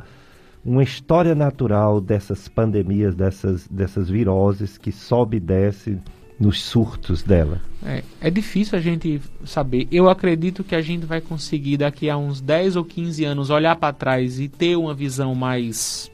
[0.63, 5.99] uma história natural dessas pandemias, dessas, dessas viroses que sobe e desce
[6.39, 7.61] nos surtos dela?
[7.85, 9.87] É, é difícil a gente saber.
[9.91, 13.75] Eu acredito que a gente vai conseguir daqui a uns 10 ou 15 anos olhar
[13.75, 16.11] para trás e ter uma visão mais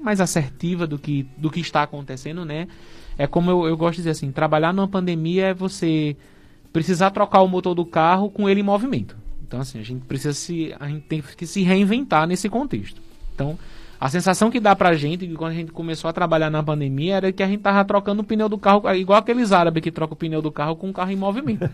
[0.00, 2.66] mais assertiva do que, do que está acontecendo, né?
[3.16, 6.16] É como eu, eu gosto de dizer assim, trabalhar numa pandemia é você
[6.72, 9.16] precisar trocar o motor do carro com ele em movimento.
[9.46, 13.00] Então assim, a gente precisa se a gente tem que se reinventar nesse contexto.
[13.32, 13.56] Então,
[14.02, 17.32] a sensação que dá pra gente, quando a gente começou a trabalhar na pandemia, era
[17.32, 20.16] que a gente tava trocando o pneu do carro, igual aqueles árabes que trocam o
[20.16, 21.70] pneu do carro com o carro em movimento.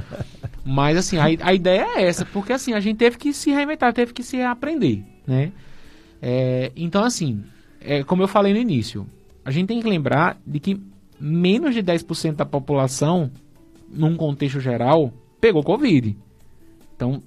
[0.64, 3.92] Mas, assim, a, a ideia é essa, porque, assim, a gente teve que se reinventar,
[3.92, 5.52] teve que se aprender, né?
[6.22, 7.44] É, então, assim,
[7.78, 9.06] é, como eu falei no início,
[9.44, 10.80] a gente tem que lembrar de que
[11.20, 13.30] menos de 10% da população,
[13.90, 16.16] num contexto geral, pegou Covid.
[16.96, 17.22] Então,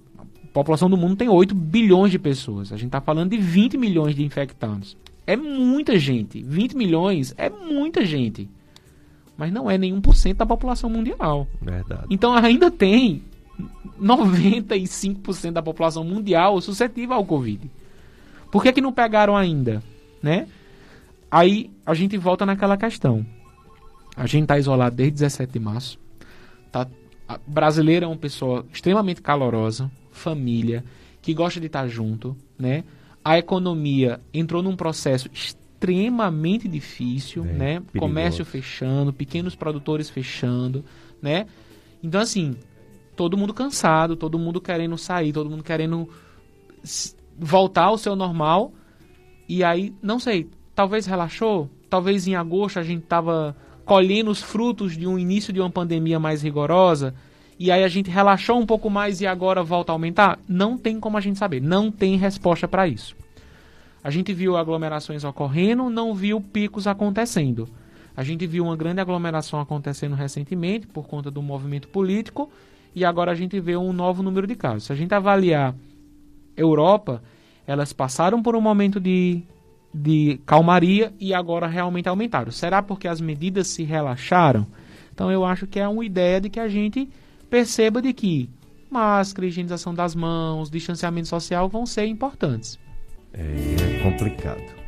[0.50, 2.74] a população do mundo tem 8 bilhões de pessoas.
[2.74, 4.98] A gente está falando de 20 milhões de infectados.
[5.26, 6.42] É muita gente.
[6.42, 8.50] 20 milhões é muita gente.
[9.38, 11.48] Mas não é nenhum por cento da população mundial.
[11.62, 12.08] Verdade.
[12.10, 13.22] Então ainda tem
[14.02, 17.70] 95% da população mundial suscetível ao Covid.
[18.52, 19.84] Por que, que não pegaram ainda?
[20.22, 20.48] Né?
[21.30, 23.26] Aí a gente volta naquela questão.
[24.16, 26.00] A gente está isolado desde 17 de março.
[26.72, 26.88] Tá,
[27.28, 30.84] a brasileira é uma pessoa extremamente calorosa, família,
[31.22, 32.84] que gosta de estar junto, né?
[33.24, 37.80] A economia entrou num processo extremamente difícil, né?
[37.80, 38.00] perigoso.
[38.00, 40.86] Comércio fechando, pequenos produtores fechando,
[41.22, 41.48] né?
[42.04, 42.56] Então assim,
[43.16, 46.08] todo mundo cansado, todo mundo querendo sair, todo mundo querendo
[47.38, 48.74] voltar ao seu normal.
[49.48, 54.96] E aí, não sei, talvez relaxou, talvez em agosto a gente tava colhendo os frutos
[54.96, 57.16] de um início de uma pandemia mais rigorosa,
[57.60, 60.40] e aí a gente relaxou um pouco mais e agora volta a aumentar?
[60.48, 63.18] Não tem como a gente saber, não tem resposta para isso.
[64.02, 67.68] A gente viu aglomerações ocorrendo, não viu picos acontecendo.
[68.16, 72.50] A gente viu uma grande aglomeração acontecendo recentemente por conta do movimento político
[72.96, 74.86] e agora a gente vê um novo número de casos.
[74.86, 75.76] Se a gente avaliar
[76.56, 77.22] Europa,
[77.68, 79.44] elas passaram por um momento de,
[79.94, 82.54] de calmaria e agora realmente aumentaram.
[82.54, 84.66] Será porque as medidas se relaxaram?
[85.14, 87.10] Então eu acho que é uma ideia de que a gente
[87.50, 88.50] perceba de que
[88.90, 92.80] máscara, higienização das mãos, distanciamento social vão ser importantes.
[93.34, 94.80] É complicado.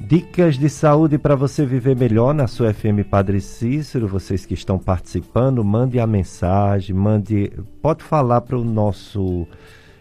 [0.00, 4.06] Dicas de saúde para você viver melhor na sua FM Padre Cícero.
[4.06, 7.50] Vocês que estão participando, mande a mensagem, mande.
[7.80, 9.48] Pode falar para o nosso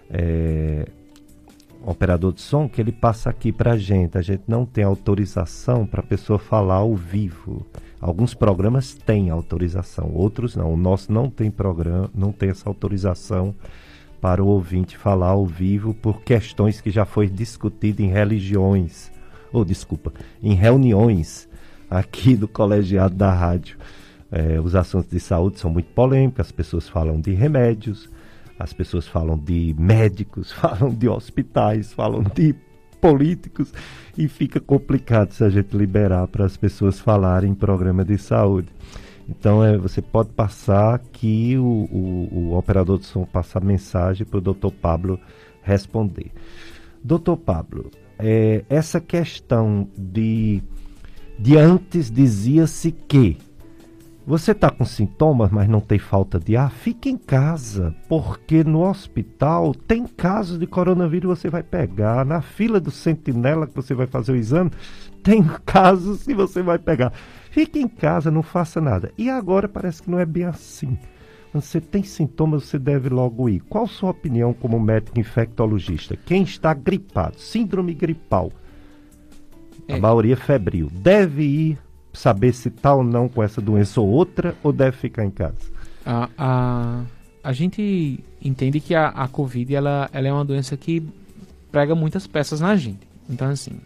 [0.09, 0.85] é,
[1.85, 4.17] operador de som que ele passa aqui para a gente.
[4.17, 7.65] A gente não tem autorização para a pessoa falar ao vivo.
[8.01, 10.73] Alguns programas têm autorização, outros não.
[10.73, 13.53] O nosso não tem programa, não tem essa autorização
[14.19, 19.11] para o ouvinte falar ao vivo por questões que já foi discutido em religiões,
[19.53, 20.11] ou desculpa,
[20.41, 21.47] em reuniões
[21.89, 23.77] aqui do colegiado da rádio.
[24.31, 28.09] É, os assuntos de saúde são muito polêmicos, as pessoas falam de remédios,
[28.57, 32.55] as pessoas falam de médicos, falam de hospitais, falam de
[33.01, 33.73] políticos
[34.17, 38.69] e fica complicado se a gente liberar para as pessoas falarem em programa de saúde.
[39.27, 44.25] Então é, você pode passar que o, o, o operador de som passa a mensagem
[44.25, 45.19] para o doutor Pablo
[45.61, 46.31] responder.
[47.03, 50.61] Doutor Pablo, é, essa questão de,
[51.39, 53.37] de antes dizia-se que
[54.31, 58.87] você está com sintomas, mas não tem falta de ar, fique em casa, porque no
[58.87, 62.25] hospital tem casos de coronavírus você vai pegar.
[62.25, 64.71] Na fila do sentinela que você vai fazer o exame,
[65.21, 67.11] tem casos que você vai pegar.
[67.49, 69.11] Fique em casa, não faça nada.
[69.17, 70.97] E agora parece que não é bem assim.
[71.53, 73.59] Você tem sintomas, você deve logo ir.
[73.67, 76.15] Qual sua opinião como médico infectologista?
[76.15, 78.49] Quem está gripado, síndrome gripal,
[79.89, 79.99] a É.
[79.99, 81.79] maioria febril, deve ir
[82.13, 85.55] saber se está ou não com essa doença ou outra, ou deve ficar em casa?
[86.05, 87.03] A, a,
[87.43, 91.03] a gente entende que a, a Covid ela, ela é uma doença que
[91.71, 93.07] prega muitas peças na gente.
[93.29, 93.79] Então, assim,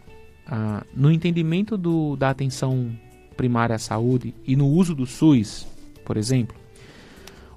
[0.46, 2.90] a- no entendimento do, da atenção
[3.36, 5.66] primária à saúde e no uso do SUS,
[6.04, 6.56] por exemplo,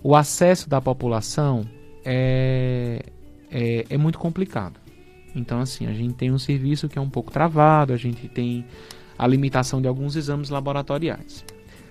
[0.03, 1.65] o acesso da população
[2.05, 3.03] é,
[3.49, 4.79] é, é muito complicado.
[5.35, 8.65] Então, assim, a gente tem um serviço que é um pouco travado, a gente tem
[9.19, 11.43] a limitação de alguns exames laboratoriais.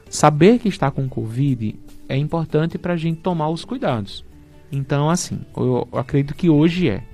[0.09, 1.79] Saber que está com Covid
[2.09, 4.25] é importante para a gente tomar os cuidados.
[4.73, 7.05] Então, assim, eu, acredito que hoje é.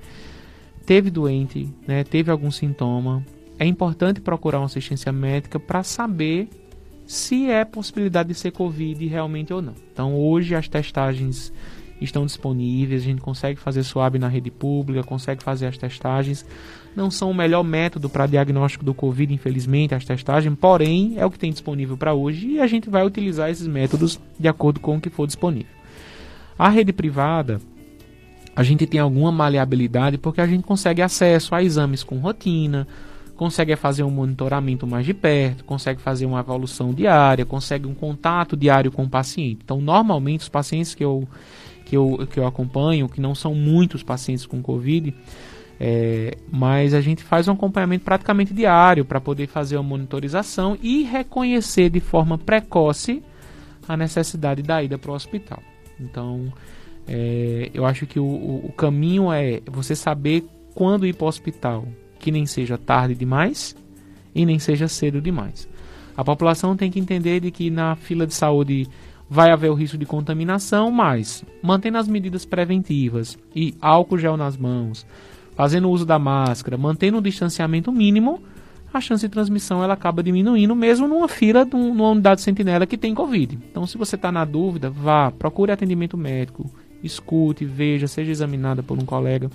[0.85, 3.25] Teve doente, né, teve algum sintoma,
[3.59, 6.47] é importante procurar uma assistência médica para saber
[7.05, 9.73] se é possibilidade de ser Covid realmente ou não.
[9.91, 11.51] Então, hoje as testagens
[11.99, 16.45] estão disponíveis, a gente consegue fazer swab na rede pública, consegue fazer as testagens.
[16.95, 21.31] Não são o melhor método para diagnóstico do Covid, infelizmente, as testagens, porém é o
[21.31, 24.95] que tem disponível para hoje e a gente vai utilizar esses métodos de acordo com
[24.95, 25.73] o que for disponível.
[26.57, 27.59] A rede privada,
[28.55, 32.87] a gente tem alguma maleabilidade porque a gente consegue acesso a exames com rotina,
[33.35, 38.55] consegue fazer um monitoramento mais de perto, consegue fazer uma evolução diária, consegue um contato
[38.55, 39.59] diário com o paciente.
[39.63, 41.27] Então, normalmente, os pacientes que eu,
[41.83, 45.13] que eu, que eu acompanho, que não são muitos pacientes com Covid,
[45.79, 51.03] é, mas a gente faz um acompanhamento praticamente diário para poder fazer uma monitorização e
[51.03, 53.21] reconhecer de forma precoce
[53.87, 55.61] a necessidade da ida para o hospital.
[55.99, 56.51] Então,
[57.07, 61.85] é, eu acho que o, o, caminho é você saber quando ir para o hospital,
[62.19, 63.75] que nem seja tarde demais
[64.33, 65.69] e nem seja cedo demais.
[66.17, 68.87] A população tem que entender de que na fila de saúde
[69.29, 74.55] vai haver o risco de contaminação, mas mantendo as medidas preventivas e álcool gel nas
[74.55, 75.05] mãos,
[75.55, 78.41] fazendo uso da máscara, mantendo um distanciamento mínimo,
[78.93, 82.97] a chance de transmissão ela acaba diminuindo, mesmo numa fila, um- numa unidade sentinela que
[82.97, 83.57] tem Covid.
[83.71, 86.69] Então, se você está na dúvida, vá, procure atendimento médico,
[87.03, 89.49] escute, veja, seja examinada por um colega.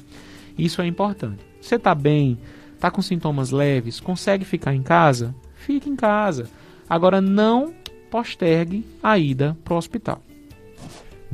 [0.59, 1.39] Isso é importante.
[1.60, 2.36] Você está bem,
[2.74, 5.35] está com sintomas leves, consegue ficar em casa?
[5.55, 6.48] Fique em casa.
[6.89, 7.72] Agora, não
[8.10, 10.20] postergue a ida para o hospital.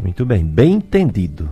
[0.01, 1.49] Muito bem, bem entendido.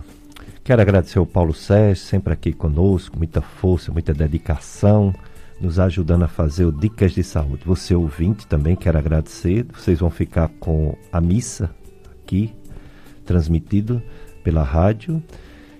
[0.65, 5.13] Quero agradecer ao Paulo Sérgio, sempre aqui conosco, muita força, muita dedicação,
[5.61, 7.61] nos ajudando a fazer o Dicas de Saúde.
[7.67, 9.67] Você ouvinte também quero agradecer.
[9.71, 11.69] Vocês vão ficar com a missa
[12.19, 12.51] aqui,
[13.23, 14.01] transmitido
[14.43, 15.21] pela rádio.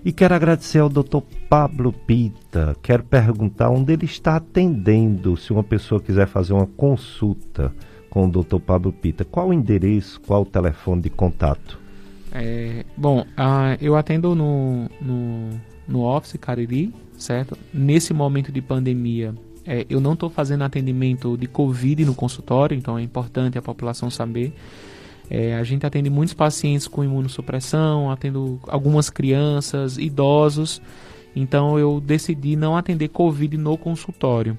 [0.06, 1.22] E quero agradecer ao Dr.
[1.49, 2.78] Pablo Pita.
[2.84, 7.74] Quero perguntar onde ele está atendendo, se uma pessoa quiser fazer uma consulta
[8.07, 8.60] com o Dr.
[8.60, 9.26] Pablo Pita.
[9.26, 11.85] Qual o endereço, qual o telefone de contato?
[12.38, 15.49] É, bom, uh, eu atendo no, no,
[15.88, 17.57] no Office Cariri, certo?
[17.74, 19.34] Nesse momento de pandemia,
[19.66, 24.10] é, eu não estou fazendo atendimento de Covid no consultório, então é importante a população
[24.10, 24.53] saber.
[25.30, 30.82] É, a gente atende muitos pacientes com imunossupressão, atendo algumas crianças, idosos.
[31.34, 34.57] Então eu decidi não atender Covid no consultório.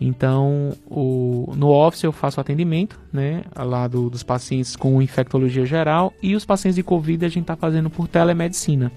[0.00, 6.14] Então, o, no office eu faço atendimento, né, lá do, dos pacientes com infectologia geral
[6.22, 8.90] e os pacientes de Covid a gente está fazendo por telemedicina.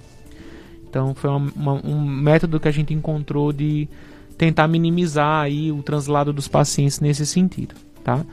[0.90, 3.90] Então, foi uma, uma, um método que a gente encontrou de
[4.38, 8.24] tentar minimizar aí o translado dos pacientes nesse sentido, tá?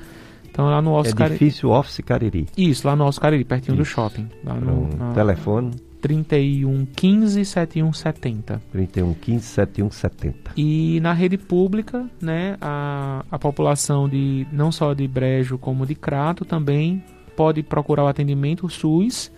[0.51, 1.37] Então lá no Office Cariri.
[1.37, 2.47] Edifício Office Cariri.
[2.57, 3.83] Isso, lá no Office Cariri, pertinho Isso.
[3.83, 4.29] do shopping.
[4.45, 5.13] Lá no, na...
[5.13, 5.71] Telefone?
[6.01, 8.61] 3115 7170.
[8.73, 10.53] 3115 7170.
[10.57, 15.95] E na rede pública, né, a, a população de não só de Brejo como de
[15.95, 17.03] Crato também
[17.37, 19.31] pode procurar o atendimento o SUS,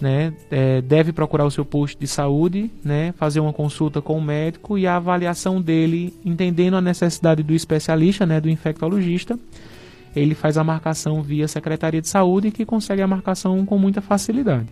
[0.00, 4.22] né, é, deve procurar o seu posto de saúde, né, fazer uma consulta com o
[4.22, 9.38] médico e a avaliação dele, entendendo a necessidade do especialista, né, do infectologista,
[10.14, 14.66] ele faz a marcação via Secretaria de Saúde que consegue a marcação com muita facilidade.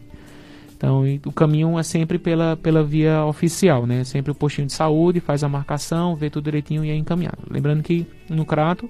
[0.77, 4.05] Então, o caminho é sempre pela, pela via oficial, né?
[4.05, 7.39] Sempre o postinho de saúde faz a marcação, vê tudo direitinho e é encaminhado.
[7.51, 8.89] Lembrando que no Crato,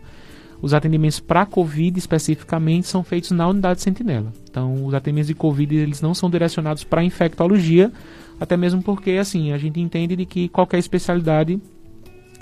[0.61, 4.33] os atendimentos para Covid especificamente são feitos na unidade Sentinela.
[4.51, 7.93] Então, os atendimentos de Covid eles não são direcionados para infectologia,
[8.41, 11.61] até mesmo porque assim a gente entende de que qualquer especialidade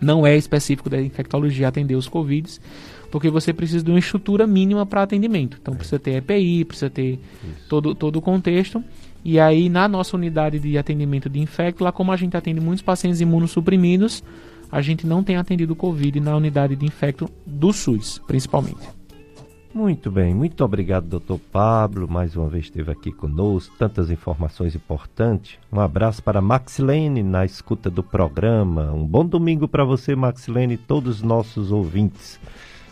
[0.01, 2.61] não é específico da infectologia atender os Covids
[3.15, 5.57] porque você precisa de uma estrutura mínima para atendimento.
[5.63, 7.21] Então precisa ter EPI, precisa ter
[7.69, 8.83] todo, todo o contexto.
[9.25, 12.83] E aí na nossa unidade de atendimento de infecto, lá como a gente atende muitos
[12.83, 14.23] pacientes imunossuprimidos,
[14.71, 18.95] a gente não tem atendido Covid na unidade de infecto do SUS, principalmente.
[19.73, 22.07] Muito bem, muito obrigado, doutor Pablo.
[22.07, 25.59] Mais uma vez esteve aqui conosco, tantas informações importantes.
[25.73, 28.93] Um abraço para Maxilene na escuta do programa.
[28.93, 32.39] Um bom domingo para você, Maxilene, e todos os nossos ouvintes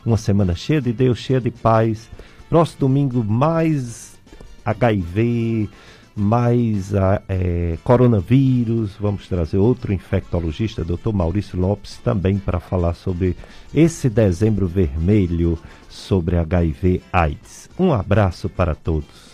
[0.05, 2.11] uma semana cheia de Deus, cheia de paz.
[2.49, 4.19] Próximo domingo, mais
[4.65, 5.71] HIV,
[6.15, 6.93] mais
[7.29, 8.93] é, coronavírus.
[9.01, 11.13] Vamos trazer outro infectologista, Dr.
[11.13, 13.37] Maurício Lopes, também para falar sobre
[13.75, 15.59] esse dezembro vermelho,
[15.89, 17.69] sobre HIV/AIDS.
[17.79, 19.33] Um abraço para todos.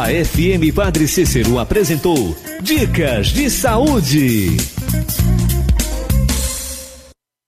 [0.00, 4.56] A FM Padre Cícero apresentou Dicas de Saúde.